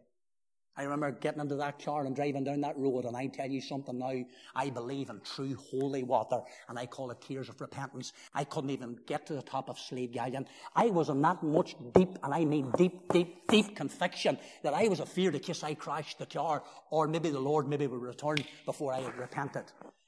I 0.78 0.84
remember 0.84 1.10
getting 1.12 1.42
into 1.42 1.56
that 1.56 1.84
car 1.84 2.06
and 2.06 2.16
driving 2.16 2.44
down 2.44 2.62
that 2.62 2.78
road, 2.78 3.06
and 3.06 3.18
I 3.18 3.28
tell 3.28 3.50
you 3.50 3.62
something 3.62 3.98
now, 3.98 4.24
I 4.56 4.70
believe 4.70 5.10
in 5.10 5.20
true 5.22 5.56
holy 5.72 6.04
water, 6.04 6.42
and 6.70 6.78
I 6.78 6.86
call 6.86 7.10
it 7.10 7.20
tears 7.20 7.50
of 7.50 7.60
repentance. 7.60 8.14
I 8.36 8.44
couldn't 8.44 8.70
even 8.70 9.00
get 9.08 9.26
to 9.28 9.34
the 9.34 9.42
top 9.42 9.70
of 9.70 9.80
Slieve 9.80 10.12
Gallion. 10.12 10.46
I 10.76 10.88
was 10.88 11.10
in 11.10 11.22
that 11.24 11.42
much 11.42 11.76
deep, 11.94 12.20
and 12.24 12.32
I 12.32 12.46
mean 12.46 12.72
deep, 12.78 13.12
deep, 13.12 13.48
deep 13.48 13.76
conviction 13.76 14.38
that 14.62 14.76
I 14.76 14.88
was 14.88 15.02
afeard 15.02 15.34
in 15.34 15.42
case 15.42 15.64
I 15.64 15.74
crashed 15.74 16.20
the 16.20 16.28
car, 16.28 16.64
or 16.92 17.08
maybe 17.08 17.32
the 17.32 17.40
Lord 17.40 17.68
maybe 17.68 17.88
would 17.88 18.02
return 18.02 18.38
before 18.66 18.94
I 18.94 19.02
had 19.02 19.18
repented. 19.18 19.64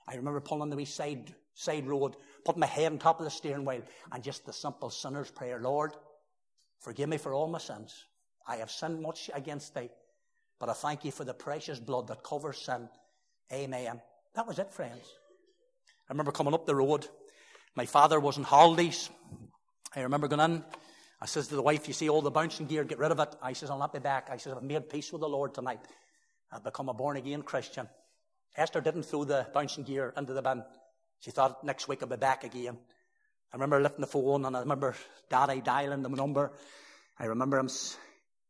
I 0.07 0.15
remember 0.15 0.39
pulling 0.39 0.69
the 0.69 0.75
wee 0.75 0.85
side, 0.85 1.33
side 1.55 1.87
road, 1.87 2.15
putting 2.45 2.59
my 2.59 2.67
head 2.67 2.91
on 2.91 2.99
top 2.99 3.19
of 3.19 3.25
the 3.25 3.31
steering 3.31 3.65
wheel, 3.65 3.81
and 4.11 4.23
just 4.23 4.45
the 4.45 4.53
simple 4.53 4.91
sinner's 4.91 5.31
prayer, 5.31 5.59
Lord, 5.59 5.93
forgive 6.79 7.09
me 7.09 7.17
for 7.17 7.33
all 7.33 7.47
my 7.47 7.57
sins. 7.59 8.05
I 8.47 8.57
have 8.57 8.71
sinned 8.71 9.01
much 9.01 9.29
against 9.33 9.75
thee, 9.75 9.89
but 10.59 10.69
I 10.69 10.73
thank 10.73 11.05
you 11.05 11.11
for 11.11 11.23
the 11.23 11.33
precious 11.33 11.79
blood 11.79 12.07
that 12.07 12.23
covers 12.23 12.57
sin. 12.65 12.89
Amen. 13.51 14.01
That 14.35 14.47
was 14.47 14.59
it, 14.59 14.71
friends. 14.73 15.03
I 16.09 16.13
remember 16.13 16.31
coming 16.31 16.53
up 16.53 16.65
the 16.65 16.75
road. 16.75 17.07
My 17.75 17.85
father 17.85 18.19
was 18.19 18.37
on 18.37 18.43
holidays. 18.43 19.09
I 19.95 20.01
remember 20.01 20.27
going 20.27 20.51
in. 20.51 20.63
I 21.21 21.25
says 21.25 21.47
to 21.49 21.55
the 21.55 21.61
wife, 21.61 21.87
you 21.87 21.93
see 21.93 22.09
all 22.09 22.21
the 22.21 22.31
bouncing 22.31 22.65
gear, 22.65 22.83
get 22.83 22.99
rid 22.99 23.11
of 23.11 23.19
it. 23.19 23.35
I 23.41 23.53
says, 23.53 23.69
I'll 23.69 23.79
not 23.79 23.93
be 23.93 23.99
back. 23.99 24.29
I 24.31 24.37
says, 24.37 24.53
I've 24.55 24.63
made 24.63 24.89
peace 24.89 25.11
with 25.11 25.21
the 25.21 25.27
Lord 25.29 25.53
tonight. 25.53 25.81
I've 26.51 26.63
become 26.63 26.89
a 26.89 26.93
born 26.93 27.17
again 27.17 27.41
Christian. 27.41 27.87
Esther 28.55 28.81
didn't 28.81 29.03
throw 29.03 29.23
the 29.23 29.47
bouncing 29.53 29.83
gear 29.83 30.13
into 30.17 30.33
the 30.33 30.41
bin. 30.41 30.63
She 31.19 31.31
thought 31.31 31.63
next 31.63 31.87
week 31.87 31.99
I'll 32.01 32.09
be 32.09 32.15
back 32.15 32.43
again. 32.43 32.77
I 33.51 33.55
remember 33.55 33.81
lifting 33.81 34.01
the 34.01 34.07
phone 34.07 34.45
and 34.45 34.55
I 34.55 34.61
remember 34.61 34.95
Daddy 35.29 35.61
dialing 35.61 36.03
the 36.03 36.09
number. 36.09 36.53
I 37.19 37.25
remember 37.25 37.59
him. 37.59 37.69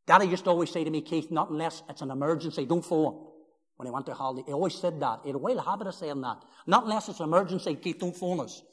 Daddy 0.10 0.26
used 0.26 0.46
to 0.46 0.50
always 0.50 0.72
say 0.72 0.84
to 0.84 0.90
me, 0.90 1.02
Keith, 1.02 1.30
not 1.30 1.52
unless 1.52 1.84
it's 1.88 2.02
an 2.02 2.10
emergency, 2.10 2.66
don't 2.66 2.84
phone. 2.84 3.28
When 3.76 3.86
he 3.86 3.92
went 3.92 4.08
to 4.08 4.16
holiday, 4.16 4.44
he 4.48 4.54
always 4.54 4.74
said 4.74 5.00
that. 5.02 5.20
He 5.22 5.30
had 5.30 5.36
a 5.36 5.38
wild 5.38 5.64
habit 5.64 5.86
of 5.86 5.94
saying 5.94 6.20
that. 6.22 6.44
Not 6.66 6.86
unless 6.86 7.10
it's 7.10 7.20
an 7.20 7.26
emergency, 7.26 7.76
Keith, 7.76 8.00
don't 8.00 8.16
phone 8.16 8.40
us. 8.40 8.64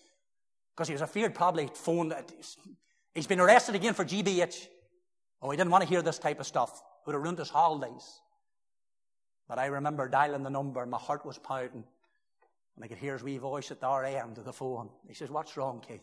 Because 0.74 0.88
he 0.88 0.94
was 0.94 1.02
afraid 1.02 1.34
probably 1.34 1.68
phone. 1.74 2.10
He's 3.14 3.26
been 3.26 3.38
arrested 3.38 3.74
again 3.74 3.92
for 3.92 4.02
GBH. 4.02 4.66
Oh, 5.42 5.50
he 5.50 5.58
didn't 5.58 5.70
want 5.70 5.84
to 5.84 5.88
hear 5.90 6.00
this 6.00 6.18
type 6.18 6.40
of 6.40 6.46
stuff. 6.46 6.70
It 6.70 7.06
would 7.06 7.12
have 7.12 7.22
ruined 7.22 7.38
his 7.38 7.50
holidays. 7.50 8.22
But 9.46 9.58
I 9.58 9.66
remember 9.66 10.08
dialing 10.08 10.42
the 10.42 10.48
number, 10.48 10.86
my 10.86 10.96
heart 10.96 11.26
was 11.26 11.36
pounding. 11.36 11.84
And 12.76 12.82
I 12.82 12.88
could 12.88 12.96
hear 12.96 13.12
his 13.12 13.22
wee 13.22 13.36
voice 13.36 13.70
at 13.70 13.80
the 13.82 13.88
other 13.88 14.06
end 14.06 14.38
of 14.38 14.46
the 14.46 14.54
phone. 14.54 14.88
He 15.06 15.12
says, 15.12 15.28
What's 15.28 15.54
wrong, 15.58 15.84
Keith? 15.86 16.00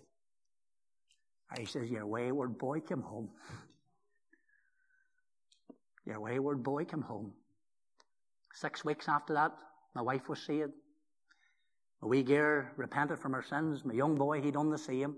He 1.58 1.66
says, 1.66 1.90
Your 1.90 2.06
wayward 2.06 2.60
boy 2.60 2.82
came 2.82 3.02
home. 3.02 3.30
Your 6.06 6.20
wayward 6.20 6.64
boy 6.64 6.86
came 6.86 7.02
home. 7.02 7.34
Six 8.54 8.86
weeks 8.86 9.08
after 9.08 9.34
that, 9.34 9.52
my 9.96 10.02
wife 10.02 10.30
was 10.30 10.40
saved. 10.40 10.74
My 12.02 12.08
wee 12.08 12.24
girl 12.24 12.66
repented 12.76 13.20
from 13.20 13.34
her 13.34 13.42
sins. 13.42 13.86
My 13.86 13.94
young 13.94 14.16
boy, 14.16 14.42
he 14.42 14.52
done 14.52 14.70
the 14.70 14.78
same. 14.78 15.16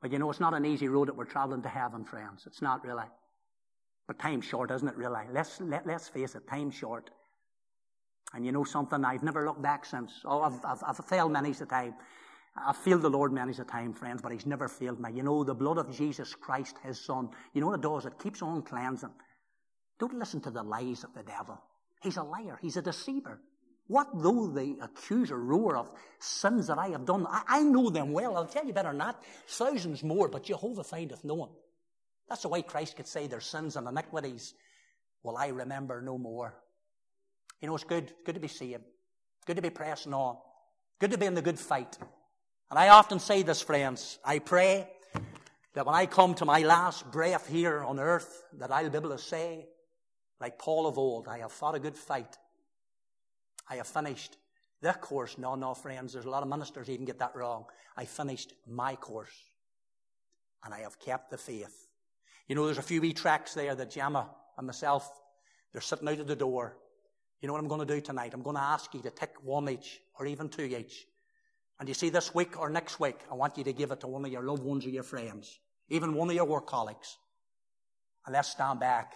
But 0.00 0.12
you 0.12 0.18
know, 0.18 0.30
it's 0.30 0.40
not 0.40 0.54
an 0.54 0.64
easy 0.64 0.88
road 0.88 1.08
that 1.08 1.16
we're 1.16 1.24
traveling 1.24 1.62
to 1.62 1.68
heaven, 1.68 2.04
friends. 2.04 2.44
It's 2.46 2.62
not 2.62 2.84
really. 2.84 3.06
But 4.06 4.18
time's 4.18 4.44
short, 4.44 4.70
isn't 4.70 4.88
it, 4.88 4.96
really? 4.96 5.20
Let's, 5.32 5.60
let, 5.60 5.86
let's 5.86 6.08
face 6.08 6.34
it, 6.34 6.48
time's 6.48 6.74
short. 6.74 7.10
And 8.34 8.44
you 8.44 8.52
know 8.52 8.64
something? 8.64 9.04
I've 9.04 9.22
never 9.22 9.46
looked 9.46 9.62
back 9.62 9.84
since. 9.84 10.12
Oh, 10.24 10.42
I've, 10.42 10.64
I've, 10.64 10.82
I've 10.86 11.04
failed 11.04 11.32
many 11.32 11.50
a 11.50 11.66
time. 11.66 11.94
I've 12.66 12.76
failed 12.76 13.02
the 13.02 13.10
Lord 13.10 13.32
many 13.32 13.52
a 13.52 13.64
time, 13.64 13.92
friends, 13.92 14.22
but 14.22 14.32
He's 14.32 14.46
never 14.46 14.68
failed 14.68 15.00
me. 15.00 15.10
You 15.12 15.22
know, 15.22 15.44
the 15.44 15.54
blood 15.54 15.78
of 15.78 15.94
Jesus 15.96 16.34
Christ, 16.34 16.76
His 16.84 17.00
Son, 17.00 17.30
you 17.52 17.60
know 17.60 17.68
what 17.68 17.76
it 17.76 17.82
does? 17.82 18.06
It 18.06 18.18
keeps 18.18 18.42
on 18.42 18.62
cleansing. 18.62 19.10
Don't 19.98 20.18
listen 20.18 20.40
to 20.42 20.50
the 20.50 20.62
lies 20.62 21.04
of 21.04 21.12
the 21.14 21.22
devil. 21.22 21.60
He's 22.02 22.16
a 22.16 22.22
liar. 22.22 22.58
He's 22.62 22.76
a 22.76 22.82
deceiver. 22.82 23.40
What 23.88 24.08
though 24.14 24.48
the 24.48 24.76
accuser 24.82 25.38
roar 25.38 25.76
of 25.76 25.90
sins 26.20 26.66
that 26.66 26.78
I 26.78 26.88
have 26.88 27.06
done? 27.06 27.26
I, 27.26 27.42
I 27.48 27.62
know 27.62 27.88
them 27.88 28.12
well. 28.12 28.36
I'll 28.36 28.46
tell 28.46 28.66
you 28.66 28.72
better 28.72 28.92
not. 28.92 29.24
Thousands 29.48 30.04
more, 30.04 30.28
but 30.28 30.44
Jehovah 30.44 30.84
findeth 30.84 31.24
no 31.24 31.34
one. 31.34 31.50
That's 32.28 32.42
the 32.42 32.48
way 32.48 32.62
Christ 32.62 32.96
could 32.96 33.06
say 33.06 33.26
their 33.26 33.40
sins 33.40 33.76
and 33.76 33.88
iniquities 33.88 34.54
will 35.22 35.38
I 35.38 35.48
remember 35.48 36.02
no 36.02 36.18
more. 36.18 36.54
You 37.60 37.68
know, 37.68 37.74
it's 37.74 37.84
good. 37.84 38.12
Good 38.24 38.34
to 38.34 38.40
be 38.40 38.48
saved. 38.48 38.84
Good 39.46 39.56
to 39.56 39.62
be 39.62 39.70
pressing 39.70 40.12
on. 40.12 40.36
Good 41.00 41.10
to 41.12 41.18
be 41.18 41.26
in 41.26 41.34
the 41.34 41.42
good 41.42 41.58
fight. 41.58 41.96
And 42.70 42.78
I 42.78 42.88
often 42.88 43.18
say 43.18 43.42
this, 43.42 43.62
friends. 43.62 44.18
I 44.24 44.40
pray 44.40 44.88
that 45.72 45.86
when 45.86 45.94
I 45.94 46.04
come 46.06 46.34
to 46.34 46.44
my 46.44 46.60
last 46.60 47.10
breath 47.10 47.48
here 47.48 47.82
on 47.82 47.98
earth, 47.98 48.44
that 48.58 48.70
I'll 48.70 48.90
be 48.90 48.98
able 48.98 49.10
to 49.10 49.18
say, 49.18 49.66
like 50.38 50.58
Paul 50.58 50.86
of 50.86 50.98
old, 50.98 51.28
I 51.28 51.38
have 51.38 51.52
fought 51.52 51.74
a 51.74 51.78
good 51.78 51.96
fight. 51.96 52.36
I 53.70 53.76
have 53.76 53.86
finished 53.86 54.36
the 54.82 54.92
course. 54.92 55.38
No, 55.38 55.54
no, 55.54 55.72
friends, 55.72 56.12
there's 56.12 56.26
a 56.26 56.30
lot 56.30 56.42
of 56.42 56.48
ministers 56.48 56.90
even 56.90 57.06
get 57.06 57.18
that 57.20 57.34
wrong. 57.34 57.64
I 57.96 58.04
finished 58.04 58.52
my 58.66 58.96
course. 58.96 59.34
And 60.64 60.74
I 60.74 60.80
have 60.80 61.00
kept 61.00 61.30
the 61.30 61.38
faith. 61.38 61.88
You 62.48 62.54
know, 62.54 62.66
there's 62.66 62.78
a 62.78 62.82
few 62.82 63.00
wee 63.00 63.14
tracks 63.14 63.54
there 63.54 63.74
that 63.74 63.90
Gemma 63.90 64.28
and 64.58 64.66
myself, 64.66 65.10
they're 65.72 65.80
sitting 65.80 66.08
out 66.08 66.20
at 66.20 66.26
the 66.26 66.36
door. 66.36 66.76
You 67.40 67.46
know 67.46 67.54
what 67.54 67.62
I'm 67.62 67.68
going 67.68 67.86
to 67.86 67.94
do 67.94 68.00
tonight? 68.00 68.34
I'm 68.34 68.42
going 68.42 68.56
to 68.56 68.62
ask 68.62 68.92
you 68.92 69.00
to 69.02 69.10
tick 69.10 69.34
one 69.42 69.68
each, 69.70 70.00
or 70.18 70.26
even 70.26 70.48
two 70.48 70.64
each. 70.64 71.06
And 71.80 71.88
you 71.88 71.94
see, 71.94 72.08
this 72.08 72.34
week 72.34 72.58
or 72.58 72.68
next 72.68 72.98
week, 72.98 73.18
I 73.30 73.34
want 73.34 73.56
you 73.56 73.64
to 73.64 73.72
give 73.72 73.92
it 73.92 74.00
to 74.00 74.08
one 74.08 74.24
of 74.24 74.32
your 74.32 74.42
loved 74.42 74.64
ones 74.64 74.84
or 74.84 74.90
your 74.90 75.04
friends, 75.04 75.60
even 75.88 76.14
one 76.14 76.28
of 76.28 76.34
your 76.34 76.44
work 76.44 76.66
colleagues. 76.66 77.16
And 78.26 78.34
let's 78.34 78.50
stand 78.50 78.80
back 78.80 79.14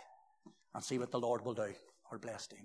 and 0.75 0.83
see 0.83 0.99
what 0.99 1.11
the 1.11 1.19
Lord 1.19 1.45
will 1.45 1.55
do. 1.55 1.73
Or 2.11 2.19
bless 2.19 2.49
him. 2.51 2.59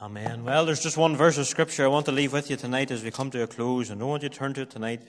Amen. 0.00 0.44
Well, 0.44 0.66
there's 0.66 0.82
just 0.82 0.96
one 0.96 1.14
verse 1.14 1.38
of 1.38 1.46
scripture 1.46 1.84
I 1.84 1.86
want 1.86 2.06
to 2.06 2.12
leave 2.12 2.32
with 2.32 2.50
you 2.50 2.56
tonight 2.56 2.90
as 2.90 3.04
we 3.04 3.12
come 3.12 3.30
to 3.30 3.44
a 3.44 3.46
close, 3.46 3.90
and 3.90 4.02
I 4.02 4.04
want 4.04 4.24
you 4.24 4.28
to 4.28 4.36
turn 4.36 4.52
to 4.54 4.62
it 4.62 4.70
tonight. 4.70 5.02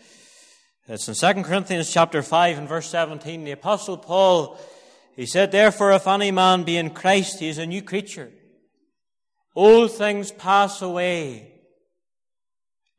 It's 0.86 1.07
in 1.07 1.36
2 1.36 1.43
Corinthians 1.43 1.89
chapter 1.89 2.21
5 2.21 2.57
and 2.57 2.67
verse 2.67 2.89
17. 2.89 3.45
The 3.45 3.51
apostle 3.51 3.97
Paul, 3.97 4.59
he 5.15 5.25
said, 5.25 5.51
Therefore, 5.51 5.93
if 5.93 6.07
any 6.07 6.29
man 6.31 6.63
be 6.63 6.75
in 6.75 6.89
Christ, 6.89 7.39
he 7.39 7.47
is 7.47 7.57
a 7.57 7.65
new 7.65 7.81
creature. 7.81 8.31
Old 9.55 9.91
things 9.93 10.31
pass 10.31 10.81
away, 10.81 11.53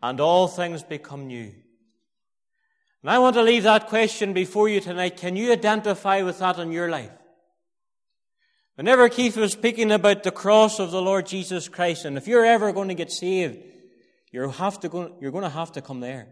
and 0.03 0.19
all 0.19 0.49
things 0.49 0.83
become 0.83 1.27
new. 1.27 1.53
And 3.03 3.11
I 3.11 3.19
want 3.19 3.35
to 3.35 3.43
leave 3.43 3.65
that 3.65 3.89
question 3.89 4.33
before 4.33 4.71
you 4.71 4.81
tonight. 4.81 5.19
Can 5.19 5.37
you 5.37 5.53
identify 5.53 6.23
with 6.23 6.39
that 6.39 6.59
in 6.59 6.73
your 6.73 6.89
life? 6.89 7.11
Whenever 8.77 9.11
Keith 9.11 9.37
was 9.37 9.53
speaking 9.53 9.93
about 9.93 10.23
the 10.23 10.31
cross 10.31 10.81
of 10.81 10.91
the 10.91 11.03
Lord 11.03 11.27
Jesus 11.27 11.69
Christ, 11.69 12.07
and 12.07 12.17
if 12.17 12.27
you're 12.27 12.47
ever 12.47 12.73
going 12.73 12.89
to 12.89 12.95
get 12.95 13.13
saved, 13.13 13.59
you 14.33 14.49
have 14.49 14.81
to 14.81 14.89
go, 14.89 15.15
you're 15.21 15.31
going 15.31 15.45
to 15.45 15.51
have 15.51 15.73
to 15.73 15.83
come 15.83 16.01
there. 16.01 16.29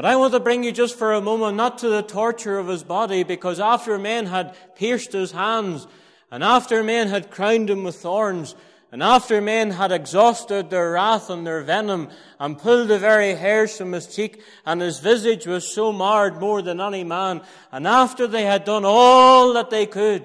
But 0.00 0.08
I 0.08 0.16
want 0.16 0.32
to 0.32 0.40
bring 0.40 0.64
you 0.64 0.72
just 0.72 0.96
for 0.96 1.12
a 1.12 1.20
moment 1.20 1.58
not 1.58 1.76
to 1.80 1.90
the 1.90 2.00
torture 2.00 2.58
of 2.58 2.68
his 2.68 2.82
body, 2.82 3.22
because 3.22 3.60
after 3.60 3.98
men 3.98 4.24
had 4.24 4.56
pierced 4.74 5.12
his 5.12 5.32
hands, 5.32 5.86
and 6.30 6.42
after 6.42 6.82
men 6.82 7.08
had 7.08 7.30
crowned 7.30 7.68
him 7.68 7.84
with 7.84 7.96
thorns, 7.96 8.54
and 8.90 9.02
after 9.02 9.42
men 9.42 9.72
had 9.72 9.92
exhausted 9.92 10.70
their 10.70 10.92
wrath 10.92 11.28
and 11.28 11.46
their 11.46 11.60
venom, 11.60 12.08
and 12.38 12.56
pulled 12.56 12.88
the 12.88 12.98
very 12.98 13.34
hairs 13.34 13.76
from 13.76 13.92
his 13.92 14.06
cheek, 14.06 14.40
and 14.64 14.80
his 14.80 15.00
visage 15.00 15.46
was 15.46 15.70
so 15.70 15.92
marred 15.92 16.40
more 16.40 16.62
than 16.62 16.80
any 16.80 17.04
man, 17.04 17.42
and 17.70 17.86
after 17.86 18.26
they 18.26 18.46
had 18.46 18.64
done 18.64 18.86
all 18.86 19.52
that 19.52 19.68
they 19.68 19.84
could, 19.84 20.24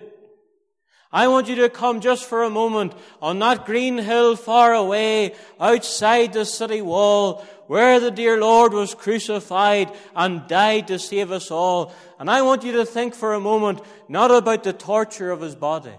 I 1.11 1.27
want 1.29 1.47
you 1.47 1.55
to 1.55 1.69
come 1.69 2.01
just 2.01 2.25
for 2.25 2.43
a 2.43 2.49
moment 2.49 2.93
on 3.21 3.39
that 3.39 3.65
green 3.65 3.97
hill 3.97 4.35
far 4.35 4.73
away 4.73 5.33
outside 5.59 6.33
the 6.33 6.45
city 6.45 6.81
wall 6.81 7.45
where 7.67 7.99
the 7.99 8.11
dear 8.11 8.39
Lord 8.39 8.73
was 8.73 8.93
crucified 8.93 9.91
and 10.15 10.47
died 10.47 10.87
to 10.87 10.99
save 10.99 11.31
us 11.31 11.51
all. 11.51 11.93
And 12.19 12.29
I 12.29 12.41
want 12.41 12.63
you 12.63 12.73
to 12.73 12.85
think 12.85 13.15
for 13.15 13.33
a 13.33 13.39
moment 13.39 13.81
not 14.07 14.31
about 14.31 14.63
the 14.63 14.73
torture 14.73 15.31
of 15.31 15.41
his 15.41 15.55
body, 15.55 15.95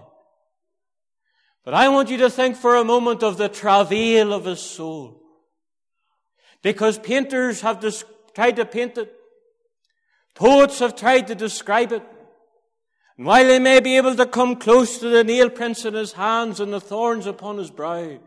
but 1.63 1.73
I 1.73 1.89
want 1.89 2.09
you 2.09 2.17
to 2.17 2.29
think 2.29 2.55
for 2.55 2.75
a 2.75 2.83
moment 2.83 3.23
of 3.23 3.37
the 3.37 3.49
travail 3.49 4.33
of 4.33 4.45
his 4.45 4.61
soul. 4.61 5.21
Because 6.61 6.97
painters 6.97 7.61
have 7.61 7.85
tried 8.33 8.55
to 8.55 8.65
paint 8.65 8.97
it. 8.97 9.13
Poets 10.33 10.79
have 10.79 10.95
tried 10.95 11.27
to 11.27 11.35
describe 11.35 11.91
it. 11.91 12.03
And 13.17 13.25
while 13.25 13.45
they 13.45 13.59
may 13.59 13.79
be 13.79 13.97
able 13.97 14.15
to 14.15 14.25
come 14.25 14.55
close 14.55 14.99
to 14.99 15.09
the 15.09 15.23
nail 15.23 15.49
prints 15.49 15.85
in 15.85 15.93
his 15.93 16.13
hands 16.13 16.59
and 16.59 16.71
the 16.71 16.79
thorns 16.79 17.25
upon 17.25 17.57
his 17.57 17.71
brow, 17.71 18.19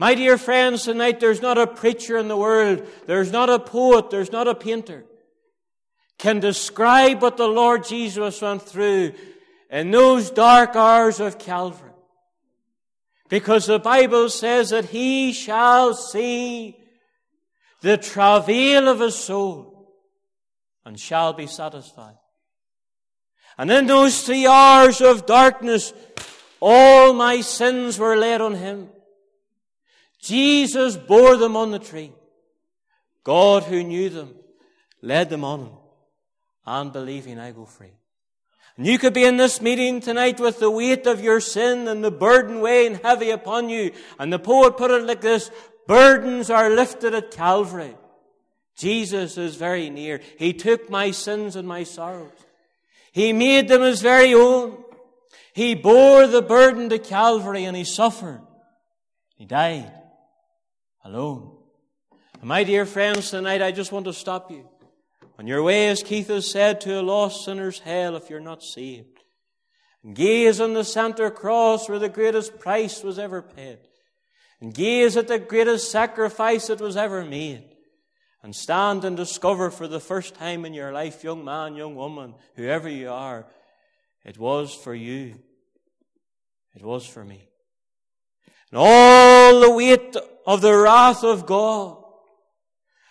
my 0.00 0.16
dear 0.16 0.36
friends, 0.36 0.82
tonight 0.82 1.20
there's 1.20 1.40
not 1.40 1.58
a 1.58 1.66
preacher 1.68 2.18
in 2.18 2.26
the 2.26 2.36
world, 2.36 2.84
there's 3.06 3.30
not 3.30 3.48
a 3.48 3.60
poet, 3.60 4.10
there's 4.10 4.32
not 4.32 4.48
a 4.48 4.54
painter 4.56 5.04
can 6.20 6.38
describe 6.38 7.22
what 7.22 7.38
the 7.38 7.48
Lord 7.48 7.82
Jesus 7.82 8.42
went 8.42 8.60
through 8.60 9.14
in 9.70 9.90
those 9.90 10.30
dark 10.30 10.76
hours 10.76 11.18
of 11.18 11.38
Calvary. 11.38 11.92
Because 13.30 13.64
the 13.64 13.78
Bible 13.78 14.28
says 14.28 14.68
that 14.68 14.84
he 14.84 15.32
shall 15.32 15.94
see 15.94 16.76
the 17.80 17.96
travail 17.96 18.88
of 18.88 19.00
his 19.00 19.14
soul 19.14 19.94
and 20.84 21.00
shall 21.00 21.32
be 21.32 21.46
satisfied. 21.46 22.18
And 23.56 23.70
in 23.70 23.86
those 23.86 24.22
three 24.22 24.46
hours 24.46 25.00
of 25.00 25.24
darkness, 25.24 25.94
all 26.60 27.14
my 27.14 27.40
sins 27.40 27.98
were 27.98 28.16
laid 28.16 28.42
on 28.42 28.54
him. 28.54 28.90
Jesus 30.22 30.96
bore 30.96 31.36
them 31.36 31.56
on 31.56 31.70
the 31.70 31.78
tree. 31.78 32.12
God 33.24 33.64
who 33.64 33.82
knew 33.82 34.08
them 34.08 34.34
led 35.02 35.30
them 35.30 35.44
on. 35.44 35.76
And 36.66 36.92
believing 36.92 37.38
I 37.38 37.52
go 37.52 37.64
free. 37.64 37.92
And 38.76 38.86
you 38.86 38.98
could 38.98 39.14
be 39.14 39.24
in 39.24 39.36
this 39.36 39.60
meeting 39.60 40.00
tonight 40.00 40.38
with 40.38 40.60
the 40.60 40.70
weight 40.70 41.06
of 41.06 41.22
your 41.22 41.40
sin 41.40 41.88
and 41.88 42.04
the 42.04 42.10
burden 42.10 42.60
weighing 42.60 42.96
heavy 42.96 43.30
upon 43.30 43.68
you. 43.68 43.92
And 44.18 44.32
the 44.32 44.38
poet 44.38 44.76
put 44.76 44.90
it 44.90 45.04
like 45.04 45.20
this, 45.20 45.50
burdens 45.86 46.50
are 46.50 46.70
lifted 46.70 47.14
at 47.14 47.30
Calvary. 47.30 47.96
Jesus 48.76 49.36
is 49.36 49.56
very 49.56 49.90
near. 49.90 50.20
He 50.38 50.52
took 50.52 50.88
my 50.88 51.10
sins 51.10 51.56
and 51.56 51.66
my 51.66 51.82
sorrows. 51.82 52.30
He 53.12 53.32
made 53.32 53.68
them 53.68 53.82
his 53.82 54.00
very 54.00 54.32
own. 54.32 54.82
He 55.52 55.74
bore 55.74 56.26
the 56.26 56.42
burden 56.42 56.88
to 56.90 56.98
Calvary 56.98 57.64
and 57.64 57.76
he 57.76 57.84
suffered. 57.84 58.40
He 59.36 59.46
died 59.46 59.92
alone. 61.04 61.56
My 62.42 62.64
dear 62.64 62.86
friends, 62.86 63.30
tonight 63.30 63.60
I 63.60 63.70
just 63.70 63.92
want 63.92 64.06
to 64.06 64.12
stop 64.12 64.50
you. 64.50 64.68
On 65.38 65.46
your 65.46 65.62
way, 65.62 65.88
as 65.88 66.02
Keith 66.02 66.28
has 66.28 66.50
said, 66.50 66.80
to 66.82 67.00
a 67.00 67.02
lost 67.02 67.44
sinner's 67.44 67.78
hell 67.80 68.16
if 68.16 68.30
you're 68.30 68.40
not 68.40 68.62
saved. 68.62 69.18
And 70.02 70.14
gaze 70.14 70.60
on 70.60 70.74
the 70.74 70.84
center 70.84 71.30
cross 71.30 71.88
where 71.88 71.98
the 71.98 72.08
greatest 72.08 72.58
price 72.58 73.02
was 73.02 73.18
ever 73.18 73.42
paid. 73.42 73.78
And 74.60 74.74
gaze 74.74 75.16
at 75.16 75.28
the 75.28 75.38
greatest 75.38 75.90
sacrifice 75.90 76.66
that 76.68 76.80
was 76.80 76.96
ever 76.96 77.24
made. 77.24 77.64
And 78.42 78.56
stand 78.56 79.04
and 79.04 79.16
discover 79.16 79.70
for 79.70 79.86
the 79.86 80.00
first 80.00 80.34
time 80.34 80.64
in 80.64 80.72
your 80.72 80.92
life, 80.92 81.22
young 81.22 81.44
man, 81.44 81.76
young 81.76 81.94
woman, 81.94 82.34
whoever 82.56 82.88
you 82.88 83.10
are, 83.10 83.46
it 84.24 84.38
was 84.38 84.74
for 84.74 84.94
you. 84.94 85.36
It 86.74 86.82
was 86.82 87.06
for 87.06 87.24
me. 87.24 87.48
And 88.70 88.80
all 89.50 89.60
the 89.60 89.70
weight 89.70 90.16
of 90.46 90.60
the 90.60 90.76
wrath 90.76 91.24
of 91.24 91.46
God 91.46 91.96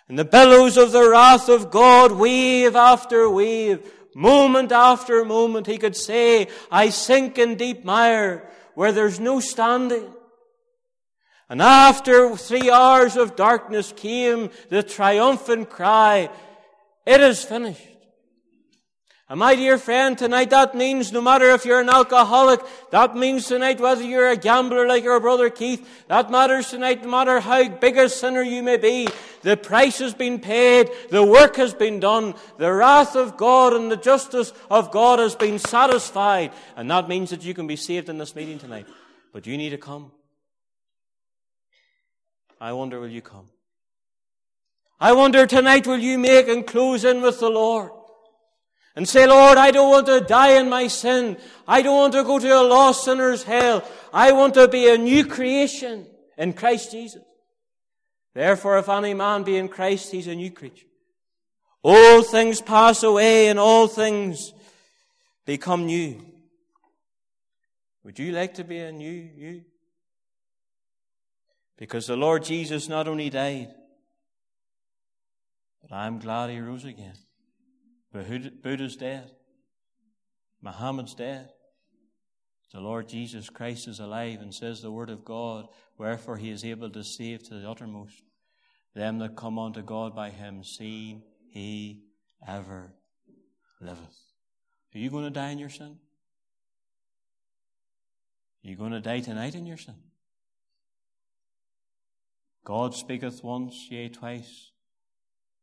and 0.08 0.18
the 0.18 0.24
billows 0.24 0.76
of 0.76 0.92
the 0.92 1.08
wrath 1.08 1.48
of 1.48 1.70
God, 1.70 2.12
wave 2.12 2.74
after 2.74 3.28
wave, 3.30 3.92
moment 4.14 4.72
after 4.72 5.24
moment, 5.24 5.66
he 5.66 5.78
could 5.78 5.96
say, 5.96 6.48
I 6.70 6.90
sink 6.90 7.38
in 7.38 7.54
deep 7.54 7.84
mire 7.84 8.48
where 8.74 8.90
there's 8.90 9.20
no 9.20 9.38
standing. 9.38 10.12
And 11.48 11.62
after 11.62 12.36
three 12.36 12.70
hours 12.70 13.16
of 13.16 13.36
darkness 13.36 13.92
came 13.96 14.50
the 14.68 14.82
triumphant 14.82 15.70
cry, 15.70 16.30
it 17.06 17.20
is 17.20 17.44
finished. 17.44 17.89
And 19.30 19.38
my 19.38 19.54
dear 19.54 19.78
friend, 19.78 20.18
tonight 20.18 20.50
that 20.50 20.74
means 20.74 21.12
no 21.12 21.20
matter 21.20 21.50
if 21.50 21.64
you're 21.64 21.80
an 21.80 21.88
alcoholic, 21.88 22.62
that 22.90 23.14
means 23.14 23.46
tonight 23.46 23.78
whether 23.78 24.02
you're 24.02 24.28
a 24.28 24.36
gambler 24.36 24.88
like 24.88 25.04
your 25.04 25.20
brother 25.20 25.48
Keith, 25.48 25.88
that 26.08 26.32
matters 26.32 26.70
tonight 26.70 27.04
no 27.04 27.10
matter 27.10 27.38
how 27.38 27.68
big 27.68 27.96
a 27.96 28.08
sinner 28.08 28.42
you 28.42 28.60
may 28.60 28.76
be. 28.76 29.06
The 29.42 29.56
price 29.56 30.00
has 30.00 30.14
been 30.14 30.40
paid, 30.40 30.90
the 31.10 31.22
work 31.22 31.54
has 31.56 31.72
been 31.74 32.00
done, 32.00 32.34
the 32.58 32.72
wrath 32.72 33.14
of 33.14 33.36
God 33.36 33.72
and 33.72 33.88
the 33.88 33.96
justice 33.96 34.52
of 34.68 34.90
God 34.90 35.20
has 35.20 35.36
been 35.36 35.60
satisfied. 35.60 36.50
And 36.74 36.90
that 36.90 37.08
means 37.08 37.30
that 37.30 37.44
you 37.44 37.54
can 37.54 37.68
be 37.68 37.76
saved 37.76 38.08
in 38.08 38.18
this 38.18 38.34
meeting 38.34 38.58
tonight. 38.58 38.88
But 39.32 39.46
you 39.46 39.56
need 39.56 39.70
to 39.70 39.78
come. 39.78 40.10
I 42.60 42.72
wonder, 42.72 42.98
will 42.98 43.06
you 43.06 43.22
come? 43.22 43.46
I 44.98 45.12
wonder 45.12 45.46
tonight, 45.46 45.86
will 45.86 46.00
you 46.00 46.18
make 46.18 46.48
and 46.48 46.66
close 46.66 47.04
in 47.04 47.22
with 47.22 47.38
the 47.38 47.48
Lord? 47.48 47.92
And 49.00 49.08
say, 49.08 49.26
Lord, 49.26 49.56
I 49.56 49.70
don't 49.70 49.88
want 49.88 50.04
to 50.08 50.20
die 50.20 50.60
in 50.60 50.68
my 50.68 50.86
sin. 50.86 51.38
I 51.66 51.80
don't 51.80 51.96
want 51.96 52.12
to 52.12 52.22
go 52.22 52.38
to 52.38 52.48
a 52.50 52.60
lost 52.60 53.02
sinner's 53.02 53.42
hell. 53.42 53.82
I 54.12 54.32
want 54.32 54.52
to 54.54 54.68
be 54.68 54.90
a 54.90 54.98
new 54.98 55.24
creation 55.24 56.06
in 56.36 56.52
Christ 56.52 56.90
Jesus. 56.90 57.22
Therefore, 58.34 58.76
if 58.76 58.90
any 58.90 59.14
man 59.14 59.42
be 59.42 59.56
in 59.56 59.68
Christ, 59.68 60.12
he's 60.12 60.26
a 60.26 60.34
new 60.34 60.50
creature. 60.50 60.84
All 61.82 62.22
things 62.22 62.60
pass 62.60 63.02
away 63.02 63.48
and 63.48 63.58
all 63.58 63.88
things 63.88 64.52
become 65.46 65.86
new. 65.86 66.22
Would 68.04 68.18
you 68.18 68.32
like 68.32 68.52
to 68.56 68.64
be 68.64 68.80
a 68.80 68.92
new 68.92 69.30
you? 69.34 69.64
Because 71.78 72.06
the 72.06 72.18
Lord 72.18 72.44
Jesus 72.44 72.86
not 72.86 73.08
only 73.08 73.30
died, 73.30 73.70
but 75.80 75.90
I'm 75.90 76.18
glad 76.18 76.50
he 76.50 76.60
rose 76.60 76.84
again. 76.84 77.14
Buddha's 78.12 78.96
dead. 78.96 79.30
Muhammad's 80.62 81.14
dead. 81.14 81.50
The 82.72 82.80
Lord 82.80 83.08
Jesus 83.08 83.50
Christ 83.50 83.88
is 83.88 83.98
alive 83.98 84.40
and 84.40 84.54
says 84.54 84.80
the 84.80 84.90
word 84.90 85.10
of 85.10 85.24
God, 85.24 85.66
wherefore 85.98 86.36
he 86.36 86.50
is 86.50 86.64
able 86.64 86.90
to 86.90 87.02
save 87.02 87.42
to 87.44 87.54
the 87.54 87.68
uttermost 87.68 88.22
them 88.94 89.18
that 89.18 89.36
come 89.36 89.58
unto 89.58 89.82
God 89.82 90.14
by 90.14 90.30
him, 90.30 90.62
seeing 90.62 91.22
he 91.48 92.02
ever 92.46 92.92
liveth. 93.80 94.18
Are 94.94 94.98
you 94.98 95.10
going 95.10 95.24
to 95.24 95.30
die 95.30 95.50
in 95.50 95.58
your 95.58 95.68
sin? 95.68 95.98
Are 98.64 98.68
you 98.68 98.76
going 98.76 98.92
to 98.92 99.00
die 99.00 99.20
tonight 99.20 99.54
in 99.54 99.66
your 99.66 99.76
sin? 99.76 99.94
God 102.64 102.94
speaketh 102.94 103.42
once, 103.42 103.88
yea, 103.90 104.08
twice, 104.08 104.70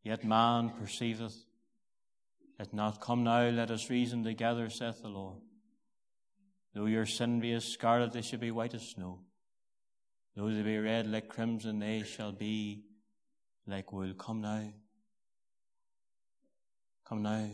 yet 0.04 0.26
man 0.26 0.72
perceiveth 0.80 1.47
let 2.60 2.74
not 2.74 3.01
come 3.01 3.24
now, 3.24 3.49
let 3.49 3.72
us 3.72 3.89
reason 3.89 4.24
together, 4.24 4.70
saith 4.70 5.01
the 5.01 5.10
Lord. 5.10 5.41
Though 6.74 6.86
your 6.86 7.05
sin 7.05 7.39
be 7.39 7.53
as 7.53 7.66
scarlet, 7.66 8.14
they 8.14 8.22
shall 8.22 8.39
be 8.39 8.51
white 8.51 8.74
as 8.74 8.89
snow. 8.89 9.20
Though 10.36 10.49
they 10.49 10.62
be 10.62 10.78
red 10.78 11.08
like 11.08 11.30
crimson, 11.30 11.80
they 11.80 12.03
shall 12.03 12.32
be 12.32 12.84
like 13.66 13.91
wool. 13.91 14.14
Come 14.14 14.41
now. 14.41 14.72
Come 17.08 17.24
now. 17.24 17.49